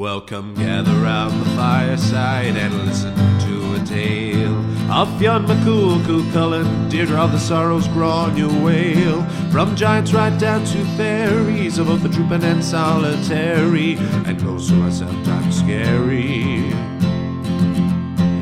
Welcome, 0.00 0.54
gather 0.54 0.94
round 1.02 1.42
the 1.42 1.50
fireside 1.50 2.56
and 2.56 2.86
listen 2.86 3.14
to 3.14 3.74
a 3.74 3.84
tale 3.84 4.56
of 4.90 5.10
Fionn 5.18 5.44
McCool, 5.44 6.02
Cú 6.04 6.22
Chulainn, 6.32 6.88
Deirdre 6.88 7.18
of 7.20 7.32
the 7.32 7.38
Sorrows, 7.38 7.86
Gráinne 7.88 8.48
Mhaol. 8.48 9.52
From 9.52 9.76
giants 9.76 10.14
right 10.14 10.34
down 10.40 10.64
to 10.64 10.84
fairies, 10.96 11.76
of 11.76 11.88
both 11.88 12.02
the 12.02 12.08
trooping 12.08 12.42
and 12.44 12.64
solitary, 12.64 13.98
and 14.24 14.40
who 14.40 14.54
are 14.54 14.90
sometimes 14.90 15.58
scary. 15.58 16.72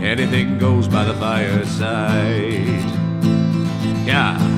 Anything 0.00 0.58
goes 0.58 0.86
by 0.86 1.02
the 1.02 1.14
fireside. 1.14 2.84
Yeah. 4.06 4.57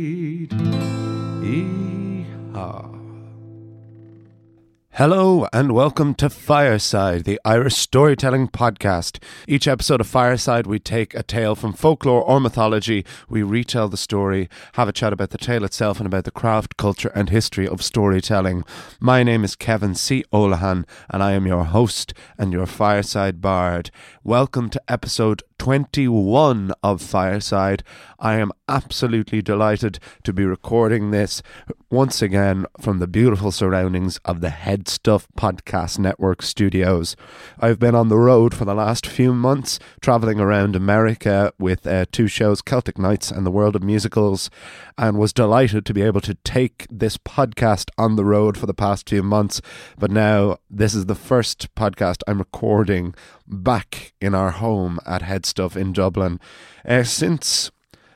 Hello 4.95 5.47
and 5.53 5.71
welcome 5.71 6.13
to 6.15 6.29
Fireside, 6.29 7.23
the 7.23 7.39
Irish 7.45 7.75
storytelling 7.75 8.49
podcast. 8.49 9.23
Each 9.47 9.65
episode 9.65 10.01
of 10.01 10.07
Fireside, 10.07 10.67
we 10.67 10.79
take 10.79 11.13
a 11.13 11.23
tale 11.23 11.55
from 11.55 11.71
folklore 11.71 12.21
or 12.21 12.41
mythology, 12.41 13.05
we 13.29 13.41
retell 13.41 13.87
the 13.87 13.95
story, 13.95 14.49
have 14.73 14.89
a 14.89 14.91
chat 14.91 15.13
about 15.13 15.29
the 15.29 15.37
tale 15.37 15.63
itself 15.63 16.01
and 16.01 16.07
about 16.07 16.25
the 16.25 16.29
craft, 16.29 16.75
culture, 16.75 17.11
and 17.15 17.29
history 17.29 17.65
of 17.65 17.81
storytelling. 17.81 18.65
My 18.99 19.23
name 19.23 19.45
is 19.45 19.55
Kevin 19.55 19.95
C. 19.95 20.25
Olahan, 20.33 20.83
and 21.09 21.23
I 21.23 21.31
am 21.31 21.47
your 21.47 21.63
host 21.63 22.13
and 22.37 22.51
your 22.51 22.65
Fireside 22.65 23.39
Bard. 23.39 23.91
Welcome 24.25 24.69
to 24.71 24.81
episode 24.89 25.41
21 25.57 26.73
of 26.83 27.01
Fireside. 27.01 27.83
I 28.19 28.39
am 28.39 28.51
absolutely 28.67 29.41
delighted 29.41 29.99
to 30.23 30.33
be 30.33 30.43
recording 30.43 31.11
this 31.11 31.41
once 31.91 32.21
again 32.21 32.65
from 32.79 32.97
the 32.99 33.07
beautiful 33.07 33.51
surroundings 33.51 34.17
of 34.25 34.41
the 34.41 34.49
Head 34.49 34.80
Stuff 34.87 35.27
Podcast 35.37 35.99
Network 35.99 36.41
studios. 36.41 37.15
I've 37.59 37.79
been 37.79 37.95
on 37.95 38.09
the 38.09 38.17
road 38.17 38.53
for 38.53 38.65
the 38.65 38.73
last 38.73 39.05
few 39.05 39.33
months, 39.33 39.79
traveling 40.01 40.39
around 40.39 40.75
America 40.75 41.53
with 41.59 41.85
uh, 41.87 42.05
two 42.11 42.27
shows, 42.27 42.61
Celtic 42.61 42.97
Nights 42.97 43.31
and 43.31 43.45
The 43.45 43.51
World 43.51 43.75
of 43.75 43.83
Musicals, 43.83 44.49
and 44.97 45.17
was 45.17 45.33
delighted 45.33 45.85
to 45.85 45.93
be 45.93 46.01
able 46.01 46.21
to 46.21 46.35
take 46.43 46.87
this 46.89 47.17
podcast 47.17 47.89
on 47.97 48.15
the 48.15 48.25
road 48.25 48.57
for 48.57 48.65
the 48.65 48.73
past 48.73 49.09
few 49.09 49.23
months. 49.23 49.61
But 49.97 50.11
now, 50.11 50.57
this 50.69 50.93
is 50.93 51.05
the 51.05 51.15
first 51.15 51.73
podcast 51.75 52.21
I'm 52.27 52.39
recording 52.39 53.15
back 53.47 54.13
in 54.21 54.33
our 54.33 54.51
home 54.51 54.99
at 55.05 55.23
HeadStuff 55.23 55.75
in 55.75 55.93
Dublin 55.93 56.39
uh, 56.85 57.03
since 57.03 57.71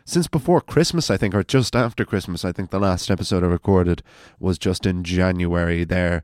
since 0.06 0.28
before 0.28 0.62
Christmas, 0.62 1.10
I 1.10 1.18
think, 1.18 1.34
or 1.34 1.44
just 1.44 1.76
after 1.76 2.06
Christmas. 2.06 2.46
I 2.46 2.52
think 2.52 2.70
the 2.70 2.80
last 2.80 3.10
episode 3.10 3.44
I 3.44 3.48
recorded 3.48 4.04
was 4.40 4.60
just 4.60 4.86
in 4.86 5.04
January 5.04 5.84
there. 5.84 6.24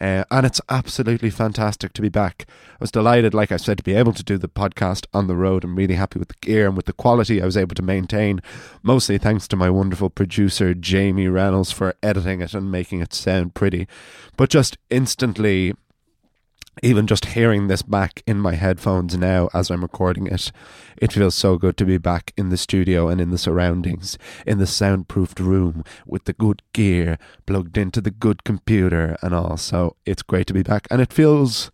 Uh, 0.00 0.24
and 0.30 0.46
it's 0.46 0.60
absolutely 0.68 1.30
fantastic 1.30 1.92
to 1.92 2.02
be 2.02 2.08
back. 2.08 2.46
I 2.48 2.76
was 2.80 2.90
delighted, 2.92 3.34
like 3.34 3.50
I 3.50 3.56
said, 3.56 3.78
to 3.78 3.84
be 3.84 3.94
able 3.94 4.12
to 4.12 4.22
do 4.22 4.38
the 4.38 4.48
podcast 4.48 5.06
on 5.12 5.26
the 5.26 5.36
road. 5.36 5.64
I'm 5.64 5.76
really 5.76 5.94
happy 5.94 6.18
with 6.18 6.28
the 6.28 6.34
gear 6.40 6.66
and 6.66 6.76
with 6.76 6.86
the 6.86 6.92
quality 6.92 7.42
I 7.42 7.46
was 7.46 7.56
able 7.56 7.74
to 7.74 7.82
maintain, 7.82 8.40
mostly 8.82 9.18
thanks 9.18 9.48
to 9.48 9.56
my 9.56 9.70
wonderful 9.70 10.10
producer, 10.10 10.74
Jamie 10.74 11.28
Reynolds, 11.28 11.72
for 11.72 11.94
editing 12.02 12.40
it 12.40 12.54
and 12.54 12.70
making 12.70 13.00
it 13.00 13.12
sound 13.12 13.54
pretty. 13.54 13.88
But 14.36 14.50
just 14.50 14.78
instantly, 14.90 15.74
even 16.82 17.06
just 17.06 17.26
hearing 17.26 17.66
this 17.66 17.82
back 17.82 18.22
in 18.26 18.38
my 18.38 18.54
headphones 18.54 19.16
now 19.16 19.48
as 19.54 19.70
I'm 19.70 19.82
recording 19.82 20.26
it, 20.26 20.52
it 20.96 21.12
feels 21.12 21.34
so 21.34 21.56
good 21.56 21.76
to 21.78 21.84
be 21.84 21.98
back 21.98 22.32
in 22.36 22.50
the 22.50 22.56
studio 22.56 23.08
and 23.08 23.20
in 23.20 23.30
the 23.30 23.38
surroundings, 23.38 24.18
in 24.46 24.58
the 24.58 24.66
soundproofed 24.66 25.40
room 25.40 25.84
with 26.06 26.24
the 26.24 26.32
good 26.32 26.62
gear 26.72 27.18
plugged 27.46 27.78
into 27.78 28.00
the 28.00 28.10
good 28.10 28.44
computer 28.44 29.16
and 29.22 29.34
all. 29.34 29.56
So 29.56 29.96
it's 30.04 30.22
great 30.22 30.46
to 30.48 30.54
be 30.54 30.62
back. 30.62 30.86
And 30.90 31.00
it 31.00 31.12
feels. 31.12 31.70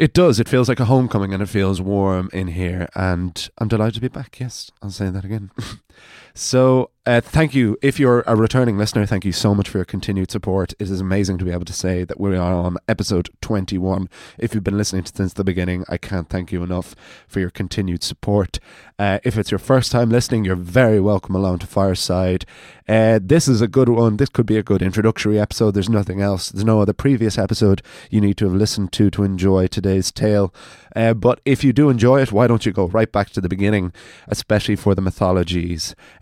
It 0.00 0.14
does. 0.14 0.40
It 0.40 0.48
feels 0.48 0.68
like 0.68 0.80
a 0.80 0.86
homecoming 0.86 1.34
and 1.34 1.42
it 1.42 1.48
feels 1.48 1.80
warm 1.80 2.30
in 2.32 2.48
here. 2.48 2.88
And 2.94 3.48
I'm 3.58 3.68
delighted 3.68 3.94
to 3.96 4.00
be 4.00 4.08
back. 4.08 4.40
Yes, 4.40 4.70
I'll 4.82 4.90
say 4.90 5.10
that 5.10 5.24
again. 5.24 5.50
so, 6.34 6.90
uh, 7.04 7.20
thank 7.20 7.52
you. 7.52 7.76
If 7.82 7.98
you're 7.98 8.22
a 8.28 8.36
returning 8.36 8.78
listener, 8.78 9.04
thank 9.06 9.24
you 9.24 9.32
so 9.32 9.56
much 9.56 9.68
for 9.68 9.78
your 9.78 9.84
continued 9.84 10.30
support. 10.30 10.72
It 10.78 10.88
is 10.88 11.00
amazing 11.00 11.38
to 11.38 11.44
be 11.44 11.50
able 11.50 11.64
to 11.64 11.72
say 11.72 12.04
that 12.04 12.20
we 12.20 12.36
are 12.36 12.54
on 12.54 12.76
episode 12.86 13.28
21. 13.40 14.08
If 14.38 14.54
you've 14.54 14.62
been 14.62 14.78
listening 14.78 15.04
since 15.06 15.32
the 15.32 15.42
beginning, 15.42 15.84
I 15.88 15.98
can't 15.98 16.28
thank 16.28 16.52
you 16.52 16.62
enough 16.62 16.94
for 17.26 17.40
your 17.40 17.50
continued 17.50 18.04
support. 18.04 18.60
Uh, 19.00 19.18
if 19.24 19.36
it's 19.36 19.50
your 19.50 19.58
first 19.58 19.90
time 19.90 20.10
listening, 20.10 20.44
you're 20.44 20.54
very 20.54 21.00
welcome 21.00 21.34
along 21.34 21.58
to 21.58 21.66
Fireside. 21.66 22.46
Uh, 22.88 23.18
this 23.20 23.48
is 23.48 23.60
a 23.60 23.66
good 23.66 23.88
one. 23.88 24.16
This 24.16 24.28
could 24.28 24.46
be 24.46 24.56
a 24.56 24.62
good 24.62 24.80
introductory 24.80 25.40
episode. 25.40 25.72
There's 25.72 25.88
nothing 25.88 26.20
else. 26.20 26.50
There's 26.50 26.64
no 26.64 26.80
other 26.80 26.92
previous 26.92 27.36
episode 27.36 27.82
you 28.10 28.20
need 28.20 28.36
to 28.36 28.44
have 28.44 28.54
listened 28.54 28.92
to 28.92 29.10
to 29.10 29.24
enjoy 29.24 29.66
today's 29.66 30.12
tale. 30.12 30.54
Uh, 30.94 31.14
but 31.14 31.40
if 31.44 31.64
you 31.64 31.72
do 31.72 31.90
enjoy 31.90 32.20
it, 32.22 32.30
why 32.30 32.46
don't 32.46 32.64
you 32.64 32.70
go 32.70 32.86
right 32.86 33.10
back 33.10 33.30
to 33.30 33.40
the 33.40 33.48
beginning, 33.48 33.92
especially 34.28 34.76
for 34.76 34.94
the 34.94 35.02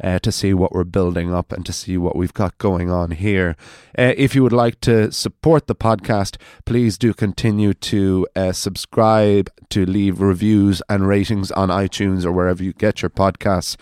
uh, 0.02 0.18
to 0.20 0.30
see 0.32 0.52
what 0.54 0.72
we're 0.72 0.84
building 0.84 1.32
up 1.32 1.52
and 1.52 1.64
to 1.66 1.72
see 1.72 1.96
what 1.96 2.16
we've 2.16 2.34
got 2.34 2.56
going 2.58 2.90
on 2.90 3.10
here. 3.12 3.56
Uh, 3.98 4.14
if 4.16 4.34
you 4.34 4.42
would 4.42 4.52
like 4.52 4.80
to 4.80 5.10
support 5.12 5.66
the 5.66 5.74
podcast, 5.74 6.36
please 6.64 6.98
do 6.98 7.12
continue 7.12 7.74
to 7.74 8.26
uh, 8.36 8.52
subscribe, 8.52 9.50
to 9.68 9.86
leave 9.86 10.20
reviews 10.20 10.82
and 10.88 11.06
ratings 11.06 11.50
on 11.52 11.68
iTunes 11.68 12.24
or 12.24 12.32
wherever 12.32 12.62
you 12.62 12.72
get 12.72 13.02
your 13.02 13.10
podcasts. 13.10 13.76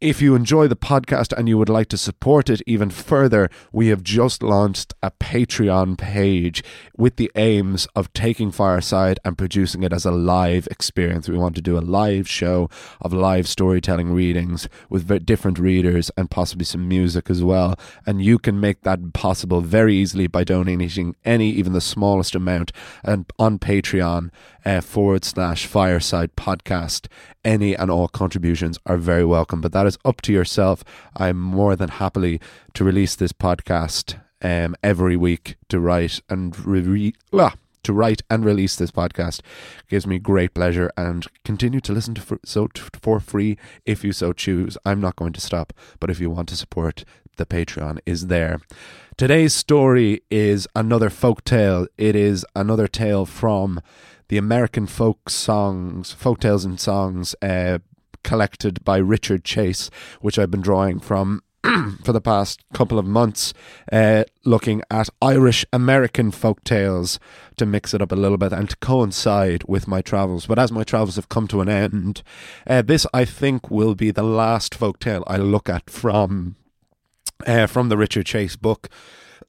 If 0.00 0.20
you 0.20 0.34
enjoy 0.34 0.66
the 0.68 0.76
podcast 0.76 1.32
and 1.32 1.48
you 1.48 1.56
would 1.56 1.68
like 1.68 1.88
to 1.88 1.96
support 1.96 2.50
it 2.50 2.60
even 2.66 2.90
further, 2.90 3.48
we 3.72 3.88
have 3.88 4.02
just 4.02 4.42
launched 4.42 4.92
a 5.02 5.12
Patreon 5.12 5.96
page 5.96 6.62
with 6.96 7.16
the 7.16 7.30
aims 7.36 7.86
of 7.94 8.12
taking 8.12 8.50
Fireside 8.50 9.20
and 9.24 9.38
producing 9.38 9.82
it 9.82 9.92
as 9.92 10.04
a 10.04 10.10
live 10.10 10.66
experience. 10.66 11.28
We 11.28 11.38
want 11.38 11.54
to 11.54 11.62
do 11.62 11.78
a 11.78 11.80
live 11.80 12.28
show 12.28 12.68
of 13.00 13.12
live 13.12 13.48
storytelling 13.48 14.12
readings 14.12 14.68
with 14.90 15.24
different 15.24 15.60
readers 15.60 16.10
and 16.18 16.30
possibly 16.30 16.64
some 16.64 16.86
music 16.88 17.30
as 17.30 17.42
well. 17.42 17.78
And 18.04 18.22
you 18.22 18.38
can 18.38 18.60
make 18.60 18.82
that 18.82 19.12
possible 19.14 19.60
very 19.60 19.94
easily 19.94 20.26
by 20.26 20.42
donating 20.44 21.14
any, 21.24 21.50
even 21.50 21.72
the 21.72 21.80
smallest 21.80 22.34
amount, 22.34 22.72
and 23.04 23.32
on 23.38 23.58
Patreon 23.58 24.30
uh, 24.64 24.80
forward 24.80 25.24
slash 25.24 25.66
Fireside 25.66 26.34
Podcast. 26.36 27.06
Any 27.44 27.74
and 27.76 27.90
all 27.90 28.08
contributions 28.08 28.78
are 28.86 28.96
very 28.96 29.24
welcome, 29.24 29.60
but 29.60 29.72
that 29.72 29.86
is 29.86 29.98
up 30.04 30.22
to 30.22 30.32
yourself. 30.32 30.82
I'm 31.16 31.38
more 31.38 31.76
than 31.76 31.90
happily 31.90 32.40
to 32.72 32.84
release 32.84 33.14
this 33.14 33.32
podcast 33.32 34.18
um, 34.42 34.74
every 34.82 35.16
week 35.16 35.56
to 35.68 35.80
write 35.80 36.20
and 36.28 36.58
re- 36.66 37.14
to 37.84 37.92
write 37.92 38.22
and 38.30 38.44
release 38.44 38.76
this 38.76 38.90
podcast 38.90 39.40
it 39.40 39.88
gives 39.88 40.06
me 40.06 40.18
great 40.18 40.54
pleasure 40.54 40.90
and 40.96 41.26
continue 41.44 41.80
to 41.80 41.92
listen 41.92 42.14
to 42.14 42.20
for, 42.22 42.40
so 42.44 42.66
t- 42.68 42.82
for 43.00 43.20
free 43.20 43.58
if 43.84 44.02
you 44.02 44.12
so 44.12 44.32
choose. 44.32 44.76
I'm 44.84 45.00
not 45.00 45.16
going 45.16 45.34
to 45.34 45.40
stop, 45.40 45.72
but 46.00 46.10
if 46.10 46.18
you 46.18 46.30
want 46.30 46.48
to 46.48 46.56
support, 46.56 47.04
the 47.36 47.46
Patreon 47.46 47.98
is 48.06 48.28
there. 48.28 48.60
Today's 49.16 49.54
story 49.54 50.22
is 50.30 50.66
another 50.74 51.10
folk 51.10 51.44
tale. 51.44 51.86
It 51.96 52.16
is 52.16 52.44
another 52.56 52.88
tale 52.88 53.26
from 53.26 53.80
the 54.28 54.36
American 54.36 54.86
folk 54.86 55.30
songs, 55.30 56.12
folk 56.12 56.40
tales 56.40 56.64
and 56.64 56.80
songs 56.80 57.34
uh, 57.42 57.78
collected 58.22 58.84
by 58.84 58.96
Richard 58.96 59.44
Chase, 59.44 59.90
which 60.20 60.38
I've 60.38 60.50
been 60.50 60.62
drawing 60.62 60.98
from 60.98 61.42
for 62.04 62.12
the 62.12 62.20
past 62.20 62.62
couple 62.74 62.98
of 62.98 63.06
months, 63.06 63.54
uh, 63.90 64.24
looking 64.44 64.82
at 64.90 65.08
Irish 65.22 65.64
American 65.72 66.30
folk 66.30 66.62
tales 66.64 67.18
to 67.56 67.64
mix 67.64 67.94
it 67.94 68.02
up 68.02 68.12
a 68.12 68.16
little 68.16 68.36
bit 68.36 68.52
and 68.52 68.68
to 68.68 68.76
coincide 68.76 69.64
with 69.66 69.88
my 69.88 70.02
travels. 70.02 70.46
But 70.46 70.58
as 70.58 70.70
my 70.70 70.84
travels 70.84 71.16
have 71.16 71.28
come 71.28 71.48
to 71.48 71.60
an 71.60 71.68
end, 71.68 72.22
uh, 72.66 72.82
this 72.82 73.06
I 73.14 73.24
think 73.24 73.70
will 73.70 73.94
be 73.94 74.10
the 74.10 74.22
last 74.22 74.74
folk 74.74 74.98
tale 74.98 75.24
I 75.26 75.36
look 75.36 75.68
at 75.68 75.88
from 75.88 76.56
uh, 77.46 77.66
from 77.66 77.88
the 77.88 77.96
Richard 77.96 78.26
Chase 78.26 78.56
book. 78.56 78.88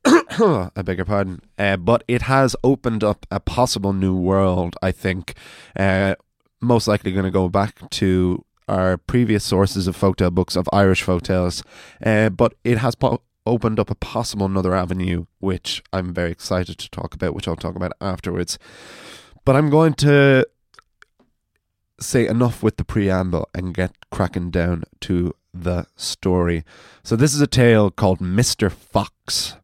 I 0.76 0.82
beg 0.84 0.98
your 0.98 1.06
pardon. 1.06 1.42
Uh, 1.58 1.78
but 1.78 2.04
it 2.08 2.24
has 2.24 2.56
opened 2.64 3.04
up 3.04 3.26
a 3.32 3.40
possible 3.40 3.94
new 3.94 4.16
world, 4.16 4.76
I 4.82 4.92
think. 4.92 5.36
Uh, 5.76 6.16
most 6.62 6.88
likely 6.88 7.12
going 7.12 7.26
to 7.26 7.32
go 7.32 7.50
back 7.50 7.90
to 7.92 8.44
our 8.68 8.98
previous 8.98 9.44
sources 9.44 9.88
of 9.88 9.98
folktale 9.98 10.32
books 10.34 10.56
of 10.56 10.68
Irish 10.74 11.04
folktales, 11.04 11.64
uh, 12.04 12.30
but 12.30 12.56
it 12.64 12.80
has 12.80 12.96
po- 12.96 13.22
opened 13.46 13.80
up 13.80 13.92
a 13.92 13.96
possible 13.96 14.46
another 14.46 14.74
avenue, 14.74 15.26
which 15.40 15.84
I'm 15.94 16.14
very 16.14 16.32
excited 16.32 16.78
to 16.80 16.90
talk 16.90 17.14
about, 17.14 17.36
which 17.36 17.48
I'll 17.48 17.56
talk 17.56 17.76
about 17.76 17.94
afterwards. 18.02 18.58
But 19.44 19.56
I'm 19.56 19.70
going 19.70 19.94
to 19.96 20.48
say 22.00 22.28
enough 22.28 22.64
with 22.64 22.78
the 22.78 22.84
preamble 22.84 23.48
and 23.54 23.74
get 23.74 23.96
cracking 24.12 24.50
down 24.50 24.84
to 25.02 25.34
the 25.54 25.86
story. 25.96 26.64
So, 27.04 27.16
this 27.16 27.34
is 27.34 27.42
a 27.42 27.48
tale 27.48 27.92
called 27.92 28.20
Mr. 28.20 28.72
Fox. 28.72 29.56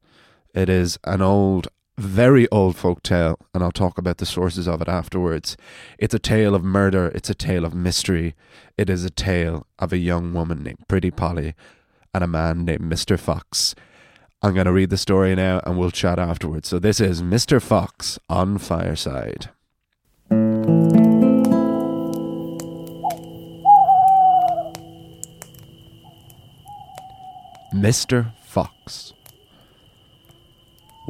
It 0.53 0.67
is 0.67 0.99
an 1.05 1.21
old, 1.21 1.69
very 1.97 2.49
old 2.49 2.75
folk 2.75 3.03
tale, 3.03 3.39
and 3.53 3.63
I'll 3.63 3.71
talk 3.71 3.97
about 3.97 4.17
the 4.17 4.25
sources 4.25 4.67
of 4.67 4.81
it 4.81 4.89
afterwards. 4.89 5.55
It's 5.97 6.13
a 6.13 6.19
tale 6.19 6.55
of 6.55 6.63
murder, 6.63 7.07
it's 7.15 7.29
a 7.29 7.35
tale 7.35 7.63
of 7.63 7.73
mystery. 7.73 8.35
It 8.77 8.89
is 8.89 9.05
a 9.05 9.09
tale 9.09 9.65
of 9.79 9.93
a 9.93 9.97
young 9.97 10.33
woman 10.33 10.63
named 10.63 10.87
Pretty 10.89 11.11
Polly 11.11 11.55
and 12.13 12.23
a 12.23 12.27
man 12.27 12.65
named 12.65 12.81
Mr. 12.81 13.17
Fox. 13.17 13.75
I'm 14.41 14.53
going 14.53 14.65
to 14.65 14.73
read 14.73 14.89
the 14.89 14.97
story 14.97 15.35
now 15.35 15.61
and 15.65 15.77
we'll 15.77 15.91
chat 15.91 16.19
afterwards. 16.19 16.67
So, 16.67 16.79
this 16.79 16.99
is 16.99 17.21
Mr. 17.21 17.61
Fox 17.61 18.19
on 18.27 18.57
Fireside. 18.57 19.51
Mr. 27.73 28.33
Fox. 28.43 29.13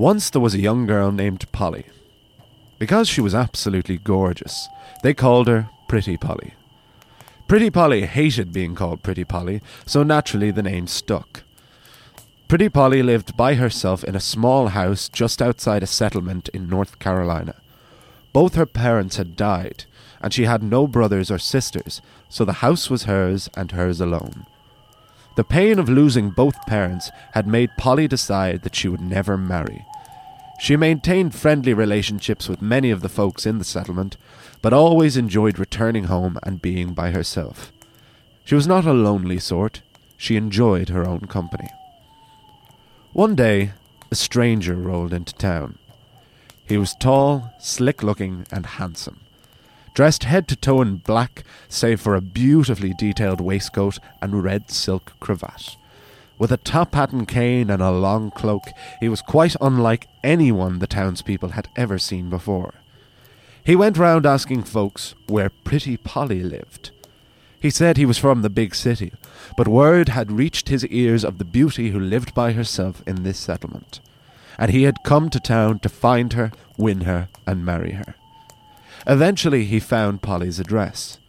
Once 0.01 0.31
there 0.31 0.41
was 0.41 0.55
a 0.55 0.59
young 0.59 0.87
girl 0.87 1.11
named 1.11 1.45
Polly. 1.51 1.85
Because 2.79 3.07
she 3.07 3.21
was 3.21 3.35
absolutely 3.35 3.99
gorgeous, 3.99 4.67
they 5.03 5.13
called 5.13 5.45
her 5.45 5.69
Pretty 5.87 6.17
Polly. 6.17 6.55
Pretty 7.47 7.69
Polly 7.69 8.07
hated 8.07 8.51
being 8.51 8.73
called 8.73 9.03
Pretty 9.03 9.23
Polly, 9.23 9.61
so 9.85 10.01
naturally 10.01 10.49
the 10.49 10.63
name 10.63 10.87
stuck. 10.87 11.43
Pretty 12.47 12.67
Polly 12.67 13.03
lived 13.03 13.37
by 13.37 13.53
herself 13.53 14.03
in 14.03 14.15
a 14.15 14.19
small 14.19 14.69
house 14.69 15.07
just 15.07 15.39
outside 15.39 15.83
a 15.83 15.87
settlement 16.01 16.49
in 16.49 16.67
North 16.67 16.97
Carolina. 16.97 17.53
Both 18.33 18.55
her 18.55 18.65
parents 18.65 19.17
had 19.17 19.35
died, 19.35 19.85
and 20.19 20.33
she 20.33 20.45
had 20.45 20.63
no 20.63 20.87
brothers 20.87 21.29
or 21.29 21.37
sisters, 21.37 22.01
so 22.27 22.43
the 22.43 22.63
house 22.65 22.89
was 22.89 23.03
hers 23.03 23.51
and 23.55 23.71
hers 23.73 24.01
alone. 24.01 24.47
The 25.35 25.43
pain 25.43 25.77
of 25.77 25.87
losing 25.87 26.31
both 26.31 26.65
parents 26.65 27.11
had 27.35 27.45
made 27.45 27.77
Polly 27.77 28.07
decide 28.07 28.63
that 28.63 28.75
she 28.75 28.87
would 28.87 28.99
never 28.99 29.37
marry. 29.37 29.85
She 30.61 30.75
maintained 30.75 31.33
friendly 31.33 31.73
relationships 31.73 32.47
with 32.47 32.61
many 32.61 32.91
of 32.91 33.01
the 33.01 33.09
folks 33.09 33.47
in 33.47 33.57
the 33.57 33.63
settlement, 33.63 34.15
but 34.61 34.73
always 34.73 35.17
enjoyed 35.17 35.57
returning 35.57 36.03
home 36.03 36.37
and 36.43 36.61
being 36.61 36.93
by 36.93 37.09
herself. 37.09 37.71
She 38.45 38.53
was 38.53 38.67
not 38.67 38.85
a 38.85 38.93
lonely 38.93 39.39
sort, 39.39 39.81
she 40.17 40.35
enjoyed 40.35 40.89
her 40.89 41.03
own 41.03 41.21
company. 41.21 41.67
One 43.11 43.33
day, 43.33 43.71
a 44.11 44.15
stranger 44.15 44.75
rolled 44.75 45.13
into 45.13 45.33
town. 45.33 45.79
He 46.63 46.77
was 46.77 46.93
tall, 46.93 47.51
slick 47.57 48.03
looking, 48.03 48.45
and 48.51 48.67
handsome 48.67 49.19
dressed 49.93 50.23
head 50.23 50.47
to 50.47 50.55
toe 50.55 50.81
in 50.81 50.97
black, 50.97 51.43
save 51.67 51.99
for 51.99 52.15
a 52.15 52.21
beautifully 52.21 52.93
detailed 52.93 53.41
waistcoat 53.41 53.99
and 54.21 54.43
red 54.43 54.71
silk 54.71 55.13
cravat. 55.19 55.75
With 56.41 56.51
a 56.51 56.57
top 56.57 56.95
hat 56.95 57.11
and 57.11 57.27
cane 57.27 57.69
and 57.69 57.83
a 57.83 57.91
long 57.91 58.31
cloak, 58.31 58.63
he 58.99 59.07
was 59.07 59.21
quite 59.21 59.55
unlike 59.61 60.07
anyone 60.23 60.79
the 60.79 60.87
townspeople 60.87 61.49
had 61.49 61.67
ever 61.75 61.99
seen 61.99 62.31
before. 62.31 62.73
He 63.63 63.75
went 63.75 63.95
round 63.95 64.25
asking 64.25 64.63
folks 64.63 65.13
where 65.27 65.51
Pretty 65.51 65.97
Polly 65.97 66.41
lived. 66.41 66.89
He 67.59 67.69
said 67.69 67.95
he 67.95 68.07
was 68.07 68.17
from 68.17 68.41
the 68.41 68.49
big 68.49 68.73
city, 68.73 69.13
but 69.55 69.67
word 69.67 70.09
had 70.09 70.31
reached 70.31 70.69
his 70.69 70.83
ears 70.87 71.23
of 71.23 71.37
the 71.37 71.45
beauty 71.45 71.91
who 71.91 71.99
lived 71.99 72.33
by 72.33 72.53
herself 72.53 73.03
in 73.05 73.21
this 73.21 73.37
settlement, 73.37 73.99
and 74.57 74.71
he 74.71 74.81
had 74.81 75.03
come 75.03 75.29
to 75.29 75.39
town 75.39 75.77
to 75.77 75.89
find 75.89 76.33
her, 76.33 76.51
win 76.75 77.01
her, 77.01 77.29
and 77.45 77.63
marry 77.63 77.91
her. 77.91 78.15
Eventually, 79.05 79.65
he 79.65 79.79
found 79.79 80.23
Polly's 80.23 80.59
address. 80.59 81.19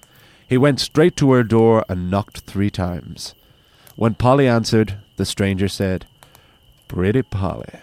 He 0.49 0.57
went 0.57 0.81
straight 0.81 1.17
to 1.17 1.33
her 1.33 1.43
door 1.43 1.85
and 1.87 2.11
knocked 2.11 2.41
three 2.41 2.71
times. 2.71 3.35
When 3.95 4.15
Polly 4.15 4.49
answered, 4.49 4.97
the 5.23 5.27
stranger 5.27 5.69
said, 5.69 6.05
Pretty 6.89 7.23
Polly, 7.23 7.79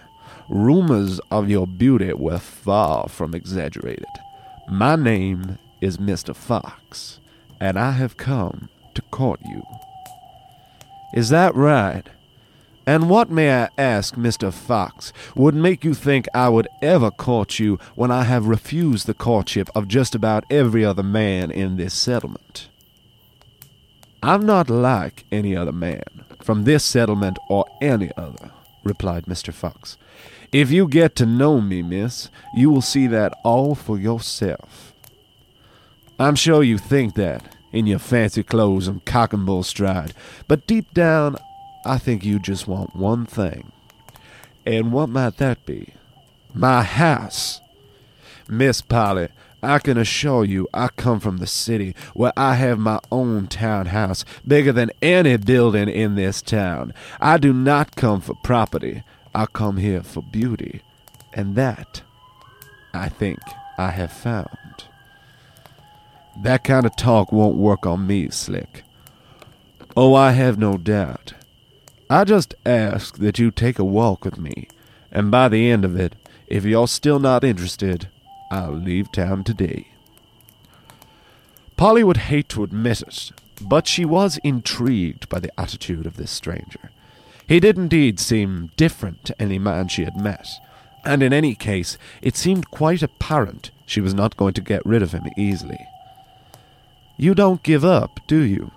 rumors 0.50 1.22
of 1.32 1.50
your 1.50 1.66
beauty 1.66 2.12
were 2.12 2.38
far 2.38 3.08
from 3.08 3.34
exaggerated. 3.34 4.04
My 4.70 4.98
name 4.98 5.58
is 5.80 6.00
Mr. 6.00 6.36
Fox, 6.36 7.22
and 7.58 7.80
I 7.80 7.92
have 7.92 8.18
come 8.18 8.68
to 8.94 9.02
court 9.04 9.40
you. 9.46 9.64
Is 11.14 11.30
that 11.30 11.56
right? 11.56 12.04
And 12.86 13.10
what, 13.10 13.32
may 13.32 13.64
I 13.64 13.70
ask, 13.78 14.16
Mr. 14.16 14.52
Fox, 14.52 15.14
would 15.34 15.56
make 15.56 15.86
you 15.86 15.94
think 15.94 16.28
I 16.34 16.50
would 16.50 16.68
ever 16.82 17.10
court 17.10 17.58
you 17.58 17.80
when 17.96 18.12
I 18.12 18.24
have 18.24 18.48
refused 18.48 19.08
the 19.08 19.14
courtship 19.14 19.70
of 19.74 19.88
just 19.88 20.14
about 20.14 20.44
every 20.50 20.84
other 20.84 21.04
man 21.04 21.52
in 21.52 21.78
this 21.78 21.94
settlement? 21.94 22.68
I'm 24.22 24.46
not 24.46 24.70
like 24.70 25.24
any 25.32 25.56
other 25.56 25.72
man, 25.72 26.26
from 26.42 26.64
this 26.64 26.84
settlement 26.84 27.38
or 27.50 27.66
any 27.82 28.12
other, 28.18 28.52
replied 28.84 29.26
Mr. 29.26 29.54
Fox. 29.54 29.98
If 30.52 30.72
you 30.72 30.88
get 30.88 31.16
to 31.18 31.26
know 31.26 31.62
me, 31.62 31.82
miss, 31.82 32.30
you 32.56 32.70
will 32.70 32.82
see 32.82 33.08
that 33.08 33.34
all 33.44 33.76
for 33.76 34.00
yourself. 34.00 34.94
I'm 36.18 36.36
sure 36.36 36.64
you 36.64 36.78
think 36.78 37.16
that, 37.16 37.56
in 37.72 37.86
your 37.86 38.00
fancy 38.00 38.44
clothes 38.44 38.88
and 38.88 39.06
cock 39.06 39.32
and 39.32 39.46
bull 39.46 39.64
stride, 39.64 40.14
but 40.48 40.66
deep 40.66 40.94
down 40.94 41.38
I 41.86 41.98
think 41.98 42.26
you 42.26 42.40
just 42.40 42.68
want 42.68 42.96
one 42.96 43.26
thing. 43.26 43.72
And 44.66 44.92
what 44.92 45.10
might 45.10 45.38
that 45.38 45.66
be? 45.66 45.94
My 46.54 46.84
house. 46.84 47.62
Miss 48.48 48.82
Polly, 48.82 49.30
I 49.62 49.80
can 49.80 49.98
assure 49.98 50.46
you 50.46 50.68
I 50.74 50.88
come 50.90 51.20
from 51.20 51.38
the 51.38 51.48
city 51.48 51.96
where 52.14 52.34
I 52.38 52.56
have 52.56 52.80
my 52.80 53.00
own 53.12 53.48
townhouse, 53.48 54.24
bigger 54.48 54.72
than 54.72 54.92
any 55.02 55.38
building 55.38 55.90
in 55.90 56.16
this 56.16 56.42
town. 56.42 56.94
I 57.20 57.38
do 57.38 57.52
not 57.54 57.96
come 57.96 58.22
for 58.22 58.36
property. 58.44 59.04
I 59.36 59.46
come 59.46 59.78
here 59.78 60.02
for 60.02 60.24
beauty. 60.24 60.82
And 61.34 61.56
that, 61.56 62.02
I 62.94 63.10
think, 63.10 63.40
I 63.78 63.92
have 63.92 64.12
found. 64.12 64.86
That 66.42 66.64
kind 66.64 66.86
of 66.86 66.96
talk 66.96 67.32
won't 67.32 67.58
work 67.58 67.86
on 67.86 68.08
me, 68.08 68.30
Slick. 68.30 68.84
Oh, 69.96 70.16
I 70.16 70.32
have 70.32 70.58
no 70.58 70.78
doubt. 70.78 71.34
I 72.10 72.24
just 72.24 72.56
ask 72.66 73.18
that 73.18 73.38
you 73.38 73.52
take 73.52 73.78
a 73.78 73.84
walk 73.84 74.26
with 74.26 74.38
me, 74.38 74.68
and 75.12 75.30
by 75.30 75.50
the 75.50 75.70
end 75.70 75.86
of 75.86 76.00
it, 76.00 76.16
if 76.48 76.66
you're 76.66 76.88
still 76.88 77.20
not 77.20 77.44
interested, 77.44 78.08
I'll 78.52 78.74
leave 78.74 79.12
town 79.12 79.44
today. 79.44 79.88
Polly 81.78 82.04
would 82.04 82.18
hate 82.18 82.50
to 82.50 82.64
admit 82.64 83.02
it, 83.02 83.32
but 83.62 83.88
she 83.88 84.06
was 84.06 84.38
intrigued 84.44 85.30
by 85.30 85.40
the 85.40 85.52
attitude 85.60 86.06
of 86.06 86.18
this 86.18 86.32
stranger. 86.32 86.92
He 87.48 87.60
did 87.60 87.78
indeed 87.78 88.20
seem 88.20 88.72
different 88.76 89.24
to 89.26 89.42
any 89.42 89.60
man 89.60 89.88
she 89.88 90.04
had 90.04 90.18
met, 90.18 90.48
and 91.06 91.24
in 91.24 91.34
any 91.34 91.56
case, 91.56 91.98
it 92.22 92.36
seemed 92.36 92.70
quite 92.70 93.02
apparent 93.02 93.72
she 93.86 94.02
was 94.02 94.14
not 94.14 94.38
going 94.38 94.54
to 94.54 94.62
get 94.62 94.86
rid 94.86 95.02
of 95.02 95.14
him 95.14 95.28
easily. 95.38 95.80
You 97.18 97.34
don't 97.34 97.64
give 97.64 97.84
up, 97.84 98.20
do 98.28 98.42
you? 98.42 98.72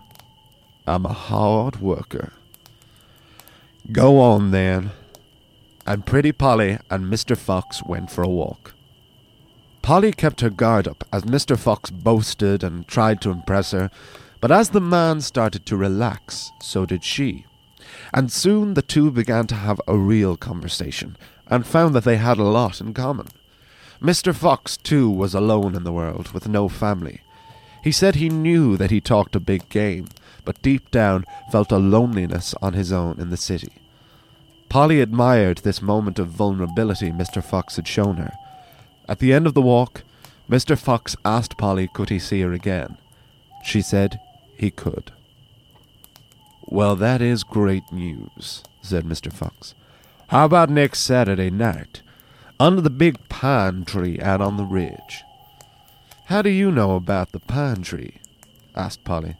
I'm 0.86 1.06
a 1.06 1.12
hard 1.12 1.80
worker. 1.80 2.32
Go 3.90 4.20
on, 4.20 4.50
then. 4.52 4.90
And 5.86 6.06
Pretty 6.06 6.32
Polly 6.32 6.78
and 6.90 7.12
Mr. 7.12 7.36
Fox 7.36 7.82
went 7.84 8.10
for 8.10 8.22
a 8.22 8.28
walk. 8.28 8.74
Polly 9.82 10.12
kept 10.12 10.40
her 10.40 10.50
guard 10.50 10.86
up 10.86 11.04
as 11.12 11.24
Mr. 11.24 11.58
Fox 11.58 11.90
boasted 11.90 12.62
and 12.62 12.86
tried 12.86 13.20
to 13.20 13.30
impress 13.30 13.72
her, 13.72 13.90
but 14.40 14.52
as 14.52 14.70
the 14.70 14.80
man 14.80 15.20
started 15.20 15.66
to 15.66 15.76
relax, 15.76 16.52
so 16.60 16.86
did 16.86 17.02
she. 17.02 17.46
And 18.14 18.30
soon 18.30 18.74
the 18.74 18.82
two 18.82 19.10
began 19.10 19.48
to 19.48 19.56
have 19.56 19.80
a 19.88 19.98
real 19.98 20.36
conversation, 20.36 21.16
and 21.48 21.66
found 21.66 21.94
that 21.94 22.04
they 22.04 22.16
had 22.16 22.38
a 22.38 22.44
lot 22.44 22.80
in 22.80 22.94
common. 22.94 23.26
Mr. 24.00 24.34
Fox, 24.34 24.76
too, 24.76 25.10
was 25.10 25.34
alone 25.34 25.74
in 25.74 25.84
the 25.84 25.92
world, 25.92 26.32
with 26.32 26.48
no 26.48 26.68
family. 26.68 27.20
He 27.82 27.92
said 27.92 28.14
he 28.14 28.28
knew 28.28 28.76
that 28.76 28.90
he 28.92 29.00
talked 29.00 29.36
a 29.36 29.40
big 29.40 29.68
game, 29.68 30.06
but 30.44 30.62
deep 30.62 30.90
down 30.90 31.24
felt 31.50 31.72
a 31.72 31.78
loneliness 31.78 32.54
on 32.62 32.72
his 32.74 32.92
own 32.92 33.20
in 33.20 33.30
the 33.30 33.36
city. 33.36 33.72
Polly 34.68 35.00
admired 35.00 35.58
this 35.58 35.82
moment 35.82 36.18
of 36.18 36.28
vulnerability 36.28 37.10
Mr. 37.10 37.42
Fox 37.44 37.76
had 37.76 37.86
shown 37.86 38.16
her. 38.16 38.32
At 39.08 39.18
the 39.18 39.32
end 39.32 39.46
of 39.46 39.54
the 39.54 39.62
walk, 39.62 40.02
Mr. 40.48 40.78
Fox 40.78 41.16
asked 41.24 41.56
Polly 41.56 41.88
could 41.88 42.08
he 42.08 42.18
see 42.18 42.40
her 42.42 42.52
again. 42.52 42.98
She 43.64 43.80
said 43.82 44.20
he 44.56 44.70
could. 44.70 45.12
Well, 46.66 46.96
that 46.96 47.20
is 47.20 47.44
great 47.44 47.92
news, 47.92 48.62
said 48.80 49.04
Mr. 49.04 49.32
Fox. 49.32 49.74
How 50.28 50.44
about 50.46 50.70
next 50.70 51.00
Saturday 51.00 51.50
night? 51.50 52.02
Under 52.58 52.80
the 52.80 52.90
big 52.90 53.28
pine 53.28 53.84
tree 53.84 54.20
out 54.20 54.40
on 54.40 54.56
the 54.56 54.64
ridge. 54.64 55.24
How 56.26 56.42
do 56.42 56.50
you 56.50 56.70
know 56.70 56.96
about 56.96 57.32
the 57.32 57.40
pine 57.40 57.82
tree? 57.82 58.14
asked 58.74 59.04
Polly. 59.04 59.36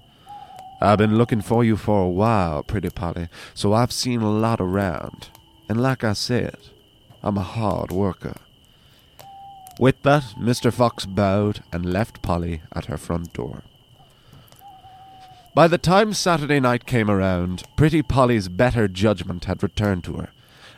I've 0.81 0.99
been 0.99 1.16
looking 1.16 1.40
for 1.40 1.62
you 1.62 1.76
for 1.76 2.02
a 2.02 2.11
while, 2.11 2.62
pretty 2.64 2.90
Polly, 2.90 3.28
so 3.54 3.73
I've 3.73 3.92
seen 3.92 4.21
a 4.21 4.31
lot 4.31 4.61
around. 4.61 5.28
And 5.69 5.81
like 5.81 6.02
I 6.02 6.12
said, 6.12 6.59
I'm 7.23 7.38
a 7.38 7.42
hard 7.42 7.92
worker. 7.92 8.35
With 9.83 10.01
that, 10.03 10.37
Mr. 10.39 10.73
Fox 10.73 11.07
bowed 11.07 11.65
and 11.73 11.85
left 11.85 12.23
Polly 12.23 12.62
at 12.73 12.85
her 12.85 12.97
front 12.97 13.33
door. 13.33 13.65
By 15.57 15.67
the 15.67 15.77
time 15.77 16.12
Saturday 16.12 16.61
night 16.61 16.87
came 16.87 17.11
around, 17.11 17.65
Pretty 17.75 18.01
Polly's 18.01 18.47
better 18.47 18.87
judgment 18.87 19.47
had 19.47 19.61
returned 19.61 20.05
to 20.05 20.19
her, 20.19 20.31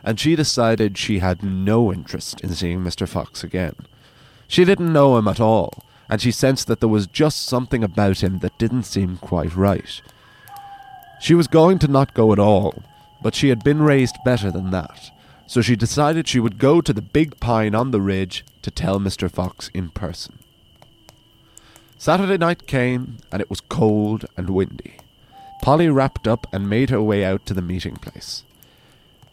and 0.03 0.19
she 0.19 0.35
decided 0.35 0.97
she 0.97 1.19
had 1.19 1.43
no 1.43 1.93
interest 1.93 2.41
in 2.41 2.55
seeing 2.55 2.79
Mr. 2.79 3.07
Fox 3.07 3.43
again. 3.43 3.75
She 4.47 4.65
didn't 4.65 4.91
know 4.91 5.19
him 5.19 5.27
at 5.27 5.39
all, 5.39 5.83
and 6.09 6.19
she 6.19 6.31
sensed 6.31 6.65
that 6.65 6.79
there 6.79 6.89
was 6.89 7.05
just 7.05 7.45
something 7.45 7.83
about 7.83 8.23
him 8.23 8.39
that 8.39 8.57
didn't 8.57 8.85
seem 8.85 9.17
quite 9.17 9.55
right. 9.55 10.01
She 11.21 11.35
was 11.35 11.45
going 11.45 11.77
to 11.77 11.87
not 11.87 12.15
go 12.15 12.33
at 12.33 12.39
all, 12.39 12.81
but 13.21 13.35
she 13.35 13.49
had 13.49 13.63
been 13.63 13.83
raised 13.83 14.15
better 14.25 14.49
than 14.49 14.71
that, 14.71 15.11
so 15.47 15.61
she 15.61 15.75
decided 15.75 16.27
she 16.27 16.39
would 16.39 16.57
go 16.57 16.81
to 16.81 16.93
the 16.93 17.01
big 17.01 17.39
pine 17.39 17.75
on 17.75 17.91
the 17.91 18.01
ridge 18.01 18.43
to 18.61 18.71
tell 18.71 18.99
Mr. 18.99 19.29
Fox 19.29 19.69
in 19.73 19.89
person. 19.89 20.39
Saturday 21.97 22.37
night 22.37 22.67
came, 22.67 23.17
and 23.31 23.41
it 23.41 23.49
was 23.49 23.61
cold 23.61 24.25
and 24.35 24.49
windy. 24.49 24.97
Polly 25.61 25.89
wrapped 25.89 26.27
up 26.27 26.45
and 26.51 26.69
made 26.69 26.89
her 26.89 27.01
way 27.01 27.23
out 27.23 27.45
to 27.45 27.53
the 27.53 27.61
meeting 27.61 27.95
place. 27.95 28.43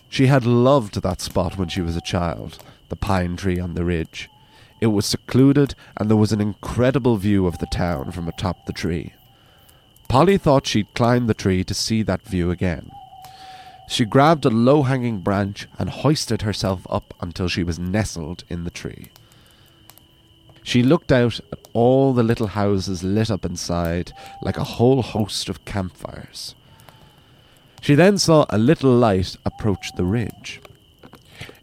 She 0.08 0.26
had 0.26 0.46
loved 0.46 1.02
that 1.02 1.20
spot 1.20 1.58
when 1.58 1.68
she 1.68 1.80
was 1.80 1.96
a 1.96 2.00
child, 2.00 2.58
the 2.88 2.96
pine 2.96 3.36
tree 3.36 3.58
on 3.58 3.74
the 3.74 3.84
ridge. 3.84 4.28
It 4.80 4.88
was 4.88 5.06
secluded, 5.06 5.74
and 5.96 6.08
there 6.08 6.16
was 6.16 6.32
an 6.32 6.40
incredible 6.40 7.16
view 7.16 7.46
of 7.46 7.58
the 7.58 7.66
town 7.66 8.12
from 8.12 8.28
atop 8.28 8.66
the 8.66 8.72
tree. 8.72 9.12
Polly 10.08 10.36
thought 10.36 10.66
she'd 10.66 10.94
climb 10.94 11.26
the 11.26 11.34
tree 11.34 11.64
to 11.64 11.74
see 11.74 12.02
that 12.02 12.22
view 12.22 12.50
again. 12.50 12.90
She 13.92 14.06
grabbed 14.06 14.46
a 14.46 14.50
low 14.50 14.84
hanging 14.84 15.18
branch 15.18 15.68
and 15.78 15.90
hoisted 15.90 16.40
herself 16.40 16.86
up 16.88 17.12
until 17.20 17.46
she 17.46 17.62
was 17.62 17.78
nestled 17.78 18.42
in 18.48 18.64
the 18.64 18.70
tree. 18.70 19.10
She 20.62 20.82
looked 20.82 21.12
out 21.12 21.40
at 21.52 21.68
all 21.74 22.14
the 22.14 22.22
little 22.22 22.46
houses 22.46 23.02
lit 23.02 23.30
up 23.30 23.44
inside 23.44 24.14
like 24.40 24.56
a 24.56 24.64
whole 24.64 25.02
host 25.02 25.50
of 25.50 25.66
campfires. 25.66 26.54
She 27.82 27.94
then 27.94 28.16
saw 28.16 28.46
a 28.48 28.56
little 28.56 28.96
light 28.96 29.36
approach 29.44 29.92
the 29.94 30.04
ridge. 30.04 30.62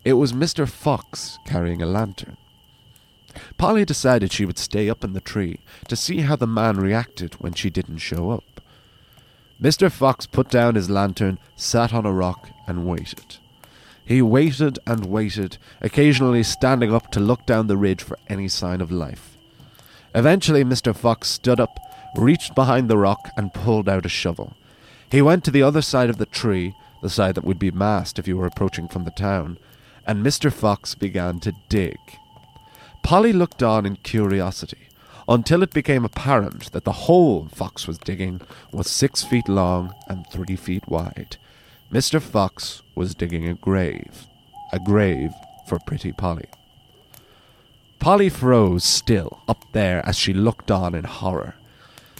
It 0.05 0.13
was 0.13 0.31
Mr. 0.31 0.69
Fox 0.69 1.39
carrying 1.47 1.81
a 1.81 1.87
lantern. 1.87 2.37
Polly 3.57 3.85
decided 3.85 4.31
she 4.31 4.45
would 4.45 4.59
stay 4.59 4.87
up 4.87 5.03
in 5.03 5.13
the 5.13 5.19
tree 5.19 5.61
to 5.87 5.95
see 5.95 6.19
how 6.19 6.35
the 6.35 6.45
man 6.45 6.77
reacted 6.77 7.33
when 7.41 7.53
she 7.53 7.71
didn't 7.71 7.97
show 7.97 8.29
up. 8.29 8.61
Mr. 9.61 9.91
Fox 9.91 10.25
put 10.25 10.49
down 10.49 10.75
his 10.75 10.89
lantern, 10.89 11.37
sat 11.57 11.93
on 11.93 12.05
a 12.05 12.13
rock, 12.13 12.49
and 12.65 12.87
waited. 12.87 13.37
He 14.05 14.21
waited 14.21 14.79
and 14.87 15.05
waited, 15.05 15.57
occasionally 15.81 16.43
standing 16.43 16.93
up 16.93 17.11
to 17.11 17.19
look 17.19 17.45
down 17.45 17.67
the 17.67 17.75
ridge 17.75 18.01
for 18.01 18.17
any 18.29 18.47
sign 18.47 18.79
of 18.79 18.89
life. 18.91 19.37
Eventually, 20.15 20.63
Mr. 20.63 20.95
Fox 20.95 21.27
stood 21.27 21.59
up, 21.59 21.77
reached 22.15 22.55
behind 22.55 22.89
the 22.89 22.97
rock, 22.97 23.29
and 23.35 23.53
pulled 23.53 23.89
out 23.89 24.05
a 24.05 24.09
shovel. 24.09 24.55
He 25.11 25.21
went 25.21 25.43
to 25.43 25.51
the 25.51 25.63
other 25.63 25.81
side 25.81 26.09
of 26.09 26.17
the 26.17 26.25
tree, 26.25 26.73
the 27.01 27.09
side 27.09 27.35
that 27.35 27.43
would 27.43 27.59
be 27.59 27.71
masked 27.71 28.17
if 28.17 28.27
you 28.27 28.37
were 28.37 28.47
approaching 28.47 28.87
from 28.87 29.03
the 29.03 29.11
town, 29.11 29.57
and 30.07 30.25
Mr. 30.25 30.51
Fox 30.51 30.95
began 30.95 31.39
to 31.41 31.53
dig. 31.67 31.99
Polly 33.03 33.33
looked 33.33 33.61
on 33.61 33.85
in 33.85 33.97
curiosity 33.97 34.88
until 35.29 35.61
it 35.61 35.71
became 35.71 36.03
apparent 36.03 36.71
that 36.71 36.85
the 36.85 36.91
hole 36.91 37.47
Fox 37.53 37.87
was 37.87 37.99
digging 37.99 38.41
was 38.71 38.89
six 38.89 39.23
feet 39.23 39.47
long 39.47 39.93
and 40.07 40.25
three 40.31 40.55
feet 40.55 40.87
wide. 40.87 41.37
Mr. 41.93 42.19
Fox 42.19 42.81
was 42.95 43.13
digging 43.13 43.47
a 43.47 43.53
grave, 43.53 44.25
a 44.73 44.79
grave 44.79 45.31
for 45.67 45.77
Pretty 45.85 46.11
Polly. 46.11 46.47
Polly 47.99 48.29
froze 48.29 48.83
still 48.83 49.41
up 49.47 49.63
there 49.71 50.03
as 50.05 50.17
she 50.17 50.33
looked 50.33 50.71
on 50.71 50.95
in 50.95 51.03
horror. 51.03 51.53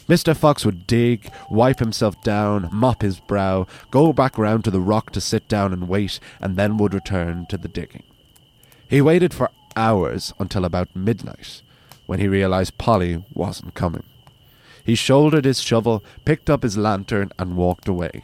Mr. 0.08 0.36
Fox 0.36 0.64
would 0.64 0.86
dig, 0.86 1.32
wipe 1.50 1.80
himself 1.80 2.22
down, 2.24 2.70
mop 2.72 3.02
his 3.02 3.20
brow, 3.20 3.66
go 3.90 4.14
back 4.14 4.38
round 4.38 4.64
to 4.64 4.72
the 4.72 4.82
rock 4.82 5.12
to 5.12 5.22
sit 5.22 5.48
down 5.48 5.74
and 5.74 5.88
wait, 5.88 6.20
and 6.40 6.56
then 6.58 6.78
would 6.78 6.94
return 6.94 7.48
to 7.48 7.58
the 7.58 7.68
digging. 7.68 8.04
He 8.88 9.02
waited 9.02 9.34
for 9.34 9.52
hours 9.76 10.34
until 10.40 10.66
about 10.66 10.96
midnight, 10.96 11.62
when 12.10 12.20
he 12.20 12.28
realized 12.28 12.76
Polly 12.80 13.24
wasn't 13.36 13.76
coming. 13.76 14.02
He 14.84 14.96
shouldered 14.96 15.46
his 15.46 15.62
shovel, 15.62 16.04
picked 16.26 16.50
up 16.50 16.64
his 16.64 16.76
lantern, 16.76 17.30
and 17.38 17.56
walked 17.56 17.88
away. 17.88 18.24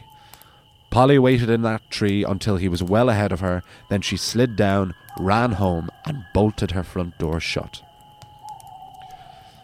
Polly 0.90 1.20
waited 1.20 1.48
in 1.48 1.62
that 1.62 1.88
tree 1.88 2.24
until 2.24 2.56
he 2.56 2.68
was 2.68 2.82
well 2.82 3.08
ahead 3.08 3.30
of 3.30 3.38
her, 3.38 3.62
then 3.88 4.00
she 4.02 4.16
slid 4.16 4.56
down, 4.56 4.92
ran 5.20 5.52
home, 5.52 5.88
and 6.04 6.24
bolted 6.34 6.72
her 6.72 6.82
front 6.82 7.16
door 7.18 7.38
shut. 7.38 7.80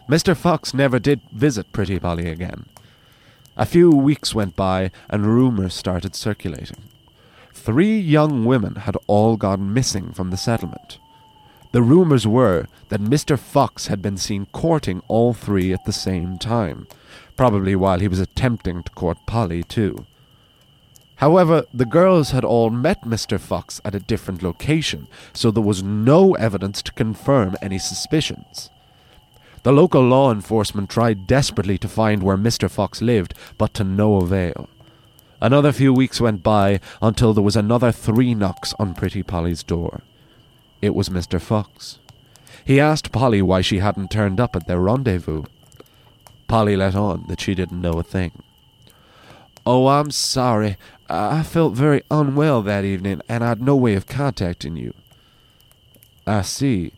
Mr. 0.07 0.37
Fox 0.37 0.73
never 0.73 0.99
did 0.99 1.19
visit 1.33 1.73
Pretty 1.73 1.99
Polly 1.99 2.29
again. 2.29 2.67
A 3.57 3.65
few 3.65 3.89
weeks 3.89 4.33
went 4.33 4.55
by, 4.55 4.89
and 5.09 5.25
rumours 5.25 5.73
started 5.73 6.15
circulating. 6.15 6.83
Three 7.51 7.99
young 7.99 8.45
women 8.45 8.75
had 8.75 8.95
all 9.05 9.35
gone 9.35 9.73
missing 9.73 10.13
from 10.13 10.29
the 10.29 10.37
settlement. 10.37 10.97
The 11.73 11.81
rumours 11.81 12.27
were 12.27 12.67
that 12.89 13.01
Mr. 13.01 13.37
Fox 13.37 13.87
had 13.87 13.99
been 13.99 14.17
seen 14.17 14.45
courting 14.51 15.01
all 15.07 15.33
three 15.33 15.73
at 15.73 15.83
the 15.85 15.91
same 15.91 16.37
time, 16.37 16.85
probably 17.35 17.75
while 17.75 17.99
he 17.99 18.07
was 18.07 18.19
attempting 18.19 18.83
to 18.83 18.91
court 18.91 19.17
Polly, 19.25 19.63
too. 19.63 20.05
However, 21.15 21.65
the 21.73 21.87
girls 21.87 22.29
had 22.29 22.45
all 22.45 22.69
met 22.69 23.01
Mr. 23.01 23.39
Fox 23.39 23.81
at 23.83 23.95
a 23.95 23.99
different 23.99 24.43
location, 24.43 25.07
so 25.33 25.49
there 25.49 25.63
was 25.63 25.81
no 25.81 26.35
evidence 26.35 26.83
to 26.83 26.91
confirm 26.91 27.55
any 27.59 27.79
suspicions. 27.79 28.69
The 29.63 29.71
local 29.71 30.03
law 30.03 30.31
enforcement 30.31 30.91
tried 30.91 31.25
desperately 31.25 31.79
to 31.79 31.87
find 31.87 32.21
where 32.21 32.37
Mr. 32.37 32.69
Fox 32.69 33.01
lived, 33.01 33.33
but 33.57 33.73
to 33.73 33.83
no 33.83 34.17
avail. 34.17 34.69
Another 35.41 35.71
few 35.71 35.91
weeks 35.91 36.21
went 36.21 36.43
by 36.43 36.79
until 37.01 37.33
there 37.33 37.43
was 37.43 37.55
another 37.55 37.91
three 37.91 38.35
knocks 38.35 38.75
on 38.77 38.93
Pretty 38.93 39.23
Polly's 39.23 39.63
door. 39.63 40.01
It 40.83 40.93
was 40.93 41.07
Mr. 41.07 41.39
Fox. 41.39 41.99
He 42.65 42.77
asked 42.77 43.13
Polly 43.13 43.41
why 43.41 43.61
she 43.61 43.79
hadn't 43.79 44.11
turned 44.11 44.41
up 44.41 44.53
at 44.53 44.67
their 44.67 44.81
rendezvous. 44.81 45.43
Polly 46.49 46.75
let 46.75 46.93
on 46.93 47.23
that 47.29 47.39
she 47.39 47.55
didn't 47.55 47.81
know 47.81 47.93
a 47.93 48.03
thing. 48.03 48.33
Oh, 49.65 49.87
I'm 49.87 50.11
sorry. 50.11 50.75
I 51.09 51.41
felt 51.43 51.73
very 51.73 52.03
unwell 52.11 52.61
that 52.63 52.83
evening, 52.83 53.21
and 53.29 53.45
I'd 53.45 53.61
no 53.61 53.77
way 53.77 53.93
of 53.93 54.07
contacting 54.07 54.75
you. 54.75 54.93
I 56.27 56.41
see. 56.41 56.91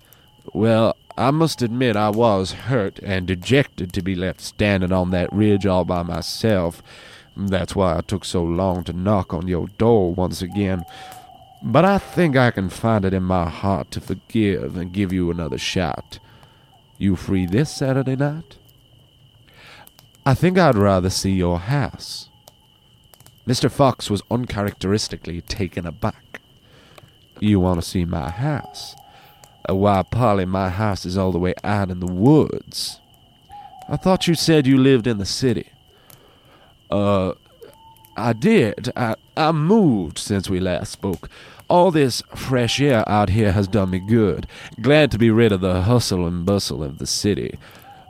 Well, 0.52 0.98
I 1.16 1.30
must 1.30 1.62
admit 1.62 1.96
I 1.96 2.10
was 2.10 2.54
hurt 2.54 2.98
and 3.04 3.28
dejected 3.28 3.94
to 3.94 4.02
be 4.02 4.16
left 4.16 4.42
standing 4.42 4.92
on 4.92 5.12
that 5.12 5.32
ridge 5.32 5.68
all 5.68 5.86
by 5.86 6.02
myself. 6.02 6.82
That's 7.38 7.76
why 7.76 7.96
I 7.96 8.02
took 8.02 8.26
so 8.26 8.44
long 8.44 8.84
to 8.86 8.94
knock 8.94 9.32
on 9.32 9.48
your 9.48 9.68
door 9.78 10.12
once 10.12 10.42
again. 10.42 10.86
But 11.68 11.84
I 11.84 11.98
think 11.98 12.38
I 12.38 12.52
can 12.52 12.70
find 12.70 13.04
it 13.06 13.14
in 13.14 13.24
my 13.24 13.50
heart 13.50 13.90
to 13.92 14.00
forgive 14.00 14.78
and 14.78 14.94
give 14.94 15.12
you 15.12 15.32
another 15.32 15.58
shot. 15.58 16.20
You 17.00 17.16
free 17.16 17.48
this 17.48 17.76
Saturday 17.76 18.16
night? 18.16 18.58
I 20.28 20.36
think 20.36 20.60
I'd 20.60 20.76
rather 20.76 21.10
see 21.10 21.32
your 21.32 21.58
house. 21.58 22.30
Mr. 23.48 23.72
Fox 23.72 24.12
was 24.12 24.22
uncharacteristically 24.30 25.42
taken 25.42 25.88
aback. 25.88 26.40
You 27.40 27.60
want 27.60 27.82
to 27.82 27.88
see 27.88 28.06
my 28.06 28.30
house? 28.30 28.96
Uh, 29.68 29.76
why, 29.76 30.04
Polly, 30.04 30.46
my 30.46 30.70
house 30.70 31.04
is 31.04 31.18
all 31.18 31.32
the 31.32 31.40
way 31.40 31.56
out 31.64 31.90
in 31.90 32.00
the 32.00 32.06
woods. 32.06 33.00
I 33.90 33.98
thought 33.98 34.28
you 34.28 34.36
said 34.36 34.68
you 34.68 34.78
lived 34.78 35.08
in 35.08 35.18
the 35.18 35.26
city. 35.26 35.70
Uh, 36.92 37.34
I 38.16 38.34
did. 38.34 38.92
I, 38.96 39.16
I 39.36 39.52
moved 39.52 40.20
since 40.20 40.50
we 40.50 40.60
last 40.60 40.92
spoke. 40.92 41.30
All 41.68 41.90
this 41.90 42.22
fresh 42.36 42.80
air 42.80 43.08
out 43.10 43.30
here 43.30 43.52
has 43.52 43.68
done 43.68 43.90
me 43.90 44.00
good. 44.00 44.48
Glad 44.80 45.12
to 45.12 45.18
be 45.18 45.32
rid 45.32 45.52
of 45.52 45.62
the 45.62 45.82
hustle 45.82 46.28
and 46.28 46.46
bustle 46.46 46.84
of 46.84 47.00
the 47.00 47.08
city. 47.08 47.58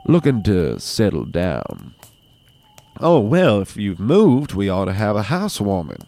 Looking 0.04 0.42
to 0.44 0.78
settle 0.78 1.24
down. 1.24 1.94
Oh, 3.00 3.20
well, 3.20 3.60
if 3.60 3.76
you've 3.76 4.00
moved, 4.00 4.52
we 4.52 4.68
ought 4.68 4.86
to 4.86 4.92
have 4.92 5.16
a 5.16 5.24
housewarming. 5.24 6.04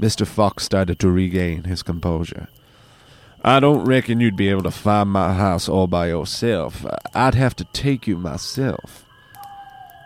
Mr. 0.00 0.26
Fox 0.26 0.64
started 0.64 0.98
to 0.98 1.10
regain 1.10 1.64
his 1.64 1.82
composure. 1.82 2.48
I 3.44 3.58
don't 3.58 3.84
reckon 3.84 4.20
you'd 4.20 4.36
be 4.36 4.48
able 4.48 4.62
to 4.62 4.70
find 4.70 5.10
my 5.10 5.34
house 5.34 5.68
all 5.68 5.86
by 5.86 6.08
yourself. 6.08 6.86
I'd 7.14 7.34
have 7.34 7.56
to 7.56 7.64
take 7.72 8.06
you 8.06 8.16
myself. 8.16 9.04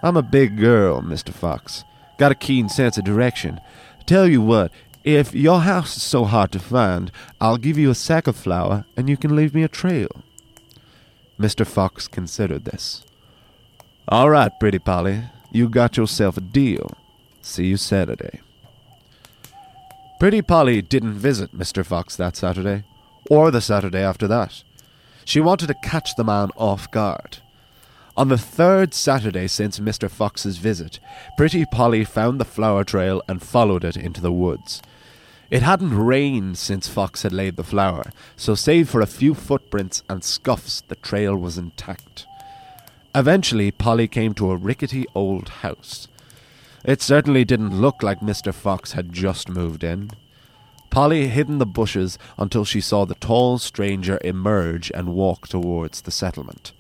I'm 0.03 0.17
a 0.17 0.23
big 0.23 0.59
girl, 0.59 1.03
Mr. 1.03 1.33
Fox. 1.33 1.85
Got 2.19 2.33
a 2.33 2.37
keen 2.37 2.69
sense 2.69 2.97
of 2.97 3.05
direction. 3.05 3.61
Tell 4.07 4.27
you 4.27 4.41
what, 4.41 4.71
if 5.07 5.33
your 5.33 5.61
house 5.61 5.97
is 5.97 6.03
so 6.03 6.25
hard 6.25 6.51
to 6.51 6.59
find, 6.59 7.13
I'll 7.41 7.59
give 7.59 7.79
you 7.79 7.91
a 7.91 7.95
sack 7.95 8.27
of 8.27 8.35
flour 8.35 8.85
and 8.97 9.09
you 9.09 9.17
can 9.17 9.37
leave 9.37 9.55
me 9.55 9.63
a 9.63 9.69
trail. 9.69 10.09
Mr. 11.39 11.65
Fox 11.65 12.09
considered 12.09 12.65
this. 12.65 13.05
All 14.09 14.31
right, 14.31 14.51
pretty 14.59 14.81
Polly, 14.81 15.23
you 15.53 15.69
got 15.69 15.97
yourself 15.97 16.37
a 16.37 16.41
deal. 16.41 16.91
See 17.41 17.67
you 17.67 17.77
Saturday. 17.77 18.41
Pretty 20.19 20.43
Polly 20.43 20.83
didn't 20.83 21.15
visit 21.15 21.57
Mr. 21.57 21.87
Fox 21.87 22.17
that 22.17 22.35
Saturday, 22.35 22.83
or 23.31 23.53
the 23.53 23.61
Saturday 23.61 24.01
after 24.01 24.27
that. 24.27 24.65
She 25.25 25.41
wanted 25.41 25.69
to 25.69 25.75
catch 25.75 26.17
the 26.17 26.25
man 26.25 26.51
off 26.57 26.91
guard. 26.91 27.39
On 28.17 28.29
the 28.29 28.39
third 28.39 28.93
Saturday 28.93 29.47
since 29.47 29.79
Mr. 29.79 30.11
Fox's 30.11 30.57
visit, 30.57 30.99
Pretty 31.37 31.65
Polly 31.65 32.03
found 32.03 32.41
the 32.41 32.45
flower 32.45 32.83
trail 32.83 33.23
and 33.29 33.41
followed 33.41 33.85
it 33.85 33.97
into 33.97 34.21
the 34.21 34.33
woods. 34.33 34.83
It 35.51 35.63
hadn't 35.63 35.97
rained 35.97 36.59
since 36.59 36.89
Fox 36.89 37.23
had 37.23 37.33
laid 37.33 37.57
the 37.57 37.63
flower, 37.63 38.11
so 38.37 38.55
save 38.55 38.89
for 38.89 39.01
a 39.01 39.07
few 39.07 39.35
footprints 39.35 40.03
and 40.09 40.25
scuffs, 40.25 40.83
the 40.89 40.97
trail 40.97 41.37
was 41.37 41.57
intact. 41.57 42.27
Eventually, 43.15 43.71
Polly 43.71 44.09
came 44.09 44.35
to 44.35 44.51
a 44.51 44.57
rickety 44.57 45.07
old 45.15 45.49
house. 45.49 46.09
It 46.85 47.01
certainly 47.01 47.45
didn't 47.45 47.81
look 47.81 48.03
like 48.03 48.21
Mr. 48.21 48.53
Fox 48.53 48.93
had 48.93 49.13
just 49.13 49.49
moved 49.49 49.85
in. 49.85 50.11
Polly 50.91 51.29
hid 51.29 51.49
in 51.49 51.59
the 51.59 51.67
bushes 51.67 52.19
until 52.39 52.65
she 52.65 52.81
saw 52.81 53.05
the 53.05 53.15
tall 53.17 53.59
stranger 53.59 54.19
emerge 54.25 54.91
and 54.95 55.15
walk 55.15 55.47
towards 55.49 56.03
the 56.03 56.11
settlement. 56.11 56.73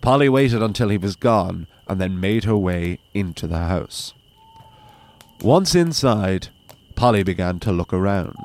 Polly 0.00 0.28
waited 0.28 0.62
until 0.62 0.88
he 0.88 0.98
was 0.98 1.16
gone 1.16 1.66
and 1.88 2.00
then 2.00 2.20
made 2.20 2.44
her 2.44 2.56
way 2.56 2.98
into 3.14 3.46
the 3.46 3.58
house. 3.58 4.14
Once 5.40 5.74
inside, 5.74 6.48
Polly 6.92 7.22
began 7.22 7.58
to 7.60 7.72
look 7.72 7.92
around. 7.92 8.38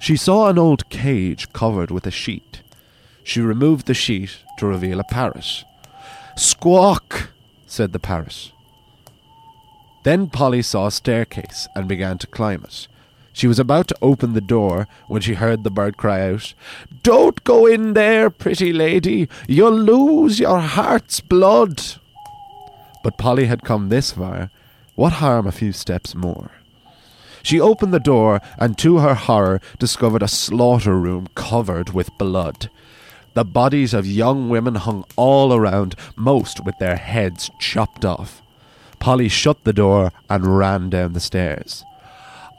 She 0.00 0.16
saw 0.16 0.48
an 0.48 0.58
old 0.58 0.88
cage 0.88 1.52
covered 1.52 1.90
with 1.90 2.06
a 2.06 2.10
sheet. 2.10 2.62
She 3.24 3.40
removed 3.40 3.86
the 3.86 3.94
sheet 3.94 4.38
to 4.58 4.66
reveal 4.66 5.00
a 5.00 5.04
parrot. 5.04 5.64
Squawk, 6.36 7.30
said 7.66 7.92
the 7.92 7.98
parrot. 7.98 8.52
Then 10.02 10.28
Polly 10.28 10.62
saw 10.62 10.88
a 10.88 10.90
staircase 10.90 11.68
and 11.76 11.86
began 11.86 12.18
to 12.18 12.26
climb 12.26 12.64
it. 12.64 12.88
She 13.32 13.46
was 13.46 13.58
about 13.58 13.88
to 13.88 13.96
open 14.02 14.34
the 14.34 14.40
door 14.40 14.88
when 15.06 15.22
she 15.22 15.34
heard 15.34 15.64
the 15.64 15.70
bird 15.70 15.96
cry 15.96 16.28
out, 16.28 16.52
Don't 17.02 17.42
go 17.44 17.66
in 17.66 17.94
there, 17.94 18.28
pretty 18.28 18.72
lady. 18.72 19.28
You'll 19.48 19.78
lose 19.78 20.38
your 20.38 20.60
heart's 20.60 21.20
blood. 21.20 21.82
But 23.02 23.16
Polly 23.16 23.46
had 23.46 23.62
come 23.62 23.88
this 23.88 24.12
far. 24.12 24.50
What 24.94 25.14
harm 25.14 25.46
a 25.46 25.52
few 25.52 25.72
steps 25.72 26.14
more? 26.14 26.50
She 27.42 27.60
opened 27.60 27.92
the 27.92 28.00
door 28.00 28.40
and, 28.58 28.78
to 28.78 28.98
her 28.98 29.14
horror, 29.14 29.60
discovered 29.78 30.22
a 30.22 30.28
slaughter 30.28 30.98
room 30.98 31.28
covered 31.34 31.90
with 31.90 32.16
blood. 32.18 32.70
The 33.34 33.44
bodies 33.44 33.94
of 33.94 34.06
young 34.06 34.48
women 34.48 34.74
hung 34.74 35.04
all 35.16 35.52
around, 35.54 35.96
most 36.16 36.64
with 36.64 36.78
their 36.78 36.96
heads 36.96 37.50
chopped 37.58 38.04
off. 38.04 38.42
Polly 38.98 39.28
shut 39.28 39.64
the 39.64 39.72
door 39.72 40.12
and 40.28 40.58
ran 40.58 40.90
down 40.90 41.12
the 41.12 41.20
stairs. 41.20 41.82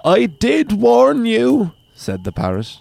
I 0.04 0.26
did 0.26 0.74
warn 0.74 1.26
you, 1.26 1.72
said 1.96 2.24
the 2.24 2.32
parrot. 2.32 2.80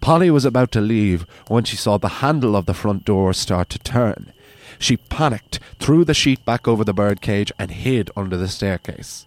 Polly 0.00 0.30
was 0.30 0.44
about 0.44 0.72
to 0.72 0.80
leave 0.80 1.26
when 1.46 1.62
she 1.62 1.76
saw 1.76 1.96
the 1.96 2.08
handle 2.08 2.56
of 2.56 2.66
the 2.66 2.74
front 2.74 3.04
door 3.04 3.32
start 3.32 3.68
to 3.70 3.78
turn. 3.78 4.32
She 4.80 4.96
panicked, 4.96 5.60
threw 5.78 6.04
the 6.04 6.14
sheet 6.14 6.44
back 6.44 6.66
over 6.66 6.82
the 6.82 6.92
birdcage, 6.92 7.52
and 7.56 7.70
hid 7.70 8.10
under 8.16 8.36
the 8.36 8.48
staircase. 8.48 9.26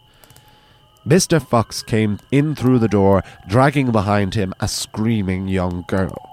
Mr. 1.08 1.40
Fox 1.46 1.84
came 1.84 2.20
in 2.32 2.56
through 2.56 2.80
the 2.80 2.88
door, 2.88 3.24
dragging 3.48 3.92
behind 3.92 4.34
him 4.34 4.54
a 4.60 4.68
screaming 4.68 5.48
young 5.48 5.86
girl. 5.88 6.32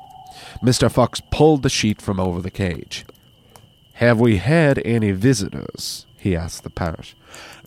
Mr. 0.62 0.90
Fox 0.90 1.20
pulled 1.30 1.62
the 1.62 1.68
sheet 1.68 2.00
from 2.00 2.18
over 2.18 2.40
the 2.40 2.50
cage. 2.50 3.04
Have 3.94 4.18
we 4.18 4.38
had 4.38 4.80
any 4.84 5.12
visitors? 5.12 6.06
he 6.18 6.34
asked 6.34 6.62
the 6.62 6.70
parrot. 6.70 7.14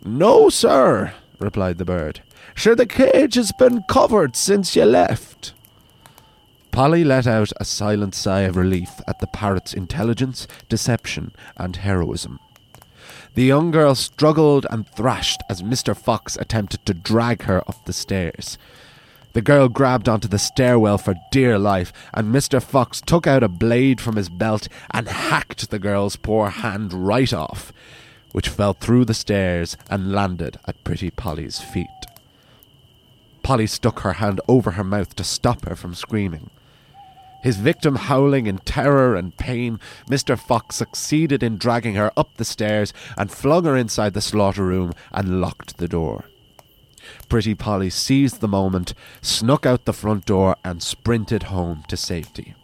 No, 0.03 0.49
sir, 0.49 1.13
replied 1.39 1.77
the 1.77 1.85
bird. 1.85 2.21
Sure, 2.55 2.75
the 2.75 2.85
cage 2.85 3.35
has 3.35 3.51
been 3.51 3.83
covered 3.87 4.35
since 4.35 4.75
you 4.75 4.85
left. 4.85 5.53
Polly 6.71 7.03
let 7.03 7.27
out 7.27 7.51
a 7.57 7.65
silent 7.65 8.15
sigh 8.15 8.41
of 8.41 8.57
relief 8.57 8.89
at 9.07 9.19
the 9.19 9.27
parrot's 9.27 9.73
intelligence, 9.73 10.47
deception, 10.67 11.31
and 11.55 11.77
heroism. 11.77 12.39
The 13.35 13.43
young 13.43 13.69
girl 13.71 13.95
struggled 13.95 14.65
and 14.69 14.87
thrashed 14.87 15.43
as 15.49 15.61
Mr. 15.61 15.93
Fox 15.93 16.37
attempted 16.37 16.85
to 16.85 16.93
drag 16.93 17.43
her 17.43 17.61
up 17.67 17.83
the 17.83 17.91
stairs. 17.91 18.57
The 19.33 19.41
girl 19.41 19.67
grabbed 19.67 20.07
onto 20.07 20.29
the 20.29 20.39
stairwell 20.39 20.97
for 20.97 21.15
dear 21.33 21.59
life, 21.59 21.91
and 22.13 22.33
Mr. 22.33 22.63
Fox 22.63 23.01
took 23.01 23.27
out 23.27 23.43
a 23.43 23.49
blade 23.49 23.99
from 23.99 24.15
his 24.15 24.29
belt 24.29 24.69
and 24.91 25.09
hacked 25.09 25.69
the 25.69 25.79
girl's 25.79 26.15
poor 26.15 26.49
hand 26.49 26.93
right 26.93 27.33
off, 27.33 27.73
which 28.31 28.47
fell 28.47 28.71
through 28.71 29.03
the 29.03 29.13
stairs 29.13 29.75
and 29.89 30.13
landed 30.13 30.57
at 30.65 30.81
Pretty 30.85 31.11
Polly's 31.11 31.59
feet. 31.59 31.87
Polly 33.43 33.67
stuck 33.67 33.99
her 33.99 34.13
hand 34.13 34.39
over 34.47 34.71
her 34.71 34.83
mouth 34.85 35.13
to 35.17 35.25
stop 35.25 35.65
her 35.65 35.75
from 35.75 35.93
screaming. 35.93 36.49
His 37.45 37.57
victim 37.57 37.95
howling 37.97 38.47
in 38.47 38.57
terror 38.57 39.15
and 39.15 39.37
pain, 39.37 39.79
Mr. 40.09 40.35
Fox 40.35 40.77
succeeded 40.77 41.43
in 41.43 41.57
dragging 41.57 41.93
her 41.93 42.11
up 42.17 42.35
the 42.37 42.43
stairs 42.43 42.91
and 43.19 43.29
flung 43.29 43.65
her 43.65 43.77
inside 43.77 44.15
the 44.15 44.19
slaughter 44.19 44.65
room 44.65 44.93
and 45.11 45.39
locked 45.41 45.77
the 45.77 45.87
door. 45.87 46.25
Pretty 47.29 47.53
Polly 47.53 47.91
seized 47.91 48.41
the 48.41 48.47
moment, 48.47 48.95
snuck 49.21 49.63
out 49.63 49.85
the 49.85 49.93
front 49.93 50.25
door, 50.25 50.55
and 50.63 50.81
sprinted 50.81 51.43
home 51.43 51.83
to 51.87 51.95
safety. 51.95 52.55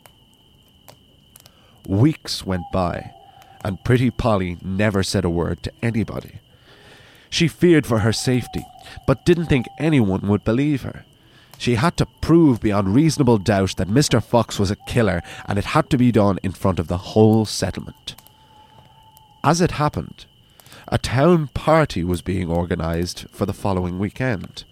Weeks 1.86 2.44
went 2.44 2.66
by, 2.74 3.12
and 3.64 3.84
Pretty 3.84 4.10
Polly 4.10 4.58
never 4.64 5.04
said 5.04 5.24
a 5.24 5.30
word 5.30 5.62
to 5.62 5.72
anybody. 5.84 6.40
She 7.30 7.48
feared 7.48 7.86
for 7.86 8.00
her 8.00 8.14
safety, 8.14 8.66
but 9.06 9.28
didn't 9.28 9.46
think 9.46 9.68
anyone 9.78 10.22
would 10.22 10.44
believe 10.44 10.82
her. 10.82 11.06
She 11.62 11.76
had 11.76 11.96
to 11.98 12.08
prove 12.08 12.60
beyond 12.60 12.96
reasonable 12.96 13.38
doubt 13.38 13.76
that 13.78 13.88
Mr. 13.88 14.20
Fox 14.20 14.58
was 14.58 14.72
a 14.72 14.76
killer, 14.76 15.22
and 15.46 15.60
it 15.60 15.66
had 15.66 15.92
to 15.92 15.98
be 16.00 16.12
done 16.12 16.40
in 16.42 16.54
front 16.54 16.80
of 16.80 16.88
the 16.88 17.14
whole 17.14 17.46
settlement. 17.46 18.16
As 19.44 19.62
it 19.62 19.74
happened, 19.74 20.26
a 20.88 20.98
town 20.98 21.50
party 21.50 22.04
was 22.04 22.24
being 22.24 22.50
organised 22.50 23.28
for 23.30 23.46
the 23.46 23.54
following 23.54 24.00
weekend. 24.00 24.64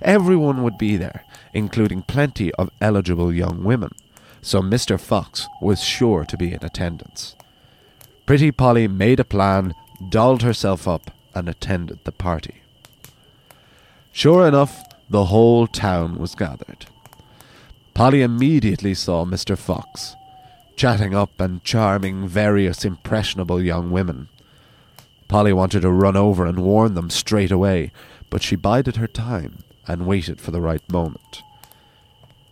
Everyone 0.00 0.62
would 0.62 0.78
be 0.78 0.96
there, 0.96 1.24
including 1.52 2.02
plenty 2.02 2.54
of 2.54 2.70
eligible 2.80 3.34
young 3.34 3.64
women, 3.64 3.90
so 4.40 4.62
Mr. 4.62 5.00
Fox 5.00 5.48
was 5.60 5.82
sure 5.82 6.24
to 6.24 6.36
be 6.36 6.52
in 6.52 6.64
attendance. 6.64 7.34
Pretty 8.26 8.52
Polly 8.52 8.86
made 8.86 9.18
a 9.18 9.24
plan, 9.24 9.74
dolled 10.08 10.42
herself 10.42 10.86
up, 10.86 11.10
and 11.34 11.48
attended 11.48 11.98
the 12.04 12.12
party. 12.12 12.62
Sure 14.12 14.46
enough, 14.46 14.84
the 15.08 15.26
whole 15.26 15.66
town 15.66 16.18
was 16.18 16.34
gathered. 16.34 16.86
Polly 17.94 18.22
immediately 18.22 18.94
saw 18.94 19.24
Mr. 19.24 19.56
Fox, 19.56 20.16
chatting 20.76 21.14
up 21.14 21.40
and 21.40 21.64
charming 21.64 22.28
various 22.28 22.84
impressionable 22.84 23.62
young 23.62 23.90
women. 23.90 24.28
Polly 25.28 25.52
wanted 25.52 25.80
to 25.80 25.90
run 25.90 26.16
over 26.16 26.44
and 26.44 26.58
warn 26.58 26.94
them 26.94 27.10
straight 27.10 27.50
away, 27.50 27.92
but 28.30 28.42
she 28.42 28.56
bided 28.56 28.96
her 28.96 29.06
time 29.06 29.58
and 29.86 30.06
waited 30.06 30.40
for 30.40 30.50
the 30.50 30.60
right 30.60 30.82
moment. 30.90 31.42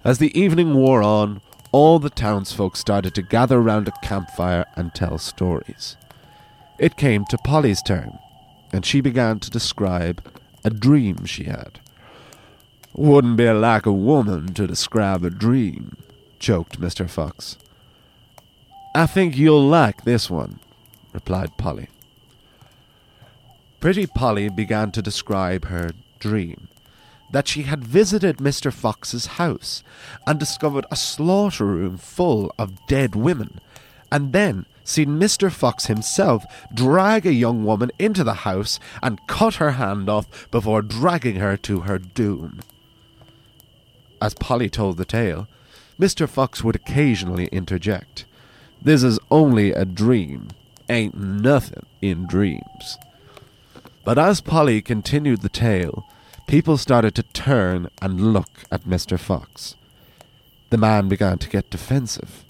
As 0.05 0.19
the 0.19 0.39
evening 0.39 0.75
wore 0.75 1.03
on, 1.03 1.41
all 1.73 1.99
the 1.99 2.11
townsfolk 2.11 2.77
started 2.77 3.15
to 3.15 3.23
gather 3.23 3.61
round 3.61 3.89
a 3.89 3.93
campfire 4.03 4.65
and 4.77 4.95
tell 4.95 5.19
stories. 5.19 5.97
It 6.79 6.97
came 6.97 7.25
to 7.27 7.39
Polly's 7.39 7.83
turn, 7.83 8.19
and 8.73 8.87
she 8.87 9.01
began 9.01 9.41
to 9.41 9.51
describe 9.51 10.25
a 10.65 10.71
dream 10.71 11.25
she 11.25 11.45
had. 11.45 11.81
Wouldn't 12.97 13.37
be 13.37 13.51
like 13.51 13.87
a 13.87 13.93
woman 13.93 14.55
to 14.55 14.69
describe 14.69 15.25
a 15.25 15.31
dream, 15.31 15.97
choked 16.39 16.81
Mr. 16.81 17.11
Fox. 17.11 17.59
I 18.95 19.07
think 19.07 19.37
you'll 19.37 19.67
like 19.67 20.05
this 20.05 20.31
one, 20.31 20.61
replied 21.13 21.57
Polly. 21.57 21.89
Pretty 23.81 24.07
Polly 24.07 24.49
began 24.49 24.93
to 24.93 25.03
describe 25.03 25.65
her 25.65 25.91
dream 26.21 26.69
that 27.33 27.49
she 27.49 27.63
had 27.63 27.83
visited 27.83 28.37
Mr. 28.37 28.73
Fox's 28.73 29.27
house 29.43 29.83
and 30.25 30.39
discovered 30.39 30.87
a 30.89 30.95
slaughter 30.95 31.67
room 31.67 31.99
full 31.99 32.55
of 32.61 32.87
dead 32.87 33.17
women, 33.17 33.59
and 34.13 34.33
then 34.33 34.67
seen 34.85 35.19
Mr. 35.19 35.51
Fox 35.51 35.87
himself 35.87 36.45
drag 36.73 37.27
a 37.27 37.33
young 37.33 37.65
woman 37.65 37.91
into 37.99 38.23
the 38.23 38.45
house 38.47 38.79
and 39.03 39.27
cut 39.27 39.57
her 39.57 39.73
hand 39.73 40.09
off 40.09 40.49
before 40.53 40.81
dragging 40.81 41.37
her 41.37 41.57
to 41.57 41.81
her 41.81 41.99
doom. 41.99 42.61
As 44.21 44.35
Polly 44.35 44.69
told 44.69 44.97
the 44.97 45.05
tale, 45.05 45.49
Mr. 45.99 46.29
Fox 46.29 46.65
would 46.65 46.77
occasionally 46.77 47.47
interject. 47.47 48.25
This 48.83 49.03
is 49.03 49.19
only 49.31 49.73
a 49.73 49.85
dream. 49.85 50.49
Ain't 50.89 51.17
nothing 51.17 51.87
in 52.03 52.27
dreams. 52.27 52.99
But 54.05 54.19
as 54.19 54.41
Polly 54.41 54.83
continued 54.83 55.41
the 55.41 55.49
tale, 55.49 56.05
people 56.47 56.77
started 56.77 57.15
to 57.15 57.23
turn 57.23 57.89
and 58.03 58.33
look 58.33 58.51
at 58.71 58.85
Mr. 58.85 59.19
Fox. 59.19 59.77
The 60.71 60.77
man 60.77 61.09
began 61.09 61.39
to 61.39 61.49
get 61.49 61.71
defensive. 61.71 62.45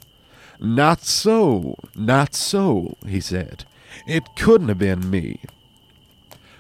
Not 0.59 1.03
so, 1.03 1.77
not 1.95 2.35
so, 2.35 2.97
he 3.07 3.21
said. 3.21 3.65
It 4.07 4.25
couldn't 4.37 4.69
have 4.69 4.79
been 4.79 5.11
me. 5.11 5.41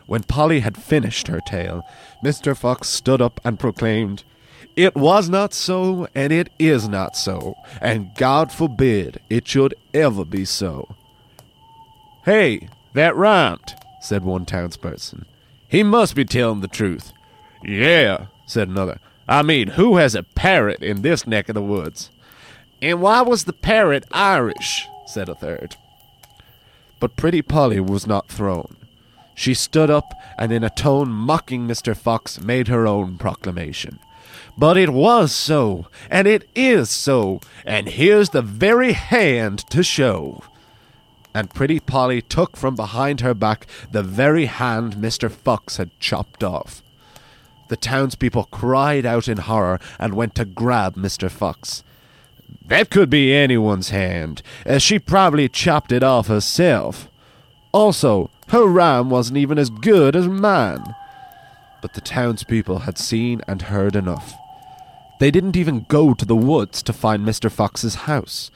When 0.07 0.23
Polly 0.23 0.61
had 0.61 0.77
finished 0.77 1.29
her 1.29 1.41
tale, 1.41 1.87
Mr. 2.23 2.57
Fox 2.57 2.89
stood 2.89 3.23
up 3.23 3.41
and 3.45 3.59
proclaimed, 3.59 4.23
it 4.77 4.95
was 4.95 5.29
not 5.29 5.55
so, 5.55 6.09
and 6.15 6.33
it 6.33 6.51
is 6.59 6.89
not 6.89 7.17
so, 7.17 7.57
and 7.81 8.15
God 8.17 8.51
forbid 8.51 9.21
it 9.31 9.47
should 9.47 9.75
ever 9.93 10.25
be 10.25 10.45
so. 10.45 10.95
Hey, 12.25 12.69
that 12.95 13.15
rhymed, 13.15 13.75
said 14.01 14.25
one 14.25 14.47
townsperson. 14.47 15.25
He 15.69 15.83
must 15.83 16.15
be 16.15 16.25
telling 16.25 16.61
the 16.61 16.69
truth. 16.69 17.13
Yeah, 17.63 18.27
said 18.47 18.69
another. 18.69 18.99
I 19.29 19.43
mean, 19.43 19.69
who 19.69 19.97
has 19.97 20.15
a 20.15 20.23
parrot 20.23 20.83
in 20.83 21.03
this 21.03 21.27
neck 21.27 21.49
of 21.49 21.55
the 21.55 21.63
woods? 21.63 22.11
And 22.83 23.01
why 23.01 23.23
was 23.23 23.45
the 23.45 23.53
parrot 23.53 24.05
Irish? 24.13 24.87
said 25.07 25.29
a 25.29 25.35
third. 25.35 25.77
But 27.01 27.17
Pretty 27.17 27.43
Polly 27.43 27.81
was 27.81 28.07
not 28.07 28.29
thrown. 28.29 28.77
She 29.35 29.55
stood 29.55 29.91
up 29.91 30.13
and, 30.39 30.53
in 30.53 30.63
a 30.63 30.71
tone 30.71 31.11
mocking 31.11 31.67
Mr. 31.67 31.97
Fox, 31.97 32.41
made 32.41 32.69
her 32.69 32.87
own 32.87 33.19
proclamation. 33.19 33.99
But 34.57 34.77
it 34.77 34.91
was 34.91 35.33
so, 35.35 35.87
and 36.09 36.29
it 36.29 36.49
is 36.55 36.89
so, 36.89 37.41
and 37.65 37.89
here's 37.89 38.31
the 38.31 38.43
very 38.43 38.93
hand 38.93 39.59
to 39.71 39.83
show. 39.83 40.45
And 41.35 41.53
Pretty 41.53 41.81
Polly 41.81 42.23
took 42.23 42.57
from 42.57 42.77
behind 42.77 43.21
her 43.21 43.35
back 43.35 43.67
the 43.91 44.05
very 44.05 44.47
hand 44.47 44.95
Mr. 44.95 45.29
Fox 45.29 45.79
had 45.79 45.99
chopped 45.99 46.45
off. 46.45 46.83
The 47.69 47.77
townspeople 47.77 48.45
cried 48.53 49.05
out 49.05 49.27
in 49.27 49.39
horror 49.39 49.81
and 49.99 50.15
went 50.15 50.37
to 50.37 50.45
grab 50.45 50.95
Mr. 50.95 51.29
Fox. 51.29 51.83
That 52.65 52.91
could 52.91 53.11
be 53.11 53.35
anyone's 53.35 53.91
hand, 53.91 54.43
as 54.65 54.83
she 54.83 55.01
probably 55.01 55.49
chopped 55.49 55.91
it 55.91 56.05
off 56.05 56.29
herself. 56.29 57.09
Also, 57.73 58.31
her 58.49 58.67
ram 58.67 59.11
wasn't 59.11 59.39
even 59.39 59.59
as 59.59 59.71
good 59.71 60.15
as 60.15 60.29
mine. 60.29 60.95
But 61.83 61.95
the 61.95 62.01
townspeople 62.01 62.81
had 62.81 62.97
seen 62.97 63.43
and 63.49 63.63
heard 63.63 63.97
enough. 63.97 64.35
They 65.25 65.31
didn't 65.31 65.57
even 65.57 65.87
go 65.89 66.13
to 66.13 66.27
the 66.27 66.37
woods 66.37 66.83
to 66.83 66.93
find 66.93 67.25
Mr. 67.25 67.51
Fox's 67.51 67.95
house. 67.95 68.51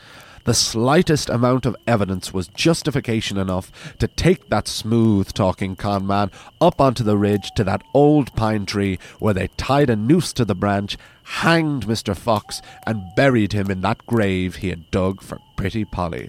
The 0.44 0.52
slightest 0.52 1.30
amount 1.30 1.64
of 1.64 1.74
evidence 1.86 2.34
was 2.34 2.48
justification 2.48 3.38
enough 3.38 3.96
to 3.96 4.06
take 4.06 4.50
that 4.50 4.68
smooth 4.68 5.32
talking 5.32 5.76
con 5.76 6.06
man 6.06 6.30
up 6.60 6.78
onto 6.78 7.02
the 7.02 7.16
ridge 7.16 7.52
to 7.56 7.64
that 7.64 7.80
old 7.94 8.36
pine 8.36 8.66
tree 8.66 8.98
where 9.18 9.32
they 9.32 9.48
tied 9.56 9.88
a 9.88 9.96
noose 9.96 10.34
to 10.34 10.44
the 10.44 10.54
branch, 10.54 10.98
hanged 11.22 11.86
Mr. 11.86 12.14
Fox, 12.14 12.60
and 12.86 13.14
buried 13.16 13.54
him 13.54 13.70
in 13.70 13.80
that 13.80 14.04
grave 14.04 14.56
he 14.56 14.68
had 14.68 14.90
dug 14.90 15.22
for 15.22 15.38
Pretty 15.56 15.86
Polly. 15.86 16.28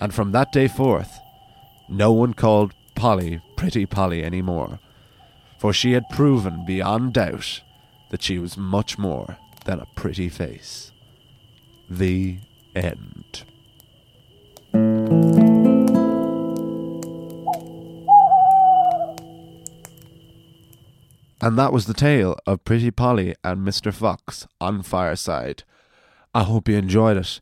And 0.00 0.14
from 0.14 0.30
that 0.30 0.52
day 0.52 0.68
forth, 0.68 1.18
no 1.88 2.12
one 2.12 2.34
called 2.34 2.72
Polly 2.94 3.40
Pretty 3.56 3.84
Polly 3.84 4.22
any 4.22 4.42
more, 4.42 4.78
for 5.58 5.72
she 5.72 5.90
had 5.90 6.08
proven 6.08 6.64
beyond 6.64 7.14
doubt 7.14 7.60
that 8.14 8.22
she 8.22 8.38
was 8.38 8.56
much 8.56 8.96
more 8.96 9.38
than 9.64 9.80
a 9.80 9.88
pretty 9.96 10.28
face. 10.28 10.92
The 11.90 12.38
end. 12.76 13.42
And 21.40 21.58
that 21.58 21.72
was 21.72 21.86
the 21.86 21.92
tale 21.92 22.38
of 22.46 22.64
Pretty 22.64 22.92
Polly 22.92 23.34
and 23.42 23.66
Mr. 23.66 23.92
Fox 23.92 24.46
on 24.60 24.84
Fireside. 24.84 25.64
I 26.32 26.44
hope 26.44 26.68
you 26.68 26.76
enjoyed 26.76 27.16
it. 27.16 27.40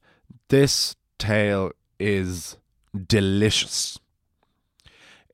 This 0.49 0.97
tale 1.19 1.73
is 2.01 2.57
delicious. 3.07 3.99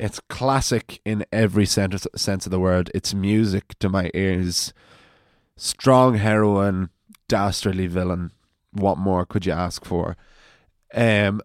It's 0.00 0.18
classic 0.28 1.00
in 1.04 1.24
every 1.32 1.64
sense 1.64 1.94
of 2.26 2.50
the 2.50 2.58
word. 2.58 2.90
It's 2.92 3.14
music 3.14 3.78
to 3.78 3.88
my 3.88 4.10
ears. 4.14 4.72
Strong 5.58 6.14
heroine, 6.14 6.88
dastardly 7.26 7.88
villain. 7.88 8.30
What 8.72 8.96
more 8.96 9.26
could 9.26 9.44
you 9.44 9.52
ask 9.52 9.84
for? 9.84 10.16
Um, 10.94 11.42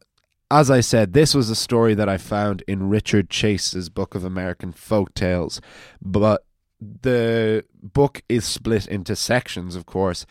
as 0.51 0.69
I 0.69 0.81
said, 0.81 1.13
this 1.13 1.33
was 1.33 1.49
a 1.49 1.55
story 1.55 1.95
that 1.95 2.07
I 2.07 2.17
found 2.17 2.63
in 2.67 2.89
Richard 2.89 3.31
Chase's 3.31 3.89
Book 3.89 4.13
of 4.13 4.23
American 4.23 4.71
Folk 4.71 5.15
Tales, 5.15 5.59
but 5.99 6.45
the 6.79 7.65
book 7.81 8.21
is 8.29 8.45
split 8.45 8.87
into 8.87 9.15
sections, 9.15 9.75
of 9.75 9.87
course. 9.87 10.27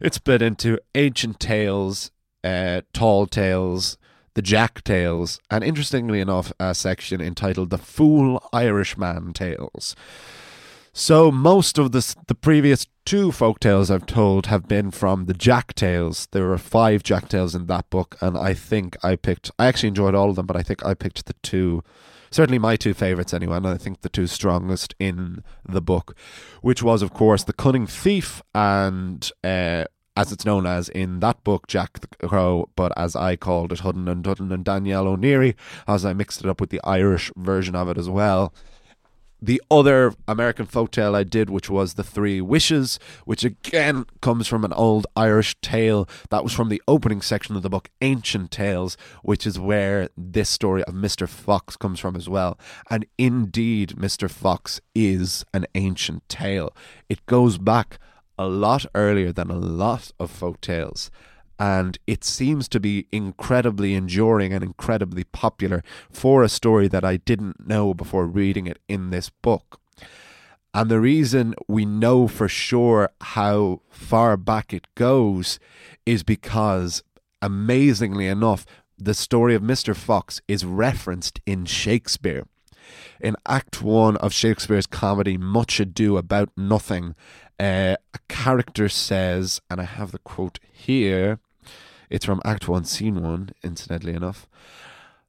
It's 0.00 0.16
split 0.16 0.40
into 0.40 0.78
ancient 0.94 1.38
tales, 1.38 2.10
uh, 2.42 2.80
tall 2.94 3.26
tales, 3.26 3.98
the 4.32 4.42
Jack 4.42 4.82
Tales, 4.82 5.40
and 5.50 5.62
interestingly 5.62 6.20
enough, 6.20 6.52
a 6.58 6.74
section 6.74 7.20
entitled 7.20 7.68
The 7.70 7.78
Fool 7.78 8.42
Irishman 8.52 9.34
Tales. 9.34 9.94
So 10.98 11.30
most 11.30 11.76
of 11.76 11.92
the 11.92 12.14
the 12.26 12.34
previous 12.34 12.86
two 13.04 13.30
folk 13.30 13.60
tales 13.60 13.90
I've 13.90 14.06
told 14.06 14.46
have 14.46 14.66
been 14.66 14.90
from 14.90 15.26
the 15.26 15.34
Jack 15.34 15.74
Tales. 15.74 16.26
There 16.32 16.48
were 16.48 16.56
five 16.56 17.02
Jack 17.02 17.28
Tales 17.28 17.54
in 17.54 17.66
that 17.66 17.90
book, 17.90 18.16
and 18.22 18.38
I 18.38 18.54
think 18.54 18.96
I 19.04 19.16
picked. 19.16 19.50
I 19.58 19.66
actually 19.66 19.90
enjoyed 19.90 20.14
all 20.14 20.30
of 20.30 20.36
them, 20.36 20.46
but 20.46 20.56
I 20.56 20.62
think 20.62 20.86
I 20.86 20.94
picked 20.94 21.26
the 21.26 21.34
two 21.42 21.84
certainly 22.30 22.58
my 22.58 22.76
two 22.76 22.94
favourites 22.94 23.34
anyway, 23.34 23.58
and 23.58 23.68
I 23.68 23.76
think 23.76 24.00
the 24.00 24.08
two 24.08 24.26
strongest 24.26 24.94
in 24.98 25.44
the 25.68 25.82
book, 25.82 26.16
which 26.62 26.82
was, 26.82 27.02
of 27.02 27.12
course, 27.12 27.44
The 27.44 27.52
Cunning 27.52 27.86
Thief 27.86 28.40
and 28.54 29.30
uh, 29.44 29.84
as 30.16 30.32
it's 30.32 30.46
known 30.46 30.64
as 30.64 30.88
in 30.88 31.20
that 31.20 31.44
book, 31.44 31.66
Jack 31.66 32.00
the 32.00 32.26
Crow, 32.26 32.70
but 32.74 32.90
as 32.96 33.14
I 33.14 33.36
called 33.36 33.70
it, 33.70 33.80
Hudden 33.80 34.08
and 34.08 34.24
Dudden 34.24 34.50
and 34.50 34.64
Donald 34.64 35.06
O'Neary, 35.06 35.56
as 35.86 36.06
I 36.06 36.14
mixed 36.14 36.40
it 36.40 36.48
up 36.48 36.58
with 36.58 36.70
the 36.70 36.80
Irish 36.84 37.30
version 37.36 37.76
of 37.76 37.90
it 37.90 37.98
as 37.98 38.08
well. 38.08 38.54
The 39.40 39.62
other 39.70 40.14
American 40.26 40.66
folktale 40.66 41.14
I 41.14 41.22
did, 41.22 41.50
which 41.50 41.68
was 41.68 41.94
The 41.94 42.02
Three 42.02 42.40
Wishes, 42.40 42.98
which 43.26 43.44
again 43.44 44.06
comes 44.22 44.48
from 44.48 44.64
an 44.64 44.72
old 44.72 45.06
Irish 45.14 45.54
tale 45.60 46.08
that 46.30 46.42
was 46.42 46.54
from 46.54 46.70
the 46.70 46.82
opening 46.88 47.20
section 47.20 47.54
of 47.54 47.62
the 47.62 47.68
book, 47.68 47.90
Ancient 48.00 48.50
Tales, 48.50 48.96
which 49.22 49.46
is 49.46 49.58
where 49.58 50.08
this 50.16 50.48
story 50.48 50.82
of 50.84 50.94
Mr. 50.94 51.28
Fox 51.28 51.76
comes 51.76 52.00
from 52.00 52.16
as 52.16 52.28
well. 52.28 52.58
And 52.88 53.04
indeed, 53.18 53.90
Mr. 53.90 54.30
Fox 54.30 54.80
is 54.94 55.44
an 55.52 55.66
ancient 55.74 56.26
tale. 56.30 56.74
It 57.10 57.24
goes 57.26 57.58
back 57.58 57.98
a 58.38 58.46
lot 58.46 58.86
earlier 58.94 59.32
than 59.32 59.50
a 59.50 59.58
lot 59.58 60.12
of 60.18 60.30
folk 60.30 60.60
tales. 60.62 61.10
And 61.58 61.98
it 62.06 62.22
seems 62.24 62.68
to 62.68 62.80
be 62.80 63.06
incredibly 63.10 63.94
enduring 63.94 64.52
and 64.52 64.62
incredibly 64.62 65.24
popular 65.24 65.82
for 66.10 66.42
a 66.42 66.48
story 66.48 66.88
that 66.88 67.04
I 67.04 67.16
didn't 67.16 67.66
know 67.66 67.94
before 67.94 68.26
reading 68.26 68.66
it 68.66 68.78
in 68.88 69.10
this 69.10 69.30
book. 69.30 69.80
And 70.74 70.90
the 70.90 71.00
reason 71.00 71.54
we 71.66 71.86
know 71.86 72.28
for 72.28 72.48
sure 72.48 73.08
how 73.22 73.80
far 73.88 74.36
back 74.36 74.74
it 74.74 74.86
goes 74.94 75.58
is 76.04 76.22
because, 76.22 77.02
amazingly 77.40 78.26
enough, 78.26 78.66
the 78.98 79.14
story 79.14 79.54
of 79.54 79.62
Mr. 79.62 79.96
Fox 79.96 80.42
is 80.46 80.66
referenced 80.66 81.40
in 81.46 81.64
Shakespeare. 81.64 82.46
In 83.20 83.36
Act 83.46 83.82
One 83.82 84.16
of 84.18 84.34
Shakespeare's 84.34 84.86
comedy 84.86 85.38
Much 85.38 85.80
Ado 85.80 86.18
About 86.18 86.50
Nothing, 86.56 87.14
uh, 87.58 87.96
a 88.12 88.18
character 88.28 88.88
says, 88.88 89.60
and 89.70 89.80
I 89.80 89.84
have 89.84 90.12
the 90.12 90.18
quote 90.18 90.58
here. 90.70 91.40
It's 92.10 92.24
from 92.24 92.40
Act 92.44 92.68
1, 92.68 92.84
Scene 92.84 93.22
1, 93.22 93.50
incidentally 93.62 94.14
enough. 94.14 94.46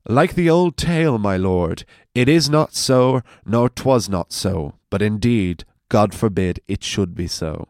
Like 0.08 0.36
the 0.36 0.50
old 0.50 0.78
tale, 0.78 1.18
my 1.18 1.36
lord, 1.38 1.84
it 2.16 2.30
is 2.30 2.50
not 2.50 2.74
so, 2.74 3.22
nor 3.46 3.70
'twas 3.70 4.08
not 4.08 4.32
so, 4.32 4.76
but 4.90 5.02
indeed, 5.02 5.66
God 5.90 6.14
forbid, 6.14 6.62
it 6.68 6.84
should 6.84 7.14
be 7.14 7.28
so. 7.28 7.68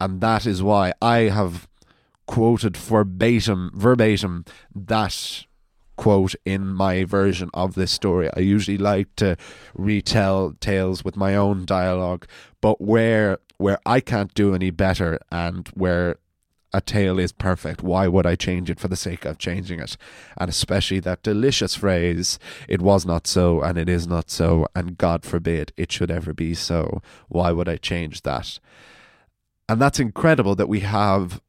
And 0.00 0.20
that 0.20 0.46
is 0.46 0.62
why 0.62 0.92
I 1.02 1.30
have 1.30 1.66
quoted 2.26 2.76
verbatim, 2.76 3.70
verbatim 3.74 4.44
that 4.74 5.44
quote 5.96 6.34
in 6.44 6.66
my 6.74 7.04
version 7.04 7.50
of 7.54 7.74
this 7.74 7.92
story. 7.92 8.28
I 8.36 8.40
usually 8.40 8.78
like 8.78 9.14
to 9.16 9.36
retell 9.74 10.54
tales 10.60 11.04
with 11.04 11.16
my 11.16 11.34
own 11.36 11.64
dialogue, 11.64 12.26
but 12.60 12.80
where 12.80 13.38
where 13.56 13.78
I 13.86 14.00
can't 14.00 14.34
do 14.34 14.52
any 14.54 14.70
better 14.70 15.18
and 15.30 15.68
where 15.74 16.16
a 16.74 16.80
tale 16.80 17.20
is 17.20 17.30
perfect, 17.30 17.82
why 17.82 18.08
would 18.08 18.26
I 18.26 18.34
change 18.34 18.68
it 18.68 18.80
for 18.80 18.88
the 18.88 18.96
sake 18.96 19.24
of 19.24 19.38
changing 19.38 19.78
it? 19.78 19.96
And 20.36 20.50
especially 20.50 20.98
that 21.00 21.22
delicious 21.22 21.76
phrase, 21.76 22.38
it 22.68 22.82
was 22.82 23.06
not 23.06 23.28
so 23.28 23.62
and 23.62 23.78
it 23.78 23.88
is 23.88 24.08
not 24.08 24.28
so, 24.28 24.66
and 24.74 24.98
God 24.98 25.24
forbid 25.24 25.72
it 25.76 25.92
should 25.92 26.10
ever 26.10 26.34
be 26.34 26.52
so. 26.52 27.00
Why 27.28 27.52
would 27.52 27.68
I 27.68 27.76
change 27.76 28.22
that? 28.22 28.58
And 29.68 29.80
that's 29.80 30.00
incredible 30.00 30.56
that 30.56 30.68
we 30.68 30.80
have 30.80 31.40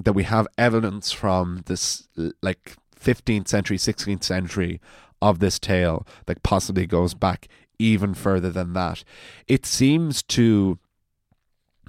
that 0.00 0.12
we 0.12 0.24
have 0.24 0.46
evidence 0.56 1.10
from 1.12 1.62
this 1.66 2.08
like 2.42 2.76
15th 3.00 3.48
century, 3.48 3.76
16th 3.76 4.22
century 4.22 4.80
of 5.20 5.38
this 5.38 5.58
tale 5.58 6.06
that 6.26 6.42
possibly 6.42 6.86
goes 6.86 7.14
back 7.14 7.48
even 7.78 8.14
further 8.14 8.50
than 8.50 8.72
that. 8.72 9.04
It 9.46 9.64
seems 9.64 10.22
to. 10.24 10.78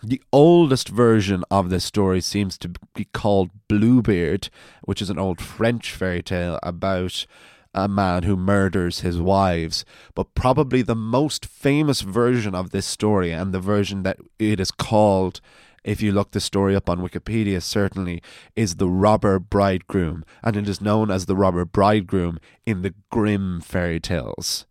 The 0.03 0.21
oldest 0.31 0.89
version 0.89 1.43
of 1.51 1.69
this 1.69 1.83
story 1.83 2.21
seems 2.21 2.57
to 2.59 2.71
be 2.93 3.05
called 3.05 3.49
Bluebeard, 3.67 4.49
which 4.83 5.01
is 5.01 5.09
an 5.09 5.19
old 5.19 5.41
French 5.41 5.91
fairy 5.91 6.23
tale 6.23 6.57
about 6.63 7.25
a 7.73 7.87
man 7.87 8.23
who 8.23 8.37
murders 8.37 9.01
his 9.01 9.19
wives. 9.19 9.83
But 10.15 10.33
probably 10.35 10.81
the 10.81 10.95
most 10.95 11.45
famous 11.45 12.01
version 12.01 12.55
of 12.55 12.71
this 12.71 12.85
story, 12.85 13.31
and 13.31 13.53
the 13.53 13.59
version 13.59 14.03
that 14.03 14.17
it 14.37 14.59
is 14.59 14.71
called 14.71 15.41
if 15.83 16.01
you 16.01 16.11
look 16.11 16.31
the 16.31 16.41
story 16.41 16.75
up 16.75 16.89
on 16.89 16.99
Wikipedia, 16.99 17.61
certainly 17.61 18.21
is 18.55 18.75
the 18.75 18.89
robber 18.89 19.39
bridegroom, 19.39 20.25
and 20.43 20.55
it 20.55 20.67
is 20.67 20.81
known 20.81 21.09
as 21.09 21.25
the 21.25 21.35
robber 21.35 21.65
bridegroom 21.65 22.39
in 22.65 22.81
the 22.81 22.93
Grimm 23.09 23.61
fairy 23.61 23.99
tales. 23.99 24.65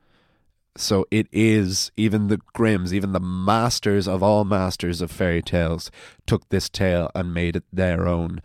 So 0.79 1.07
it 1.11 1.27
is, 1.33 1.91
even 1.97 2.29
the 2.29 2.39
Grimms, 2.53 2.95
even 2.95 3.13
the 3.13 3.21
masters 3.21 4.07
of 4.07 4.23
all 4.23 4.45
masters 4.45 5.01
of 5.01 5.11
fairy 5.11 5.43
tales, 5.43 5.91
took 6.25 6.49
this 6.49 6.69
tale 6.69 7.11
and 7.17 7.35
made 7.35 7.57
it 7.57 7.65
their 7.73 8.07
own. 8.07 8.41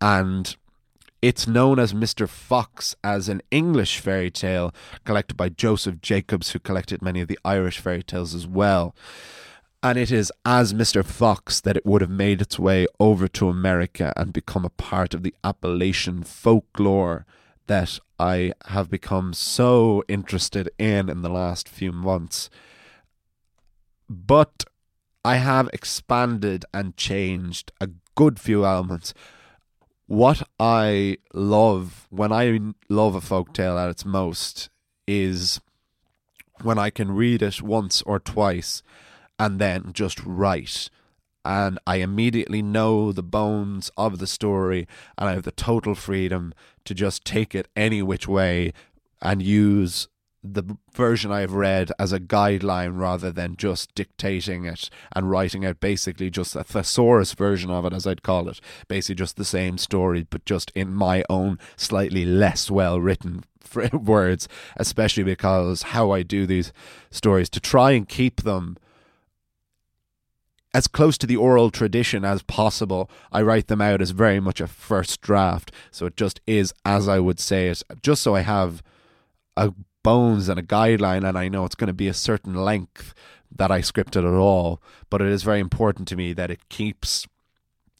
And 0.00 0.56
it's 1.20 1.48
known 1.48 1.80
as 1.80 1.92
Mr. 1.92 2.28
Fox 2.28 2.94
as 3.02 3.28
an 3.28 3.42
English 3.50 3.98
fairy 3.98 4.30
tale 4.30 4.72
collected 5.04 5.36
by 5.36 5.48
Joseph 5.48 6.00
Jacobs, 6.00 6.52
who 6.52 6.60
collected 6.60 7.02
many 7.02 7.20
of 7.20 7.26
the 7.26 7.38
Irish 7.44 7.80
fairy 7.80 8.04
tales 8.04 8.32
as 8.32 8.46
well. 8.46 8.94
And 9.82 9.98
it 9.98 10.12
is 10.12 10.32
as 10.44 10.72
Mr. 10.72 11.04
Fox 11.04 11.60
that 11.62 11.76
it 11.76 11.84
would 11.84 12.00
have 12.00 12.10
made 12.10 12.40
its 12.40 12.60
way 12.60 12.86
over 13.00 13.26
to 13.26 13.48
America 13.48 14.12
and 14.16 14.32
become 14.32 14.64
a 14.64 14.70
part 14.70 15.14
of 15.14 15.24
the 15.24 15.34
Appalachian 15.42 16.22
folklore 16.22 17.26
that 17.66 17.98
I 18.20 18.52
have 18.66 18.90
become 18.90 19.32
so 19.32 20.04
interested 20.06 20.68
in 20.78 21.08
in 21.08 21.22
the 21.22 21.30
last 21.30 21.70
few 21.70 21.90
months. 21.90 22.50
But 24.10 24.64
I 25.24 25.36
have 25.36 25.70
expanded 25.72 26.66
and 26.74 26.98
changed 26.98 27.72
a 27.80 27.88
good 28.14 28.38
few 28.38 28.66
elements. 28.66 29.14
What 30.06 30.42
I 30.58 31.16
love 31.32 32.06
when 32.10 32.30
I 32.30 32.60
love 32.90 33.14
a 33.14 33.22
folk 33.22 33.54
tale 33.54 33.78
at 33.78 33.88
its 33.88 34.04
most 34.04 34.68
is 35.06 35.60
when 36.60 36.78
I 36.78 36.90
can 36.90 37.12
read 37.12 37.40
it 37.40 37.62
once 37.62 38.02
or 38.02 38.20
twice 38.20 38.82
and 39.38 39.58
then 39.58 39.92
just 39.94 40.20
write. 40.26 40.90
And 41.44 41.78
I 41.86 41.96
immediately 41.96 42.62
know 42.62 43.12
the 43.12 43.22
bones 43.22 43.90
of 43.96 44.18
the 44.18 44.26
story, 44.26 44.86
and 45.16 45.28
I 45.28 45.32
have 45.32 45.44
the 45.44 45.52
total 45.52 45.94
freedom 45.94 46.52
to 46.84 46.94
just 46.94 47.24
take 47.24 47.54
it 47.54 47.68
any 47.74 48.02
which 48.02 48.28
way 48.28 48.72
and 49.22 49.42
use 49.42 50.08
the 50.42 50.62
version 50.94 51.30
I've 51.30 51.52
read 51.52 51.92
as 51.98 52.12
a 52.12 52.20
guideline 52.20 52.98
rather 52.98 53.30
than 53.30 53.56
just 53.56 53.94
dictating 53.94 54.64
it 54.64 54.88
and 55.12 55.30
writing 55.30 55.66
out 55.66 55.80
basically 55.80 56.30
just 56.30 56.56
a 56.56 56.64
thesaurus 56.64 57.34
version 57.34 57.70
of 57.70 57.84
it, 57.84 57.92
as 57.92 58.06
I'd 58.06 58.22
call 58.22 58.48
it. 58.48 58.60
Basically, 58.88 59.16
just 59.16 59.36
the 59.36 59.44
same 59.44 59.76
story, 59.76 60.26
but 60.28 60.46
just 60.46 60.70
in 60.74 60.94
my 60.94 61.24
own 61.28 61.58
slightly 61.76 62.24
less 62.24 62.70
well 62.70 63.00
written 63.00 63.44
words, 63.92 64.48
especially 64.76 65.24
because 65.24 65.82
how 65.82 66.10
I 66.10 66.22
do 66.22 66.46
these 66.46 66.72
stories 67.10 67.50
to 67.50 67.60
try 67.60 67.92
and 67.92 68.08
keep 68.08 68.42
them 68.42 68.78
as 70.72 70.86
close 70.86 71.18
to 71.18 71.26
the 71.26 71.36
oral 71.36 71.70
tradition 71.70 72.24
as 72.24 72.42
possible. 72.42 73.10
I 73.32 73.42
write 73.42 73.66
them 73.66 73.80
out 73.80 74.00
as 74.00 74.10
very 74.10 74.40
much 74.40 74.60
a 74.60 74.66
first 74.66 75.20
draft, 75.20 75.72
so 75.90 76.06
it 76.06 76.16
just 76.16 76.40
is 76.46 76.72
as 76.84 77.08
I 77.08 77.18
would 77.18 77.40
say 77.40 77.68
it, 77.68 77.82
just 78.02 78.22
so 78.22 78.34
I 78.34 78.40
have 78.40 78.82
a 79.56 79.72
bones 80.02 80.48
and 80.48 80.58
a 80.58 80.62
guideline, 80.62 81.28
and 81.28 81.36
I 81.38 81.48
know 81.48 81.64
it's 81.64 81.74
going 81.74 81.88
to 81.88 81.92
be 81.92 82.08
a 82.08 82.14
certain 82.14 82.54
length 82.54 83.14
that 83.54 83.70
I 83.70 83.80
scripted 83.80 84.26
at 84.26 84.38
all. 84.38 84.80
But 85.10 85.20
it 85.20 85.28
is 85.28 85.42
very 85.42 85.60
important 85.60 86.08
to 86.08 86.16
me 86.16 86.32
that 86.32 86.50
it 86.50 86.68
keeps 86.68 87.26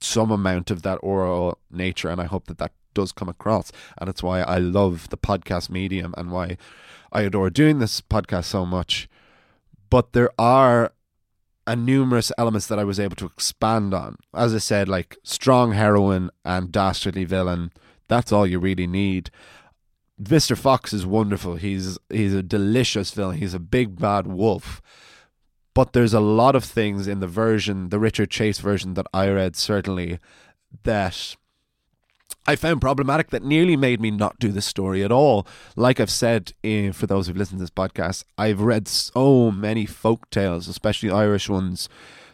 some 0.00 0.30
amount 0.30 0.70
of 0.70 0.83
that 0.83 0.98
oral 1.02 1.59
nature, 1.70 2.09
and 2.09 2.20
I 2.20 2.24
hope 2.24 2.46
that 2.46 2.59
that 2.59 2.72
does 2.94 3.12
come 3.12 3.28
across. 3.28 3.70
And 3.98 4.09
it's 4.09 4.22
why 4.22 4.40
I 4.40 4.59
love 4.59 5.09
the 5.11 5.18
podcast 5.18 5.70
medium 5.70 6.14
and 6.16 6.30
why 6.30 6.56
I 7.12 7.22
adore 7.22 7.50
doing 7.50 7.78
this 7.78 8.00
podcast 8.00 8.44
so 8.44 8.64
much. 8.64 9.09
But 9.90 10.12
there 10.12 10.30
are 10.38 10.92
and 11.70 11.87
numerous 11.87 12.33
elements 12.37 12.66
that 12.66 12.80
I 12.80 12.85
was 12.85 12.98
able 12.98 13.14
to 13.14 13.26
expand 13.26 13.94
on. 13.94 14.16
As 14.35 14.52
I 14.52 14.59
said, 14.59 14.88
like 14.88 15.16
strong 15.22 15.74
heroine 15.74 16.30
and 16.44 16.72
dastardly 16.72 17.24
villain. 17.24 17.70
That's 18.09 18.33
all 18.33 18.44
you 18.44 18.59
really 18.59 18.88
need. 18.88 19.30
Mr. 20.20 20.59
Fox 20.59 20.92
is 20.92 21.06
wonderful. 21.06 21.54
He's 21.54 21.96
he's 22.09 22.35
a 22.35 22.42
delicious 22.42 23.12
villain. 23.12 23.38
He's 23.38 23.54
a 23.54 23.61
big 23.61 24.00
bad 24.00 24.26
wolf. 24.26 24.83
But 25.72 25.92
there's 25.92 26.12
a 26.12 26.18
lot 26.18 26.56
of 26.56 26.64
things 26.64 27.06
in 27.06 27.20
the 27.20 27.28
version, 27.28 27.90
the 27.90 28.00
Richard 28.00 28.33
Chase 28.33 28.59
version 28.59 28.94
that 28.94 29.06
I 29.14 29.28
read, 29.28 29.54
certainly, 29.54 30.18
that 30.83 31.37
I 32.46 32.57
found 32.57 32.81
problematic 32.81 33.31
that 33.31 33.44
nearly 33.44 33.76
made 33.76 34.00
me 34.00 34.11
not 34.11 34.38
do 34.38 34.50
the 34.50 34.62
story 34.62 35.05
at 35.05 35.12
all. 35.12 35.46
Like 35.76 36.00
I've 36.00 36.11
said, 36.11 36.53
eh, 36.64 36.90
for 36.92 37.07
those 37.07 37.26
who've 37.26 37.37
listened 37.37 37.59
to 37.59 37.64
this 37.64 37.70
podcast, 37.70 38.24
I've 38.38 38.61
read 38.61 38.88
so 38.88 39.50
many 39.50 39.87
folk 39.87 40.29
tales, 40.31 40.66
especially 40.66 41.11
Irish 41.11 41.48
ones, 41.48 41.88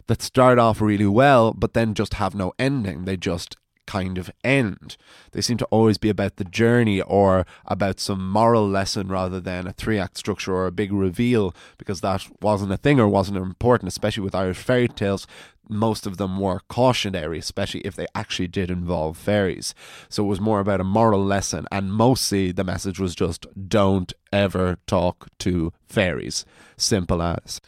that 0.06 0.22
start 0.22 0.58
off 0.58 0.80
really 0.80 1.06
well, 1.06 1.52
but 1.52 1.74
then 1.74 1.94
just 1.94 2.14
have 2.14 2.34
no 2.34 2.52
ending. 2.58 3.04
They 3.04 3.16
just 3.16 3.56
kind 3.86 4.18
of 4.18 4.30
end. 4.44 4.96
They 5.32 5.40
seem 5.40 5.56
to 5.58 5.64
always 5.66 5.96
be 5.98 6.08
about 6.08 6.36
the 6.36 6.44
journey 6.44 7.00
or 7.00 7.46
about 7.66 8.00
some 8.00 8.30
moral 8.30 8.68
lesson 8.68 9.08
rather 9.08 9.40
than 9.40 9.66
a 9.66 9.72
three 9.72 9.98
act 9.98 10.18
structure 10.18 10.54
or 10.54 10.66
a 10.66 10.72
big 10.72 10.92
reveal 10.92 11.54
because 11.78 12.00
that 12.00 12.26
wasn't 12.42 12.72
a 12.72 12.76
thing 12.76 13.00
or 13.00 13.08
wasn't 13.08 13.38
important, 13.38 13.88
especially 13.88 14.24
with 14.24 14.34
Irish 14.34 14.58
fairy 14.58 14.88
tales. 14.88 15.26
Most 15.68 16.06
of 16.06 16.16
them 16.16 16.38
were 16.38 16.60
cautionary, 16.68 17.38
especially 17.38 17.80
if 17.80 17.96
they 17.96 18.06
actually 18.14 18.48
did 18.48 18.70
involve 18.70 19.16
fairies. 19.16 19.74
So 20.08 20.24
it 20.24 20.28
was 20.28 20.40
more 20.40 20.60
about 20.60 20.80
a 20.80 20.84
moral 20.84 21.24
lesson, 21.24 21.66
and 21.72 21.92
mostly 21.92 22.52
the 22.52 22.64
message 22.64 22.98
was 22.98 23.14
just 23.14 23.46
don't 23.68 24.12
ever 24.32 24.78
talk 24.86 25.28
to 25.40 25.72
fairies. 25.86 26.44
Simple 26.76 27.22
as. 27.22 27.60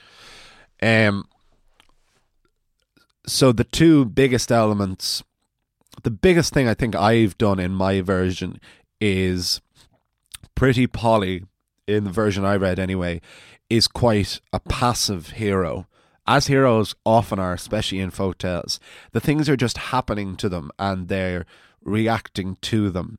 Um, 0.80 1.26
so 3.26 3.52
the 3.52 3.64
two 3.64 4.04
biggest 4.04 4.52
elements 4.52 5.22
the 6.02 6.11
biggest 6.11 6.54
thing 6.54 6.68
I 6.68 6.74
think 6.74 6.94
I've 6.94 7.37
done 7.38 7.58
in 7.58 7.72
my 7.72 8.00
version 8.00 8.61
is 9.00 9.61
Pretty 10.54 10.87
Polly, 10.87 11.44
in 11.87 12.04
the 12.04 12.11
version 12.11 12.44
I 12.44 12.56
read 12.56 12.78
anyway, 12.78 13.20
is 13.70 13.88
quite 13.88 14.40
a 14.52 14.61
passive 14.61 15.30
hero. 15.30 15.87
As 16.29 16.47
heroes 16.47 16.95
often 17.05 17.38
are, 17.38 17.55
especially 17.55 17.99
in 17.99 18.11
folk 18.11 18.38
tales, 18.38 18.79
the 19.12 19.21
things 19.21 19.49
are 19.49 19.57
just 19.57 19.79
happening 19.79 20.37
to 20.37 20.49
them 20.49 20.71
and 20.79 21.09
they're 21.09 21.47
reacting 21.83 22.57
to 22.62 22.91
them 22.91 23.19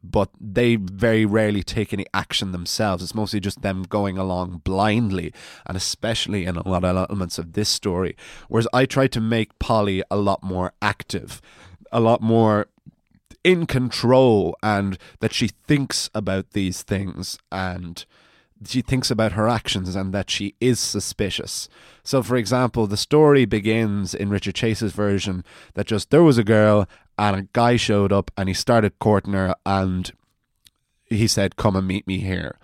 but 0.00 0.30
they 0.40 0.76
very 0.76 1.26
rarely 1.26 1.62
take 1.64 1.92
any 1.92 2.06
action 2.14 2.52
themselves. 2.52 3.02
It's 3.02 3.16
mostly 3.16 3.40
just 3.40 3.62
them 3.62 3.82
going 3.82 4.16
along 4.16 4.62
blindly, 4.62 5.32
and 5.66 5.76
especially 5.76 6.44
in 6.44 6.56
a 6.56 6.66
lot 6.66 6.84
of 6.84 6.96
elements 6.96 7.36
of 7.36 7.54
this 7.54 7.68
story. 7.68 8.16
Whereas 8.46 8.68
I 8.72 8.86
tried 8.86 9.10
to 9.12 9.20
make 9.20 9.58
Polly 9.58 10.04
a 10.08 10.16
lot 10.16 10.44
more 10.44 10.72
active 10.80 11.42
a 11.92 12.00
lot 12.00 12.20
more 12.20 12.68
in 13.44 13.66
control 13.66 14.56
and 14.62 14.98
that 15.20 15.32
she 15.32 15.48
thinks 15.48 16.10
about 16.14 16.50
these 16.50 16.82
things 16.82 17.38
and 17.50 18.04
she 18.66 18.82
thinks 18.82 19.10
about 19.10 19.32
her 19.32 19.48
actions 19.48 19.94
and 19.94 20.12
that 20.12 20.30
she 20.30 20.54
is 20.60 20.80
suspicious. 20.80 21.68
So, 22.02 22.22
for 22.22 22.36
example, 22.36 22.86
the 22.86 22.96
story 22.96 23.44
begins 23.44 24.14
in 24.14 24.30
Richard 24.30 24.54
Chase's 24.54 24.92
version 24.92 25.44
that 25.74 25.86
just 25.86 26.10
there 26.10 26.22
was 26.22 26.38
a 26.38 26.44
girl 26.44 26.88
and 27.18 27.36
a 27.36 27.48
guy 27.52 27.76
showed 27.76 28.12
up 28.12 28.30
and 28.36 28.48
he 28.48 28.54
started 28.54 28.98
courting 28.98 29.32
her 29.32 29.54
and 29.64 30.12
he 31.06 31.26
said, 31.26 31.56
Come 31.56 31.76
and 31.76 31.86
meet 31.86 32.06
me 32.06 32.18
here. 32.18 32.58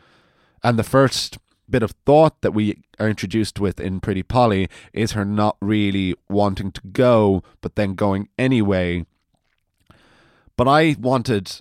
And 0.62 0.78
the 0.78 0.82
first 0.82 1.38
bit 1.68 1.82
of 1.82 1.92
thought 2.04 2.40
that 2.42 2.52
we 2.52 2.82
are 2.98 3.08
introduced 3.08 3.58
with 3.58 3.80
in 3.80 4.00
Pretty 4.00 4.22
Polly 4.22 4.68
is 4.92 5.12
her 5.12 5.24
not 5.24 5.56
really 5.60 6.14
wanting 6.28 6.72
to 6.72 6.80
go, 6.92 7.42
but 7.60 7.74
then 7.76 7.94
going 7.94 8.28
anyway 8.38 9.04
but 10.56 10.68
I 10.68 10.96
wanted, 11.00 11.60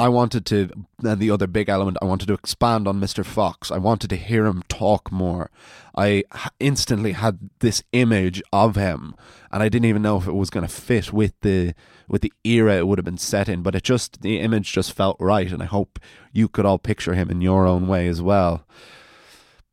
I 0.00 0.08
wanted 0.08 0.46
to, 0.46 0.70
and 1.04 1.20
the 1.20 1.30
other 1.30 1.46
big 1.46 1.68
element, 1.68 1.98
I 2.00 2.06
wanted 2.06 2.26
to 2.28 2.32
expand 2.34 2.88
on 2.88 2.98
Mr. 2.98 3.22
Fox. 3.22 3.70
I 3.70 3.76
wanted 3.76 4.08
to 4.08 4.16
hear 4.16 4.46
him 4.46 4.62
talk 4.66 5.12
more. 5.12 5.50
I 5.94 6.24
instantly 6.58 7.12
had 7.12 7.50
this 7.58 7.82
image 7.92 8.42
of 8.50 8.76
him, 8.76 9.14
and 9.52 9.62
I 9.62 9.68
didn't 9.68 9.90
even 9.90 10.00
know 10.00 10.16
if 10.16 10.26
it 10.26 10.32
was 10.32 10.48
going 10.48 10.66
to 10.66 10.72
fit 10.72 11.12
with 11.12 11.38
the 11.42 11.74
with 12.08 12.22
the 12.22 12.32
era 12.44 12.78
it 12.78 12.86
would 12.86 12.96
have 12.96 13.04
been 13.04 13.18
set 13.18 13.46
in. 13.46 13.60
But 13.60 13.74
it 13.74 13.82
just 13.82 14.22
the 14.22 14.40
image 14.40 14.72
just 14.72 14.94
felt 14.94 15.18
right, 15.20 15.52
and 15.52 15.62
I 15.62 15.66
hope 15.66 15.98
you 16.32 16.48
could 16.48 16.64
all 16.64 16.78
picture 16.78 17.12
him 17.12 17.30
in 17.30 17.42
your 17.42 17.66
own 17.66 17.86
way 17.86 18.06
as 18.06 18.22
well. 18.22 18.66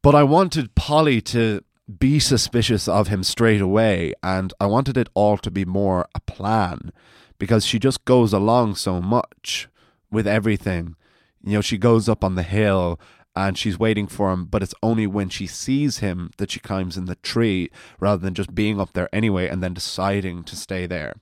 But 0.03 0.13
I 0.13 0.23
wanted 0.23 0.75
Polly 0.75 1.21
to 1.21 1.63
be 1.97 2.19
suspicious 2.19 2.89
of 2.89 3.07
him 3.07 3.23
straight 3.23 3.61
away, 3.61 4.13
and 4.21 4.53
I 4.59 4.65
wanted 4.65 4.97
it 4.97 5.07
all 5.13 5.37
to 5.37 5.49
be 5.49 5.63
more 5.63 6.05
a 6.13 6.19
plan 6.19 6.91
because 7.39 7.65
she 7.65 7.79
just 7.79 8.03
goes 8.03 8.33
along 8.33 8.75
so 8.75 8.99
much 8.99 9.69
with 10.11 10.27
everything. 10.27 10.95
You 11.43 11.53
know, 11.53 11.61
she 11.61 11.77
goes 11.77 12.09
up 12.09 12.23
on 12.23 12.35
the 12.35 12.43
hill 12.43 12.99
and 13.37 13.55
she's 13.55 13.77
waiting 13.77 14.07
for 14.07 14.31
him, 14.31 14.45
but 14.45 14.63
it's 14.63 14.73
only 14.81 15.05
when 15.05 15.29
she 15.29 15.45
sees 15.45 15.99
him 15.99 16.31
that 16.37 16.49
she 16.49 16.59
climbs 16.59 16.97
in 16.97 17.05
the 17.05 17.15
tree 17.17 17.69
rather 17.99 18.19
than 18.19 18.33
just 18.33 18.55
being 18.55 18.79
up 18.81 18.93
there 18.93 19.07
anyway 19.13 19.47
and 19.47 19.61
then 19.61 19.75
deciding 19.75 20.43
to 20.45 20.55
stay 20.55 20.87
there. 20.87 21.13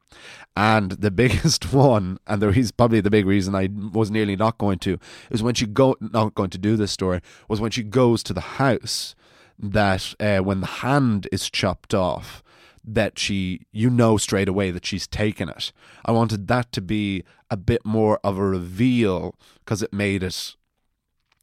And 0.55 0.91
the 0.91 1.11
biggest 1.23 1.73
one, 1.73 2.19
and 2.25 2.41
there 2.41 2.57
is 2.57 2.71
probably 2.71 3.01
the 3.01 3.09
big 3.09 3.25
reason 3.25 3.53
I 3.53 3.67
was 3.91 4.09
nearly 4.09 4.37
not 4.37 4.57
going 4.57 4.79
to, 4.79 4.97
is 5.29 5.43
when 5.43 5.55
she 5.55 5.65
go 5.65 5.97
not 5.99 6.35
going 6.35 6.51
to 6.51 6.57
do 6.57 6.77
this 6.77 6.91
story 6.91 7.19
was 7.49 7.59
when 7.59 7.71
she 7.71 7.83
goes 7.83 8.23
to 8.23 8.33
the 8.33 8.41
house 8.41 9.13
that 9.59 10.13
uh, 10.19 10.39
when 10.39 10.61
the 10.61 10.67
hand 10.67 11.27
is 11.33 11.49
chopped 11.49 11.93
off 11.93 12.41
that 12.87 13.17
she, 13.19 13.65
you 13.71 13.89
know 13.89 14.17
straight 14.17 14.47
away 14.47 14.71
that 14.71 14.85
she's 14.85 15.07
taken 15.07 15.49
it. 15.49 15.71
I 16.05 16.11
wanted 16.11 16.47
that 16.47 16.71
to 16.73 16.81
be 16.81 17.23
a 17.49 17.57
bit 17.57 17.85
more 17.85 18.19
of 18.23 18.37
a 18.37 18.45
reveal 18.45 19.35
because 19.59 19.81
it 19.81 19.93
made 19.93 20.23
it 20.23 20.55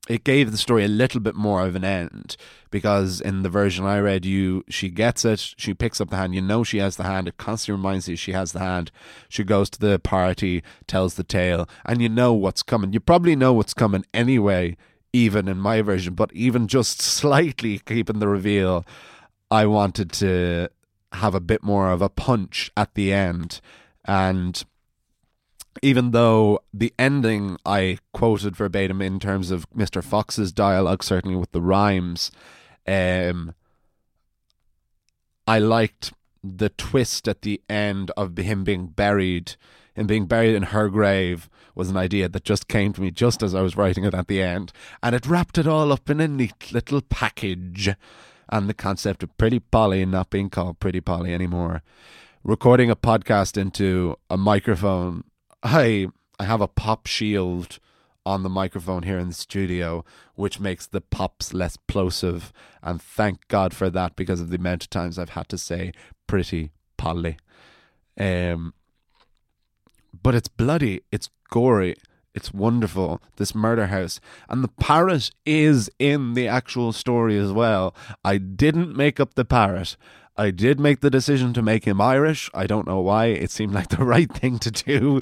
it 0.09 0.25
gave 0.25 0.51
the 0.51 0.59
story 0.59 0.85
a 0.85 0.89
little 0.89 1.21
bit 1.21 1.37
more 1.37 1.65
of 1.65 1.77
an 1.77 1.85
end 1.85 2.37
because 2.71 3.21
in 3.21 3.43
the 3.43 3.49
version 3.49 3.85
I 3.85 4.01
read, 4.01 4.25
you 4.25 4.65
she 4.69 4.89
gets 4.89 5.25
it, 5.25 5.55
she 5.57 5.75
picks 5.75 6.01
up 6.01 6.11
the 6.11 6.17
hand, 6.17 6.35
you 6.35 6.43
know 6.43 6.65
she 6.65 6.79
has 6.79 6.97
the 6.97 7.05
hand, 7.05 7.29
it 7.29 7.37
constantly 7.37 7.79
reminds 7.79 8.09
you 8.09 8.17
she 8.17 8.33
has 8.33 8.53
the 8.53 8.59
hand. 8.59 8.91
She 9.29 9.45
goes 9.45 9.71
to 9.71 9.79
the 9.79 10.01
party, 10.01 10.63
tells 10.89 11.15
the 11.15 11.23
tale, 11.23 11.69
and 11.85 12.03
you 12.03 12.09
know 12.09 12.33
what's 12.33 12.63
coming. 12.63 12.93
You 12.93 13.01
probably 13.01 13.37
know 13.37 13.53
what's 13.53 13.75
coming 13.75 14.05
anyway, 14.13 14.77
even 15.13 15.47
in 15.47 15.59
my 15.59 15.83
version, 15.83 16.15
but 16.15 16.33
even 16.33 16.67
just 16.67 17.01
slightly 17.01 17.79
keeping 17.79 18.19
the 18.19 18.29
reveal, 18.29 18.85
I 19.53 19.67
wanted 19.67 20.11
to 20.15 20.69
have 21.13 21.35
a 21.35 21.41
bit 21.41 21.63
more 21.63 21.91
of 21.91 22.03
a 22.03 22.09
punch 22.09 22.71
at 22.77 22.95
the 22.95 23.13
end. 23.13 23.61
And 24.05 24.65
even 25.83 26.11
though 26.11 26.61
the 26.73 26.93
ending 26.99 27.57
I 27.65 27.99
quoted 28.13 28.57
verbatim 28.57 29.01
in 29.01 29.19
terms 29.19 29.51
of 29.51 29.69
Mr. 29.71 30.03
Fox's 30.03 30.53
dialogue, 30.53 31.03
certainly 31.03 31.37
with 31.37 31.53
the 31.53 31.63
rhymes, 31.63 32.31
um, 32.87 33.55
I 35.47 35.59
liked 35.59 36.13
the 36.43 36.69
twist 36.71 37.29
at 37.29 37.43
the 37.43 37.61
end 37.69 38.11
of 38.17 38.37
him 38.37 38.65
being 38.65 38.89
buried. 38.89 39.57
and 39.95 40.09
being 40.09 40.25
buried 40.27 40.55
in 40.55 40.63
her 40.65 40.89
grave 40.89 41.51
was 41.75 41.91
an 41.91 41.97
idea 41.97 42.29
that 42.29 42.45
just 42.45 42.67
came 42.67 42.93
to 42.95 43.01
me 43.01 43.11
just 43.11 43.43
as 43.43 43.55
I 43.55 43.61
was 43.61 43.77
writing 43.77 44.05
it 44.05 44.15
at 44.15 44.27
the 44.27 44.43
end, 44.43 44.73
and 45.03 45.15
it 45.15 45.27
wrapped 45.27 45.59
it 45.59 45.67
all 45.67 45.93
up 45.93 46.09
in 46.09 46.21
a 46.21 46.29
neat 46.29 46.73
little 46.73 47.03
package. 47.03 47.91
And 48.49 48.69
the 48.69 48.75
concept 48.75 49.23
of 49.23 49.37
Pretty 49.39 49.61
Polly 49.61 50.05
not 50.05 50.31
being 50.31 50.51
called 50.51 50.81
Pretty 50.81 51.01
Polly 51.01 51.33
anymore. 51.33 51.83
Recording 52.45 52.91
a 52.91 52.97
podcast 52.97 53.57
into 53.57 54.17
a 54.29 54.37
microphone 54.37 55.25
I 55.63 56.09
I 56.39 56.45
have 56.45 56.61
a 56.61 56.69
pop 56.69 57.07
shield 57.07 57.79
on 58.25 58.43
the 58.43 58.49
microphone 58.49 59.03
here 59.03 59.19
in 59.19 59.29
the 59.29 59.35
studio, 59.35 60.05
which 60.35 60.61
makes 60.61 60.87
the 60.87 61.01
pops 61.01 61.53
less 61.53 61.77
plosive. 61.77 62.53
And 62.83 63.01
thank 63.01 63.47
God 63.49 63.75
for 63.75 63.91
that 63.91 64.17
because 64.17 64.41
of 64.41 64.51
the 64.51 64.57
amount 64.57 64.85
of 64.85 64.91
times 64.91 65.19
I've 65.19 65.31
had 65.31 65.49
to 65.51 65.59
say 65.59 65.93
pretty 66.27 66.71
Polly. 66.97 67.37
Um, 68.19 68.75
but 70.23 70.35
it's 70.35 70.49
bloody, 70.49 71.03
it's 71.11 71.31
gory, 71.51 71.97
it's 72.35 72.53
wonderful, 72.53 73.21
this 73.37 73.55
murder 73.55 73.89
house. 73.89 74.21
And 74.49 74.65
the 74.65 74.69
parrot 74.69 75.31
is 75.45 75.91
in 75.99 76.35
the 76.35 76.49
actual 76.49 76.93
story 76.93 77.39
as 77.39 77.53
well. 77.53 77.95
I 78.25 78.39
didn't 78.39 78.97
make 78.97 79.21
up 79.21 79.35
the 79.35 79.45
parrot. 79.45 79.97
I 80.37 80.51
did 80.51 80.81
make 80.81 81.01
the 81.01 81.11
decision 81.11 81.53
to 81.53 81.63
make 81.63 81.85
him 81.85 82.01
Irish. 82.01 82.49
I 82.55 82.67
don't 82.67 82.87
know 82.87 83.01
why. 83.01 83.27
It 83.27 83.51
seemed 83.51 83.75
like 83.75 83.89
the 83.97 84.05
right 84.05 84.33
thing 84.33 84.59
to 84.61 84.71
do. 84.71 85.21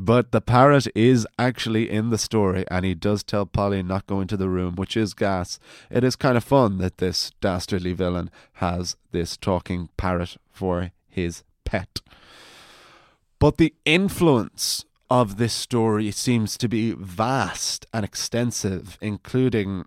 But 0.00 0.30
the 0.30 0.40
parrot 0.40 0.86
is 0.94 1.26
actually 1.38 1.90
in 1.90 2.10
the 2.10 2.18
story, 2.18 2.64
and 2.70 2.84
he 2.84 2.94
does 2.94 3.24
tell 3.24 3.44
Polly 3.44 3.82
not 3.82 4.06
to 4.06 4.14
go 4.14 4.20
into 4.20 4.36
the 4.36 4.48
room, 4.48 4.76
which 4.76 4.96
is 4.96 5.12
gas. 5.12 5.58
It 5.90 6.04
is 6.04 6.14
kind 6.14 6.36
of 6.36 6.44
fun 6.44 6.78
that 6.78 6.98
this 6.98 7.32
dastardly 7.40 7.92
villain 7.92 8.30
has 8.54 8.96
this 9.10 9.36
talking 9.36 9.88
parrot 9.96 10.36
for 10.52 10.92
his 11.08 11.42
pet. 11.64 12.00
But 13.40 13.56
the 13.56 13.74
influence 13.84 14.84
of 15.10 15.36
this 15.36 15.52
story 15.52 16.10
seems 16.10 16.56
to 16.58 16.68
be 16.68 16.92
vast 16.92 17.86
and 17.92 18.04
extensive, 18.04 18.98
including 19.00 19.84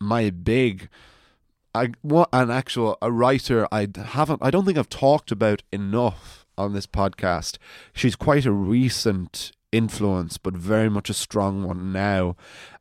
my 0.00 0.30
big 0.30 0.88
I 1.74 1.92
what 2.02 2.28
an 2.32 2.50
actual 2.50 2.98
a 3.00 3.10
writer 3.10 3.66
I 3.72 3.88
haven't 3.96 4.42
I 4.42 4.50
don't 4.50 4.64
think 4.64 4.76
I've 4.76 4.88
talked 4.88 5.32
about 5.32 5.62
enough 5.72 6.44
on 6.58 6.74
this 6.74 6.86
podcast. 6.86 7.56
She's 7.94 8.16
quite 8.16 8.44
a 8.44 8.52
recent 8.52 9.52
influence, 9.70 10.36
but 10.36 10.54
very 10.54 10.90
much 10.90 11.08
a 11.08 11.14
strong 11.14 11.64
one 11.64 11.92
now, 11.92 12.36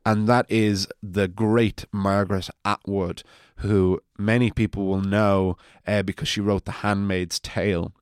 and 0.05 0.27
that 0.27 0.45
is 0.49 0.87
the 1.01 1.27
great 1.27 1.85
Margaret 1.91 2.49
Atwood, 2.65 3.23
who 3.57 4.01
many 4.17 4.51
people 4.51 4.85
will 4.85 5.01
know 5.01 5.57
uh, 5.87 6.03
because 6.03 6.27
she 6.27 6.41
wrote 6.41 6.65
The 6.65 6.71
Handmaid's 6.71 7.39
Tale. 7.39 7.93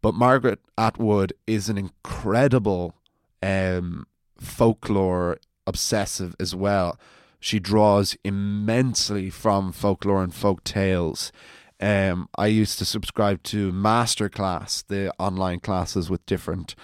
But 0.00 0.14
Margaret 0.14 0.60
Atwood 0.76 1.32
is 1.46 1.68
an 1.68 1.76
incredible 1.76 2.94
um, 3.42 4.06
folklore 4.38 5.38
obsessive 5.66 6.34
as 6.40 6.54
well 6.54 6.98
she 7.40 7.60
draws 7.60 8.16
immensely 8.24 9.30
from 9.30 9.72
folklore 9.72 10.22
and 10.22 10.34
folk 10.34 10.64
tales. 10.64 11.32
Um, 11.80 12.28
I 12.36 12.46
used 12.46 12.78
to 12.78 12.84
subscribe 12.84 13.42
to 13.44 13.72
Masterclass, 13.72 14.84
the 14.86 15.12
online 15.18 15.60
classes 15.60 16.10
with 16.10 16.26
different 16.26 16.74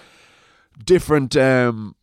different 0.85 1.37
um, 1.37 1.95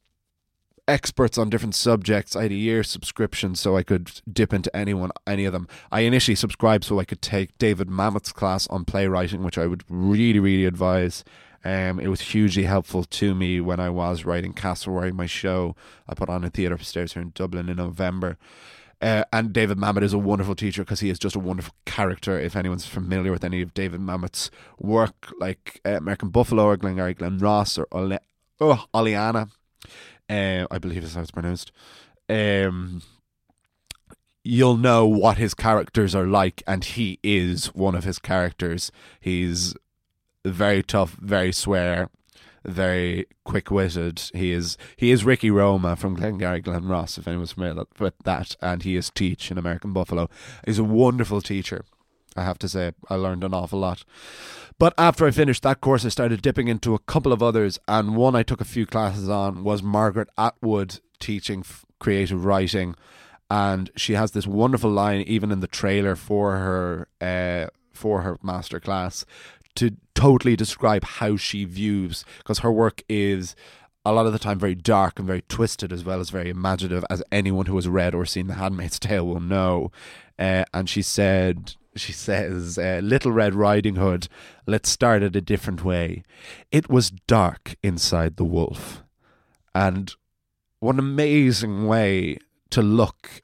experts 0.87 1.37
on 1.37 1.49
different 1.49 1.75
subjects. 1.75 2.35
I 2.35 2.43
had 2.43 2.51
a 2.51 2.55
year 2.55 2.83
subscription 2.83 3.55
so 3.55 3.77
I 3.77 3.83
could 3.83 4.11
dip 4.31 4.53
into 4.53 4.75
anyone, 4.75 5.11
any 5.25 5.45
of 5.45 5.53
them. 5.53 5.67
I 5.91 6.01
initially 6.01 6.35
subscribed 6.35 6.83
so 6.83 6.99
I 6.99 7.05
could 7.05 7.21
take 7.21 7.57
David 7.57 7.87
Mamet's 7.87 8.31
class 8.31 8.67
on 8.67 8.85
playwriting, 8.85 9.43
which 9.43 9.57
I 9.57 9.67
would 9.67 9.83
really, 9.89 10.39
really 10.39 10.65
advise. 10.65 11.23
Um, 11.63 11.99
it 11.99 12.07
was 12.07 12.21
hugely 12.21 12.63
helpful 12.63 13.03
to 13.03 13.35
me 13.35 13.61
when 13.61 13.79
I 13.79 13.89
was 13.89 14.25
writing 14.25 14.53
Castlereagh, 14.53 15.13
my 15.13 15.27
show 15.27 15.75
I 16.07 16.15
put 16.15 16.29
on 16.29 16.43
a 16.43 16.49
theatre 16.49 16.75
upstairs 16.75 17.13
here 17.13 17.21
in 17.21 17.31
Dublin 17.35 17.69
in 17.69 17.77
November. 17.77 18.37
Uh, 19.01 19.23
and 19.33 19.51
David 19.51 19.77
Mamet 19.77 20.03
is 20.03 20.13
a 20.13 20.19
wonderful 20.19 20.53
teacher 20.53 20.83
because 20.83 20.99
he 20.99 21.09
is 21.09 21.17
just 21.17 21.35
a 21.35 21.39
wonderful 21.39 21.73
character. 21.85 22.39
If 22.39 22.55
anyone's 22.55 22.85
familiar 22.85 23.31
with 23.31 23.43
any 23.43 23.61
of 23.61 23.73
David 23.73 23.99
Mamet's 23.99 24.51
work, 24.77 25.33
like 25.39 25.81
uh, 25.85 25.91
American 25.91 26.29
Buffalo 26.29 26.65
or 26.65 26.77
Glengarry 26.77 27.15
Glen 27.15 27.39
Ross 27.39 27.79
or 27.79 27.87
Ole- 27.91 28.19
oh, 28.59 28.85
Oleanna, 28.93 29.49
uh, 30.31 30.67
I 30.71 30.77
believe 30.77 31.03
is 31.03 31.15
how 31.15 31.21
it's 31.21 31.31
pronounced. 31.31 31.71
Um, 32.29 33.01
you'll 34.43 34.77
know 34.77 35.05
what 35.05 35.37
his 35.37 35.53
characters 35.53 36.15
are 36.15 36.25
like, 36.25 36.63
and 36.65 36.83
he 36.83 37.19
is 37.21 37.67
one 37.75 37.95
of 37.95 38.03
his 38.03 38.19
characters. 38.19 38.91
He's 39.19 39.75
very 40.45 40.81
tough, 40.81 41.11
very 41.21 41.51
swear, 41.51 42.09
very 42.63 43.27
quick 43.43 43.69
witted. 43.69 44.21
He 44.33 44.51
is 44.51 44.77
he 44.95 45.11
is 45.11 45.25
Ricky 45.25 45.51
Roma 45.51 45.95
from 45.95 46.15
Glengarry 46.15 46.61
Glen 46.61 46.87
Ross, 46.87 47.17
if 47.17 47.27
anyone's 47.27 47.51
familiar 47.51 47.83
with 47.99 48.13
that, 48.23 48.55
and 48.61 48.83
he 48.83 48.95
is 48.95 49.09
Teach 49.09 49.51
in 49.51 49.57
American 49.57 49.93
Buffalo. 49.93 50.29
He's 50.65 50.79
a 50.79 50.83
wonderful 50.83 51.41
teacher. 51.41 51.83
I 52.35 52.43
have 52.43 52.59
to 52.59 52.69
say, 52.69 52.93
I 53.09 53.15
learned 53.15 53.43
an 53.43 53.53
awful 53.53 53.79
lot. 53.79 54.03
But 54.79 54.93
after 54.97 55.25
I 55.25 55.31
finished 55.31 55.63
that 55.63 55.81
course, 55.81 56.05
I 56.05 56.09
started 56.09 56.41
dipping 56.41 56.67
into 56.67 56.95
a 56.95 56.99
couple 56.99 57.33
of 57.33 57.43
others, 57.43 57.79
and 57.87 58.15
one 58.15 58.35
I 58.35 58.43
took 58.43 58.61
a 58.61 58.65
few 58.65 58.85
classes 58.85 59.29
on 59.29 59.63
was 59.63 59.83
Margaret 59.83 60.29
Atwood 60.37 60.99
teaching 61.19 61.63
creative 61.99 62.45
writing, 62.45 62.95
and 63.49 63.91
she 63.95 64.13
has 64.13 64.31
this 64.31 64.47
wonderful 64.47 64.89
line, 64.89 65.21
even 65.21 65.51
in 65.51 65.59
the 65.59 65.67
trailer 65.67 66.15
for 66.15 66.57
her 66.57 67.07
uh, 67.19 67.69
for 67.93 68.21
her 68.21 68.37
master 68.41 68.79
class 68.79 69.25
to 69.75 69.95
totally 70.15 70.55
describe 70.55 71.03
how 71.03 71.37
she 71.37 71.65
views 71.65 72.25
because 72.39 72.59
her 72.59 72.71
work 72.71 73.03
is 73.07 73.55
a 74.03 74.11
lot 74.11 74.25
of 74.25 74.33
the 74.33 74.39
time 74.39 74.59
very 74.59 74.75
dark 74.75 75.19
and 75.19 75.27
very 75.27 75.43
twisted 75.43 75.93
as 75.93 76.03
well 76.03 76.19
as 76.19 76.29
very 76.29 76.49
imaginative 76.49 77.05
as 77.09 77.23
anyone 77.31 77.67
who 77.67 77.75
has 77.75 77.87
read 77.87 78.15
or 78.15 78.25
seen 78.25 78.47
the 78.47 78.55
handmaid's 78.55 78.99
tale 78.99 79.25
will 79.25 79.39
know 79.39 79.91
uh, 80.39 80.65
and 80.73 80.89
she 80.89 81.01
said 81.01 81.75
she 81.95 82.11
says 82.11 82.77
uh, 82.77 82.99
little 83.03 83.31
red 83.31 83.53
riding 83.53 83.95
hood 83.95 84.27
let's 84.65 84.89
start 84.89 85.23
it 85.23 85.35
a 85.35 85.41
different 85.41 85.83
way 85.83 86.23
it 86.71 86.89
was 86.89 87.11
dark 87.27 87.75
inside 87.83 88.37
the 88.37 88.45
wolf 88.45 89.03
and 89.75 90.15
what 90.79 90.93
an 90.93 90.99
amazing 90.99 91.85
way 91.87 92.37
to 92.69 92.81
look 92.81 93.41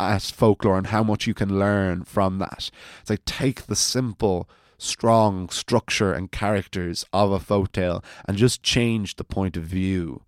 at 0.00 0.22
folklore 0.22 0.78
and 0.78 0.88
how 0.88 1.02
much 1.02 1.26
you 1.26 1.34
can 1.34 1.58
learn 1.58 2.02
from 2.02 2.38
that 2.38 2.70
it's 3.00 3.10
like 3.10 3.24
take 3.24 3.66
the 3.66 3.76
simple 3.76 4.48
strong 4.82 5.48
structure 5.48 6.12
and 6.12 6.32
characters 6.32 7.04
of 7.12 7.30
a 7.30 7.38
folktale 7.38 8.02
and 8.26 8.36
just 8.36 8.62
change 8.62 9.16
the 9.16 9.24
point 9.24 9.56
of 9.56 9.62
view. 9.62 10.22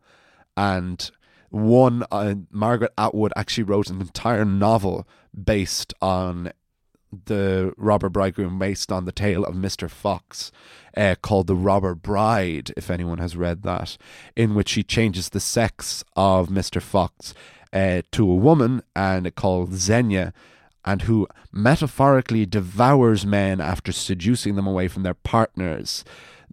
And 0.56 1.10
one, 1.50 2.04
uh, 2.10 2.36
Margaret 2.50 2.92
Atwood 2.96 3.32
actually 3.36 3.64
wrote 3.64 3.90
an 3.90 4.00
entire 4.00 4.44
novel 4.44 5.08
based 5.34 5.92
on 6.00 6.52
the 7.26 7.72
robber 7.76 8.08
bridegroom, 8.08 8.58
based 8.58 8.92
on 8.92 9.04
the 9.04 9.12
tale 9.12 9.44
of 9.44 9.54
Mr. 9.54 9.90
Fox, 9.90 10.52
uh, 10.96 11.14
called 11.20 11.46
The 11.46 11.56
Robber 11.56 11.94
Bride, 11.94 12.72
if 12.76 12.90
anyone 12.90 13.18
has 13.18 13.36
read 13.36 13.62
that, 13.62 13.96
in 14.36 14.54
which 14.54 14.68
she 14.70 14.82
changes 14.82 15.28
the 15.28 15.40
sex 15.40 16.04
of 16.16 16.48
Mr. 16.48 16.80
Fox 16.80 17.34
uh, 17.72 18.02
to 18.12 18.30
a 18.30 18.36
woman 18.36 18.82
and 18.94 19.34
called 19.34 19.72
Zenia 19.72 20.32
and 20.84 21.02
who 21.02 21.26
metaphorically 21.50 22.46
devours 22.46 23.24
men 23.24 23.60
after 23.60 23.90
seducing 23.90 24.54
them 24.54 24.66
away 24.66 24.88
from 24.88 25.02
their 25.02 25.14
partners. 25.14 26.04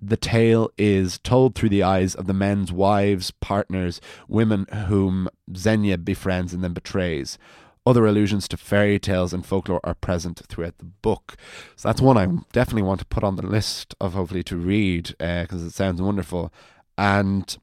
The 0.01 0.17
tale 0.17 0.71
is 0.77 1.19
told 1.19 1.53
through 1.53 1.69
the 1.69 1.83
eyes 1.83 2.15
of 2.15 2.25
the 2.25 2.33
men's 2.33 2.71
wives, 2.71 3.29
partners, 3.29 4.01
women 4.27 4.65
whom 4.87 5.27
Zenia 5.51 6.03
befriends 6.03 6.53
and 6.53 6.63
then 6.63 6.73
betrays. 6.73 7.37
Other 7.85 8.05
allusions 8.05 8.47
to 8.49 8.57
fairy 8.57 8.99
tales 8.99 9.33
and 9.33 9.45
folklore 9.45 9.79
are 9.83 9.95
present 9.95 10.41
throughout 10.47 10.77
the 10.77 10.85
book. 10.85 11.35
So 11.75 11.89
that's 11.89 12.01
one 12.01 12.17
I 12.17 12.27
definitely 12.53 12.83
want 12.83 12.99
to 12.99 13.05
put 13.05 13.23
on 13.23 13.37
the 13.37 13.45
list 13.45 13.95
of 13.99 14.13
hopefully 14.13 14.43
to 14.43 14.57
read 14.57 15.15
because 15.17 15.63
uh, 15.63 15.67
it 15.67 15.73
sounds 15.73 16.01
wonderful. 16.01 16.53
And 16.97 17.57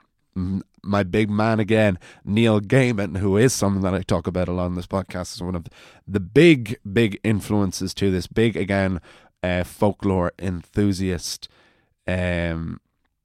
my 0.82 1.02
big 1.02 1.30
man 1.30 1.60
again, 1.60 1.98
Neil 2.24 2.60
Gaiman, 2.60 3.18
who 3.18 3.36
is 3.36 3.52
someone 3.52 3.82
that 3.82 3.94
I 3.94 4.02
talk 4.02 4.26
about 4.26 4.48
a 4.48 4.52
lot 4.52 4.66
on 4.66 4.74
this 4.74 4.86
podcast, 4.86 5.34
is 5.34 5.42
one 5.42 5.54
of 5.54 5.66
the 6.06 6.20
big, 6.20 6.78
big 6.90 7.20
influences 7.22 7.94
to 7.94 8.10
this. 8.10 8.26
Big, 8.26 8.56
again, 8.56 9.00
uh, 9.42 9.64
folklore 9.64 10.32
enthusiast 10.38 11.48
um, 12.06 12.80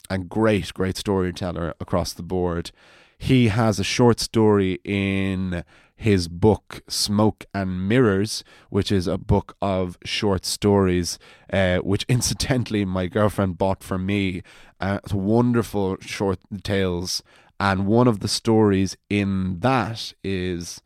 and 0.10 0.30
great, 0.30 0.74
great 0.74 0.98
storyteller 0.98 1.74
across 1.80 2.14
the 2.14 2.24
board. 2.24 2.72
He 3.18 3.48
has 3.48 3.80
a 3.80 3.84
short 3.84 4.20
story 4.20 4.80
in 4.84 5.64
his 5.96 6.28
book 6.28 6.82
Smoke 6.88 7.46
and 7.54 7.88
Mirrors, 7.88 8.44
which 8.70 8.91
is 8.91 9.08
a 9.08 9.18
book 9.18 9.56
of 9.62 9.98
short 10.04 10.46
stories, 10.46 11.18
uh, 11.52 11.78
which 11.78 12.06
incidentally 12.10 12.86
my 12.86 13.08
girlfriend 13.08 13.58
bought 13.58 13.84
for 13.84 13.98
me. 13.98 14.41
Uh, 14.80 15.00
it's 15.04 15.14
wonderful 15.14 15.98
short 16.02 16.39
tales, 16.64 17.24
and 17.60 17.86
one 17.86 18.08
of 18.08 18.20
the 18.20 18.28
stories 18.28 18.98
in 19.10 19.60
that 19.60 20.14
is 20.24 20.82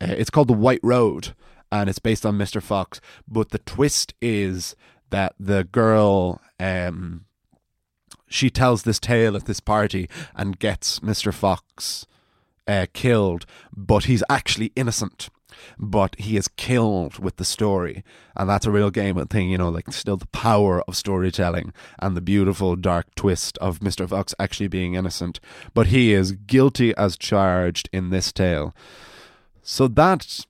uh, 0.00 0.14
it's 0.16 0.30
called 0.30 0.48
The 0.48 0.54
White 0.54 0.80
Road, 0.82 1.34
and 1.70 1.88
it's 1.90 1.98
based 1.98 2.24
on 2.24 2.38
Mr. 2.38 2.62
Fox. 2.62 3.00
But 3.28 3.50
the 3.50 3.58
twist 3.58 4.14
is 4.20 4.76
that 5.10 5.34
the 5.38 5.64
girl 5.64 6.40
um, 6.58 7.26
she 8.28 8.50
tells 8.50 8.82
this 8.82 8.98
tale 8.98 9.36
at 9.36 9.46
this 9.46 9.60
party 9.60 10.08
and 10.34 10.58
gets 10.58 11.00
Mr. 11.00 11.32
Fox 11.32 12.06
uh, 12.66 12.86
killed, 12.92 13.46
but 13.74 14.04
he's 14.04 14.22
actually 14.28 14.72
innocent. 14.76 15.28
But 15.78 16.16
he 16.18 16.36
is 16.36 16.48
killed 16.48 17.18
with 17.18 17.36
the 17.36 17.44
story, 17.44 18.04
and 18.36 18.48
that's 18.48 18.66
a 18.66 18.70
real 18.70 18.90
Gaiman 18.90 19.30
thing, 19.30 19.50
you 19.50 19.56
know, 19.56 19.70
like 19.70 19.90
still 19.92 20.18
the 20.18 20.26
power 20.26 20.82
of 20.82 20.96
storytelling 20.96 21.72
and 21.98 22.16
the 22.16 22.20
beautiful 22.20 22.76
dark 22.76 23.14
twist 23.14 23.56
of 23.58 23.80
Mr. 23.80 24.08
Fox 24.08 24.34
actually 24.38 24.68
being 24.68 24.94
innocent. 24.94 25.40
But 25.72 25.88
he 25.88 26.12
is 26.12 26.32
guilty 26.32 26.94
as 26.96 27.16
charged 27.16 27.88
in 27.92 28.10
this 28.10 28.32
tale. 28.32 28.74
So 29.62 29.88
that 29.88 30.46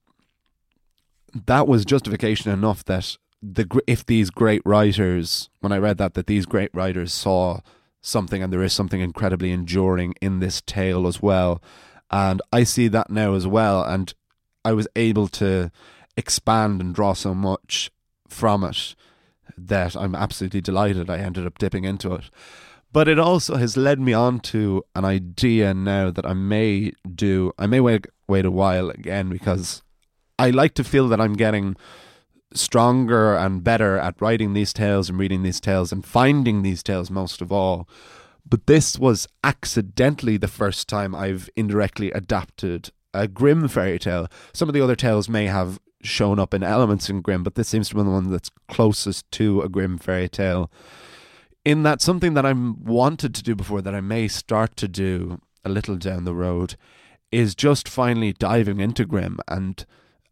that 1.47 1.69
was 1.69 1.85
justification 1.85 2.51
enough 2.51 2.85
that 2.85 3.17
the 3.43 3.67
if 3.87 4.05
these 4.07 4.31
great 4.31 4.63
writers, 4.65 5.51
when 5.61 5.73
I 5.73 5.79
read 5.79 5.99
that, 5.99 6.15
that 6.15 6.27
these 6.27 6.47
great 6.47 6.71
writers 6.73 7.13
saw 7.13 7.61
something 8.01 8.43
and 8.43 8.53
there 8.53 8.63
is 8.63 8.73
something 8.73 9.01
incredibly 9.01 9.53
enduring 9.53 10.15
in 10.21 10.41
this 10.41 10.61
tale 10.63 11.07
as 11.07 11.21
well. 11.21 11.63
And 12.11 12.41
I 12.53 12.65
see 12.65 12.89
that 12.89 13.11
now 13.11 13.35
as 13.35 13.47
well. 13.47 13.83
And 13.83 14.13
I 14.65 14.73
was 14.73 14.89
able 14.97 15.29
to 15.29 15.71
expand 16.17 16.81
and 16.81 16.95
draw 16.95 17.13
so 17.13 17.35
much 17.35 17.91
from 18.29 18.65
it 18.65 18.95
that 19.57 19.97
I'm 19.97 20.15
absolutely 20.15 20.61
delighted 20.61 21.09
I 21.09 21.19
ended 21.19 21.47
up 21.47 21.59
dipping 21.59 21.85
into 21.85 22.15
it. 22.15 22.31
But 22.93 23.09
it 23.09 23.19
also 23.19 23.57
has 23.57 23.77
led 23.77 24.01
me 24.01 24.13
on 24.13 24.41
to 24.41 24.83
an 24.95 25.05
idea 25.05 25.75
now 25.75 26.11
that 26.11 26.27
I 26.27 26.33
may 26.33 26.93
do. 27.15 27.53
I 27.59 27.67
may 27.67 27.81
wait 27.81 28.07
wait 28.29 28.45
a 28.45 28.51
while 28.51 28.91
again 28.91 29.29
because 29.29 29.83
I 30.39 30.51
like 30.51 30.75
to 30.75 30.85
feel 30.85 31.09
that 31.09 31.21
I'm 31.21 31.35
getting 31.35 31.77
stronger 32.55 33.37
and 33.37 33.63
better 33.63 33.99
at 33.99 34.21
writing 34.21 34.53
these 34.53 34.73
tales 34.73 35.09
and 35.09 35.19
reading 35.19 35.43
these 35.43 35.61
tales 35.61 35.93
and 35.93 36.05
finding 36.05 36.63
these 36.63 36.83
tales 36.83 37.11
most 37.11 37.41
of 37.41 37.53
all. 37.53 37.89
But 38.49 38.67
this 38.67 38.99
was 38.99 39.27
accidentally 39.43 40.37
the 40.37 40.49
first 40.49 40.89
time 40.89 41.15
I've 41.15 41.51
indirectly 41.57 42.13
adapted 42.13 42.91
a 43.13 43.27
Grimm 43.27 43.67
fairy 43.67 43.99
tale. 43.99 44.29
Some 44.53 44.69
of 44.69 44.75
the 44.75 44.81
other 44.81 44.97
tales 44.97 45.29
may 45.29 45.47
have 45.47 45.81
shown 46.03 46.39
up 46.39 46.55
in 46.55 46.63
elements 46.63 47.11
in 47.11 47.23
Grimm, 47.23 47.43
but 47.43 47.57
this 47.57 47.69
seems 47.69 47.89
to 47.89 47.97
be 47.97 48.03
the 48.03 48.11
one 48.11 48.31
that's 48.31 48.51
closest 48.69 49.31
to 49.33 49.63
a 49.63 49.69
Grimm 49.69 49.99
fairy 49.99 50.29
tale. 50.29 50.71
In 51.65 51.83
that, 51.83 52.01
something 52.01 52.35
that 52.35 52.47
I'm 52.47 52.85
wanted 52.85 53.35
to 53.35 53.43
do 53.43 53.57
before 53.57 53.83
that 53.83 53.95
I 53.95 54.01
may 54.01 54.29
start 54.29 54.77
to 54.77 54.87
do 54.87 55.41
a 55.65 55.69
little 55.69 55.97
down 55.97 56.25
the 56.25 56.35
road 56.35 56.77
is 57.33 57.57
just 57.57 57.89
finally 57.89 58.33
diving 58.33 58.79
into 58.79 59.05
Grimm 59.05 59.41
and 59.49 59.85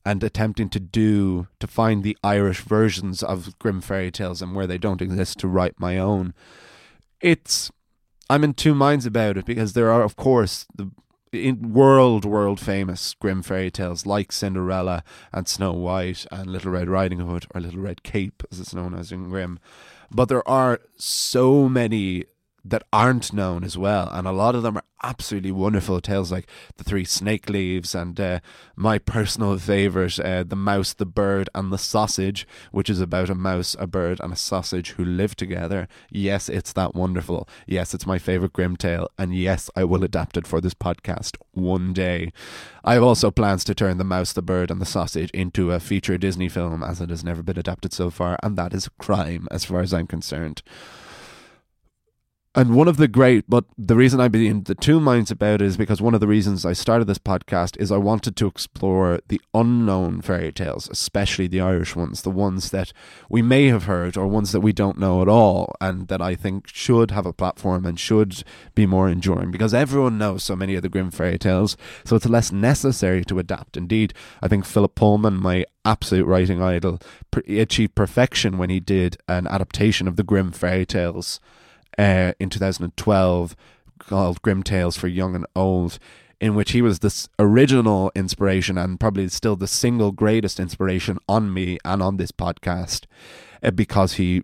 and 0.06 0.22
attempting 0.22 0.68
to 0.68 0.78
do 0.78 1.48
to 1.58 1.66
find 1.66 2.02
the 2.02 2.16
Irish 2.22 2.60
versions 2.60 3.22
of 3.22 3.58
Grimm 3.58 3.80
fairy 3.80 4.10
tales 4.10 4.42
and 4.42 4.54
where 4.54 4.66
they 4.66 4.76
don't 4.76 5.00
exist 5.00 5.38
to 5.38 5.48
write 5.48 5.80
my 5.80 5.96
own. 5.96 6.34
It's 7.22 7.72
I'm 8.30 8.44
in 8.44 8.54
two 8.54 8.74
minds 8.74 9.06
about 9.06 9.36
it 9.36 9.44
because 9.44 9.72
there 9.72 9.90
are 9.90 10.02
of 10.02 10.16
course 10.16 10.66
the 10.74 10.90
world 11.52 12.24
world 12.24 12.60
famous 12.60 13.14
Grimm 13.14 13.42
fairy 13.42 13.70
tales 13.70 14.06
like 14.06 14.30
Cinderella 14.30 15.02
and 15.32 15.48
Snow 15.48 15.72
White 15.72 16.26
and 16.30 16.46
Little 16.46 16.70
Red 16.70 16.88
Riding 16.88 17.20
Hood 17.20 17.46
or 17.54 17.60
Little 17.60 17.80
Red 17.80 18.02
Cape 18.02 18.42
as 18.52 18.60
it's 18.60 18.74
known 18.74 18.94
as 18.94 19.10
in 19.10 19.28
Grimm. 19.28 19.58
But 20.10 20.28
there 20.28 20.46
are 20.48 20.80
so 20.96 21.68
many 21.68 22.24
that 22.64 22.84
aren't 22.92 23.32
known 23.32 23.62
as 23.64 23.76
well, 23.76 24.08
and 24.12 24.26
a 24.26 24.32
lot 24.32 24.54
of 24.54 24.62
them 24.62 24.78
are 24.78 24.84
absolutely 25.02 25.52
wonderful 25.52 26.00
tales, 26.00 26.32
like 26.32 26.48
the 26.78 26.84
Three 26.84 27.04
Snake 27.04 27.50
Leaves 27.50 27.94
and 27.94 28.18
uh, 28.18 28.40
my 28.74 28.98
personal 28.98 29.58
favorite, 29.58 30.18
uh, 30.18 30.44
the 30.44 30.56
Mouse, 30.56 30.94
the 30.94 31.04
Bird, 31.04 31.50
and 31.54 31.70
the 31.70 31.78
Sausage, 31.78 32.46
which 32.72 32.88
is 32.88 33.00
about 33.00 33.28
a 33.28 33.34
mouse, 33.34 33.76
a 33.78 33.86
bird, 33.86 34.18
and 34.20 34.32
a 34.32 34.36
sausage 34.36 34.92
who 34.92 35.04
live 35.04 35.36
together. 35.36 35.88
Yes, 36.10 36.48
it's 36.48 36.72
that 36.72 36.94
wonderful. 36.94 37.46
Yes, 37.66 37.92
it's 37.92 38.06
my 38.06 38.18
favorite 38.18 38.54
Grimm 38.54 38.76
tale, 38.76 39.08
and 39.18 39.34
yes, 39.34 39.70
I 39.76 39.84
will 39.84 40.02
adapt 40.02 40.38
it 40.38 40.46
for 40.46 40.60
this 40.60 40.74
podcast 40.74 41.36
one 41.52 41.92
day. 41.92 42.32
I 42.82 42.94
have 42.94 43.02
also 43.02 43.30
plans 43.30 43.64
to 43.64 43.74
turn 43.74 43.98
the 43.98 44.04
Mouse, 44.04 44.32
the 44.32 44.42
Bird, 44.42 44.70
and 44.70 44.80
the 44.80 44.86
Sausage 44.86 45.30
into 45.30 45.70
a 45.70 45.80
feature 45.80 46.16
Disney 46.16 46.48
film, 46.48 46.82
as 46.82 47.02
it 47.02 47.10
has 47.10 47.22
never 47.22 47.42
been 47.42 47.58
adapted 47.58 47.92
so 47.92 48.10
far, 48.10 48.38
and 48.42 48.56
that 48.56 48.72
is 48.72 48.86
a 48.86 49.02
crime 49.02 49.48
as 49.50 49.66
far 49.66 49.80
as 49.80 49.92
I'm 49.92 50.06
concerned. 50.06 50.62
And 52.56 52.76
one 52.76 52.86
of 52.86 52.98
the 52.98 53.08
great, 53.08 53.46
but 53.48 53.64
the 53.76 53.96
reason 53.96 54.20
I've 54.20 54.30
been 54.30 54.46
in 54.46 54.62
the 54.62 54.76
two 54.76 55.00
minds 55.00 55.32
about 55.32 55.60
it 55.60 55.62
is 55.62 55.76
because 55.76 56.00
one 56.00 56.14
of 56.14 56.20
the 56.20 56.28
reasons 56.28 56.64
I 56.64 56.72
started 56.72 57.06
this 57.06 57.18
podcast 57.18 57.76
is 57.80 57.90
I 57.90 57.96
wanted 57.96 58.36
to 58.36 58.46
explore 58.46 59.18
the 59.26 59.40
unknown 59.52 60.20
fairy 60.20 60.52
tales, 60.52 60.88
especially 60.88 61.48
the 61.48 61.60
Irish 61.60 61.96
ones, 61.96 62.22
the 62.22 62.30
ones 62.30 62.70
that 62.70 62.92
we 63.28 63.42
may 63.42 63.66
have 63.70 63.86
heard 63.86 64.16
or 64.16 64.28
ones 64.28 64.52
that 64.52 64.60
we 64.60 64.72
don't 64.72 65.00
know 65.00 65.20
at 65.20 65.28
all, 65.28 65.74
and 65.80 66.06
that 66.06 66.22
I 66.22 66.36
think 66.36 66.68
should 66.68 67.10
have 67.10 67.26
a 67.26 67.32
platform 67.32 67.84
and 67.84 67.98
should 67.98 68.44
be 68.76 68.86
more 68.86 69.08
enduring 69.08 69.50
because 69.50 69.74
everyone 69.74 70.16
knows 70.16 70.44
so 70.44 70.54
many 70.54 70.76
of 70.76 70.82
the 70.82 70.88
Grimm 70.88 71.10
fairy 71.10 71.38
tales, 71.38 71.76
so 72.04 72.14
it's 72.14 72.26
less 72.26 72.52
necessary 72.52 73.24
to 73.24 73.40
adapt. 73.40 73.76
Indeed, 73.76 74.14
I 74.40 74.46
think 74.46 74.64
Philip 74.64 74.94
Pullman, 74.94 75.42
my 75.42 75.64
absolute 75.84 76.26
writing 76.26 76.62
idol, 76.62 77.00
achieved 77.48 77.96
perfection 77.96 78.58
when 78.58 78.70
he 78.70 78.78
did 78.78 79.16
an 79.26 79.48
adaptation 79.48 80.06
of 80.06 80.14
the 80.14 80.22
Grimm 80.22 80.52
fairy 80.52 80.86
tales 80.86 81.40
uh, 81.98 82.32
in 82.38 82.50
2012 82.50 83.56
called 83.98 84.42
Grimm 84.42 84.62
Tales 84.62 84.96
for 84.96 85.08
Young 85.08 85.34
and 85.34 85.46
Old, 85.54 85.98
in 86.40 86.54
which 86.54 86.72
he 86.72 86.82
was 86.82 86.98
this 86.98 87.28
original 87.38 88.10
inspiration 88.14 88.76
and 88.76 88.98
probably 89.00 89.28
still 89.28 89.56
the 89.56 89.66
single 89.66 90.12
greatest 90.12 90.60
inspiration 90.60 91.18
on 91.28 91.52
me 91.52 91.78
and 91.84 92.02
on 92.02 92.16
this 92.16 92.32
podcast 92.32 93.06
uh, 93.62 93.70
because 93.70 94.14
he 94.14 94.42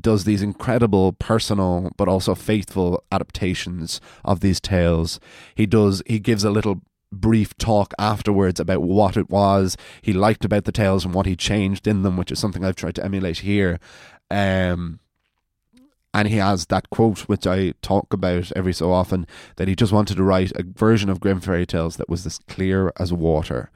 does 0.00 0.24
these 0.24 0.42
incredible 0.42 1.12
personal 1.12 1.90
but 1.96 2.08
also 2.08 2.34
faithful 2.34 3.02
adaptations 3.12 4.00
of 4.24 4.40
these 4.40 4.60
tales. 4.60 5.20
He 5.54 5.66
does 5.66 6.02
he 6.06 6.18
gives 6.18 6.44
a 6.44 6.50
little 6.50 6.82
brief 7.12 7.56
talk 7.58 7.92
afterwards 7.98 8.60
about 8.60 8.82
what 8.82 9.16
it 9.16 9.28
was 9.28 9.76
he 10.00 10.12
liked 10.12 10.44
about 10.44 10.64
the 10.64 10.72
tales 10.72 11.04
and 11.04 11.12
what 11.12 11.26
he 11.26 11.36
changed 11.36 11.86
in 11.86 12.02
them, 12.02 12.16
which 12.16 12.32
is 12.32 12.38
something 12.38 12.64
I've 12.64 12.76
tried 12.76 12.94
to 12.96 13.04
emulate 13.04 13.38
here. 13.38 13.78
Um, 14.30 15.00
and 16.12 16.28
he 16.28 16.36
has 16.36 16.66
that 16.66 16.90
quote 16.90 17.20
which 17.20 17.46
I 17.46 17.72
talk 17.82 18.12
about 18.12 18.50
every 18.56 18.72
so 18.72 18.92
often 18.92 19.26
that 19.56 19.68
he 19.68 19.76
just 19.76 19.92
wanted 19.92 20.16
to 20.16 20.24
write 20.24 20.52
a 20.52 20.62
version 20.64 21.08
of 21.08 21.20
Grimm 21.20 21.40
fairy 21.40 21.66
tales 21.66 21.96
that 21.96 22.08
was 22.08 22.26
as 22.26 22.38
clear 22.48 22.92
as 22.98 23.12
water, 23.12 23.70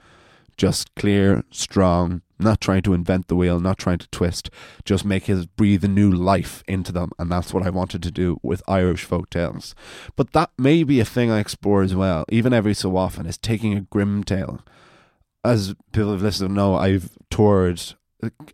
just 0.57 0.95
clear, 0.95 1.45
strong, 1.51 2.23
not 2.39 2.61
trying 2.61 2.83
to 2.83 2.95
invent 2.95 3.29
the 3.29 3.37
wheel, 3.37 3.61
not 3.61 3.79
trying 3.79 3.99
to 3.99 4.09
twist, 4.09 4.51
just 4.85 5.05
make 5.05 5.27
his 5.27 5.47
breathe 5.47 5.85
a 5.85 5.89
new 5.89 6.11
life 6.11 6.65
into 6.67 6.93
them, 6.93 7.11
and 7.19 7.31
that's 7.31 7.55
what 7.55 7.65
I 7.65 7.71
wanted 7.71 8.03
to 8.03 8.11
do 8.11 8.39
with 8.43 8.63
Irish 8.67 9.05
folk 9.05 9.31
tales. 9.31 9.75
But 10.17 10.33
that 10.33 10.51
may 10.59 10.83
be 10.83 11.01
a 11.01 11.05
thing 11.05 11.31
I 11.31 11.39
explore 11.39 11.83
as 11.83 11.95
well, 11.95 12.25
even 12.29 12.53
every 12.53 12.75
so 12.75 12.97
often, 12.97 13.27
is 13.27 13.39
taking 13.39 13.75
a 13.75 13.83
Grimm 13.83 14.25
tale. 14.25 14.61
As 15.45 15.75
people 15.93 16.13
have 16.13 16.23
listened 16.23 16.51
to 16.51 16.55
know, 16.55 16.75
I've 16.75 17.11
toured 17.31 17.81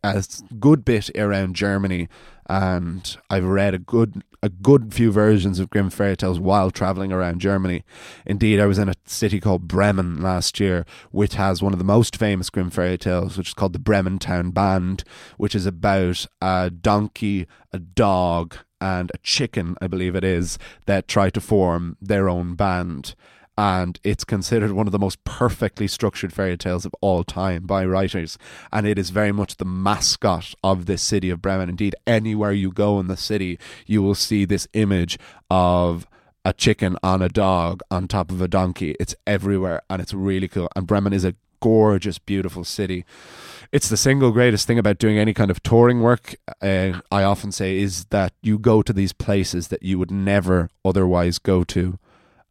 a 0.02 0.24
good 0.58 0.84
bit 0.84 1.10
around 1.16 1.54
Germany 1.54 2.08
and 2.50 3.16
I've 3.30 3.44
read 3.44 3.74
a 3.74 3.78
good 3.78 4.24
a 4.42 4.48
good 4.48 4.92
few 4.92 5.12
versions 5.12 5.60
of 5.60 5.70
Grimm 5.70 5.88
fairy 5.88 6.16
tales 6.16 6.40
while 6.40 6.70
traveling 6.70 7.12
around 7.12 7.40
Germany. 7.40 7.84
Indeed, 8.26 8.58
I 8.58 8.66
was 8.66 8.78
in 8.78 8.88
a 8.88 8.94
city 9.04 9.38
called 9.38 9.68
Bremen 9.68 10.20
last 10.20 10.58
year, 10.58 10.84
which 11.12 11.34
has 11.34 11.62
one 11.62 11.72
of 11.72 11.78
the 11.78 11.84
most 11.84 12.16
famous 12.16 12.50
Grimm 12.50 12.70
fairy 12.70 12.98
tales, 12.98 13.38
which 13.38 13.48
is 13.48 13.54
called 13.54 13.74
the 13.74 13.78
Bremen 13.78 14.18
Town 14.18 14.50
Band, 14.50 15.04
which 15.36 15.54
is 15.54 15.64
about 15.64 16.26
a 16.42 16.70
donkey, 16.70 17.46
a 17.72 17.78
dog, 17.78 18.56
and 18.80 19.12
a 19.14 19.18
chicken, 19.18 19.76
I 19.80 19.86
believe 19.86 20.16
it 20.16 20.24
is, 20.24 20.58
that 20.86 21.06
try 21.06 21.30
to 21.30 21.40
form 21.40 21.98
their 22.00 22.28
own 22.28 22.54
band 22.54 23.14
and 23.60 24.00
it's 24.02 24.24
considered 24.24 24.72
one 24.72 24.86
of 24.86 24.90
the 24.90 24.98
most 24.98 25.22
perfectly 25.22 25.86
structured 25.86 26.32
fairy 26.32 26.56
tales 26.56 26.86
of 26.86 26.94
all 27.02 27.22
time 27.22 27.64
by 27.64 27.84
writers. 27.84 28.38
And 28.72 28.86
it 28.86 28.98
is 28.98 29.10
very 29.10 29.32
much 29.32 29.56
the 29.58 29.66
mascot 29.66 30.54
of 30.64 30.86
this 30.86 31.02
city 31.02 31.28
of 31.28 31.42
Bremen. 31.42 31.68
Indeed, 31.68 31.94
anywhere 32.06 32.52
you 32.52 32.72
go 32.72 32.98
in 32.98 33.08
the 33.08 33.18
city, 33.18 33.58
you 33.84 34.02
will 34.02 34.14
see 34.14 34.46
this 34.46 34.66
image 34.72 35.18
of 35.50 36.06
a 36.42 36.54
chicken 36.54 36.96
on 37.02 37.20
a 37.20 37.28
dog 37.28 37.82
on 37.90 38.08
top 38.08 38.30
of 38.30 38.40
a 38.40 38.48
donkey. 38.48 38.96
It's 38.98 39.14
everywhere 39.26 39.82
and 39.90 40.00
it's 40.00 40.14
really 40.14 40.48
cool. 40.48 40.70
And 40.74 40.86
Bremen 40.86 41.12
is 41.12 41.26
a 41.26 41.34
gorgeous, 41.60 42.18
beautiful 42.18 42.64
city. 42.64 43.04
It's 43.72 43.90
the 43.90 43.98
single 43.98 44.30
greatest 44.30 44.66
thing 44.66 44.78
about 44.78 44.96
doing 44.96 45.18
any 45.18 45.34
kind 45.34 45.50
of 45.50 45.62
touring 45.62 46.00
work, 46.00 46.34
uh, 46.62 47.00
I 47.12 47.24
often 47.24 47.52
say, 47.52 47.76
is 47.76 48.06
that 48.06 48.32
you 48.40 48.58
go 48.58 48.80
to 48.80 48.94
these 48.94 49.12
places 49.12 49.68
that 49.68 49.82
you 49.82 49.98
would 49.98 50.10
never 50.10 50.70
otherwise 50.82 51.38
go 51.38 51.62
to 51.64 51.98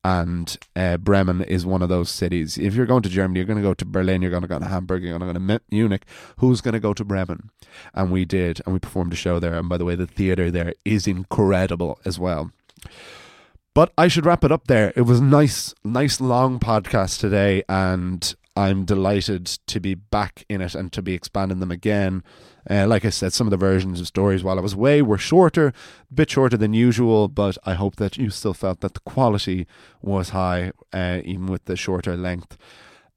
and 0.04 0.58
uh, 0.76 0.98
Bremen 0.98 1.42
is 1.42 1.66
one 1.66 1.82
of 1.82 1.90
those 1.90 2.10
cities. 2.10 2.58
If 2.58 2.74
you're 2.74 2.86
going 2.86 3.04
to 3.04 3.10
Germany, 3.10 3.40
you're 3.40 3.48
going 3.48 3.58
to 3.58 3.64
go 3.64 3.74
to 3.74 3.86
Berlin, 3.86 4.22
you're 4.22 4.32
going 4.32 4.44
to 4.44 4.48
go 4.48 4.60
to 4.60 4.66
Hamburg, 4.66 5.04
you're 5.04 5.18
going 5.18 5.34
to 5.34 5.40
go 5.40 5.58
to 5.58 5.62
Munich. 5.72 6.06
Who's 6.38 6.62
going 6.62 6.74
to 6.74 6.80
go 6.80 6.94
to 6.94 7.04
Bremen? 7.04 7.50
And 7.94 8.12
we 8.12 8.26
did, 8.26 8.62
and 8.66 8.74
we 8.74 8.80
performed 8.80 9.14
a 9.14 9.18
show 9.18 9.40
there. 9.40 9.56
And 9.56 9.68
by 9.68 9.78
the 9.78 9.86
way, 9.86 9.96
the 9.96 10.08
theater 10.08 10.50
there 10.50 10.74
is 10.86 11.08
incredible 11.08 12.00
as 12.06 12.18
well. 12.18 12.52
But 13.74 13.94
I 13.98 14.08
should 14.08 14.26
wrap 14.26 14.44
it 14.44 14.52
up 14.52 14.68
there. 14.68 14.92
It 14.96 15.04
was 15.04 15.22
nice, 15.22 15.74
nice 15.84 16.20
long 16.20 16.60
podcast 16.60 17.20
today, 17.20 17.64
and 17.70 18.36
I'm 18.56 18.86
delighted 18.86 19.46
to 19.46 19.80
be 19.80 19.96
back 19.96 20.46
in 20.50 20.62
it 20.62 20.76
and 20.76 20.92
to 20.94 21.02
be 21.02 21.14
expanding 21.14 21.60
them 21.60 21.72
again. 21.72 22.24
Uh, 22.70 22.88
like 22.88 23.06
I 23.06 23.10
said, 23.10 23.34
some 23.34 23.48
of 23.48 23.52
the 23.52 23.58
versions 23.58 24.02
of 24.02 24.08
stories 24.08 24.44
while 24.44 24.60
I 24.60 24.62
was 24.62 24.74
away 24.74 25.02
were 25.02 25.18
shorter, 25.18 25.68
a 25.68 26.14
bit 26.14 26.30
shorter 26.30 26.58
than 26.58 26.74
usual, 26.74 27.28
but 27.28 27.58
I 27.66 27.76
hope 27.76 27.96
that 27.98 28.18
you 28.18 28.30
still 28.30 28.54
felt 28.54 28.82
that 28.82 28.94
the 28.94 29.00
quality 29.02 29.66
was 30.02 30.30
high, 30.30 30.72
uh, 30.92 31.22
even 31.24 31.48
with 31.48 31.66
the 31.66 31.76
shorter 31.76 32.18
length. 32.18 32.58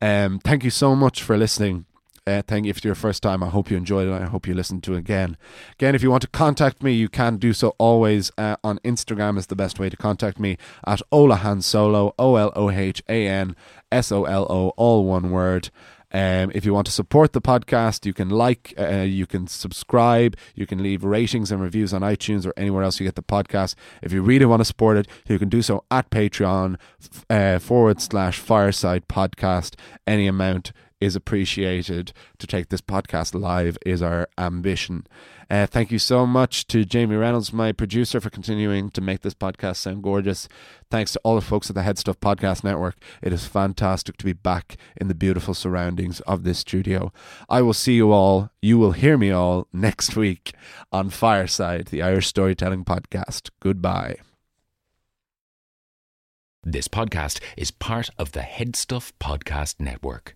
Um, 0.01 0.39
thank 0.39 0.65
you 0.65 0.71
so 0.71 0.95
much 0.95 1.23
for 1.23 1.37
listening. 1.37 1.87
Uh, 2.25 2.41
thank 2.47 2.65
you 2.65 2.71
if 2.71 2.77
it's 2.77 2.85
your 2.85 2.95
first 2.95 3.21
time. 3.21 3.43
I 3.43 3.49
hope 3.49 3.69
you 3.69 3.77
enjoyed 3.77 4.07
it. 4.07 4.13
I 4.13 4.27
hope 4.27 4.47
you 4.47 4.55
listen 4.55 4.81
to 4.83 4.95
it 4.95 4.99
again. 4.99 5.37
Again, 5.73 5.97
if 5.97 6.05
you 6.05 6.11
want 6.11 6.23
to 6.23 6.29
contact 6.29 6.81
me, 6.81 6.93
you 6.93 7.09
can 7.09 7.37
do 7.37 7.53
so 7.53 7.75
always 7.79 8.31
uh, 8.39 8.57
on 8.63 8.79
Instagram 8.85 9.37
is 9.39 9.49
the 9.49 9.57
best 9.57 9.81
way 9.81 9.91
to 9.91 9.97
contact 9.97 10.39
me 10.39 10.57
at 10.87 11.03
Olohan 11.11 11.65
Solo, 11.65 12.15
O 12.21 12.37
L 12.37 12.53
O 12.55 12.71
H 12.71 13.03
A 13.09 13.27
N 13.27 13.57
S 13.93 14.11
O 14.11 14.25
L 14.25 14.47
O, 14.51 14.71
all 14.71 15.05
one 15.05 15.31
word. 15.31 15.71
Um, 16.15 16.53
if 16.55 16.67
you 16.67 16.75
want 16.75 16.87
to 16.87 16.93
support 16.93 17.33
the 17.33 17.41
podcast, 17.41 18.05
you 18.05 18.13
can 18.13 18.29
like, 18.29 18.75
uh, 18.79 19.01
you 19.01 19.27
can 19.27 19.47
subscribe, 19.47 20.37
you 20.55 20.67
can 20.67 20.83
leave 20.83 21.05
ratings 21.05 21.51
and 21.51 21.63
reviews 21.63 21.95
on 21.95 22.03
iTunes 22.03 22.47
or 22.47 22.53
anywhere 22.57 22.83
else 22.83 23.01
you 23.01 23.07
get 23.07 23.15
the 23.15 23.23
podcast. 23.23 23.75
If 24.03 24.13
you 24.13 24.23
really 24.23 24.45
want 24.45 24.61
to 24.61 24.67
support 24.67 24.99
it, 24.99 25.09
you 25.27 25.39
can 25.39 25.49
do 25.49 25.63
so 25.63 25.85
at 25.91 26.11
Patreon 26.11 26.77
uh, 27.31 27.59
forward 27.59 28.03
slash 28.03 28.39
fireside 28.39 29.09
podcast. 29.09 29.75
Any 30.07 30.27
amount 30.27 30.73
is 31.01 31.17
appreciated. 31.17 32.13
To 32.39 32.47
take 32.47 32.69
this 32.69 32.81
podcast 32.81 33.39
live 33.39 33.77
is 33.85 34.03
our 34.03 34.29
ambition. 34.39 35.07
Uh, 35.53 35.67
thank 35.67 35.91
you 35.91 35.99
so 35.99 36.27
much 36.27 36.67
to 36.67 36.83
Jamie 36.83 37.15
Reynolds, 37.15 37.53
my 37.53 37.73
producer, 37.73 38.23
for 38.23 38.31
continuing 38.31 38.89
to 38.89 39.03
make 39.03 39.21
this 39.21 39.35
podcast 39.35 39.77
sound 39.77 40.03
gorgeous. 40.03 40.49
Thanks 40.91 41.13
to 41.13 41.21
all 41.23 41.35
the 41.35 41.43
folks 41.43 41.69
at 41.69 41.77
the 41.77 41.83
HeadStuff 41.83 42.17
Podcast 42.17 42.65
Network. 42.65 42.97
It 43.21 43.35
is 43.35 43.47
fantastic 43.47 44.17
to 44.17 44.25
be 44.25 44.33
back 44.33 44.79
in 44.97 45.09
the 45.09 45.15
beautiful 45.15 45.53
surroundings 45.53 46.21
of 46.21 46.45
this 46.45 46.61
studio. 46.61 47.13
I 47.51 47.61
will 47.61 47.75
see 47.75 47.93
you 47.93 48.13
all, 48.13 48.51
you 48.63 48.79
will 48.79 48.93
hear 48.93 49.19
me 49.19 49.31
all 49.31 49.69
next 49.75 50.17
week 50.17 50.55
on 50.91 51.11
Fireside, 51.11 51.89
the 51.89 52.01
Irish 52.01 52.29
Storytelling 52.29 52.87
Podcast. 52.87 53.51
Goodbye. 53.61 54.17
This 56.65 56.89
podcast 56.89 57.43
is 57.59 57.71
part 57.71 58.09
of 58.17 58.33
the 58.33 58.41
HeadStuff 58.41 59.13
Podcast 59.21 59.81
Network. 59.81 60.35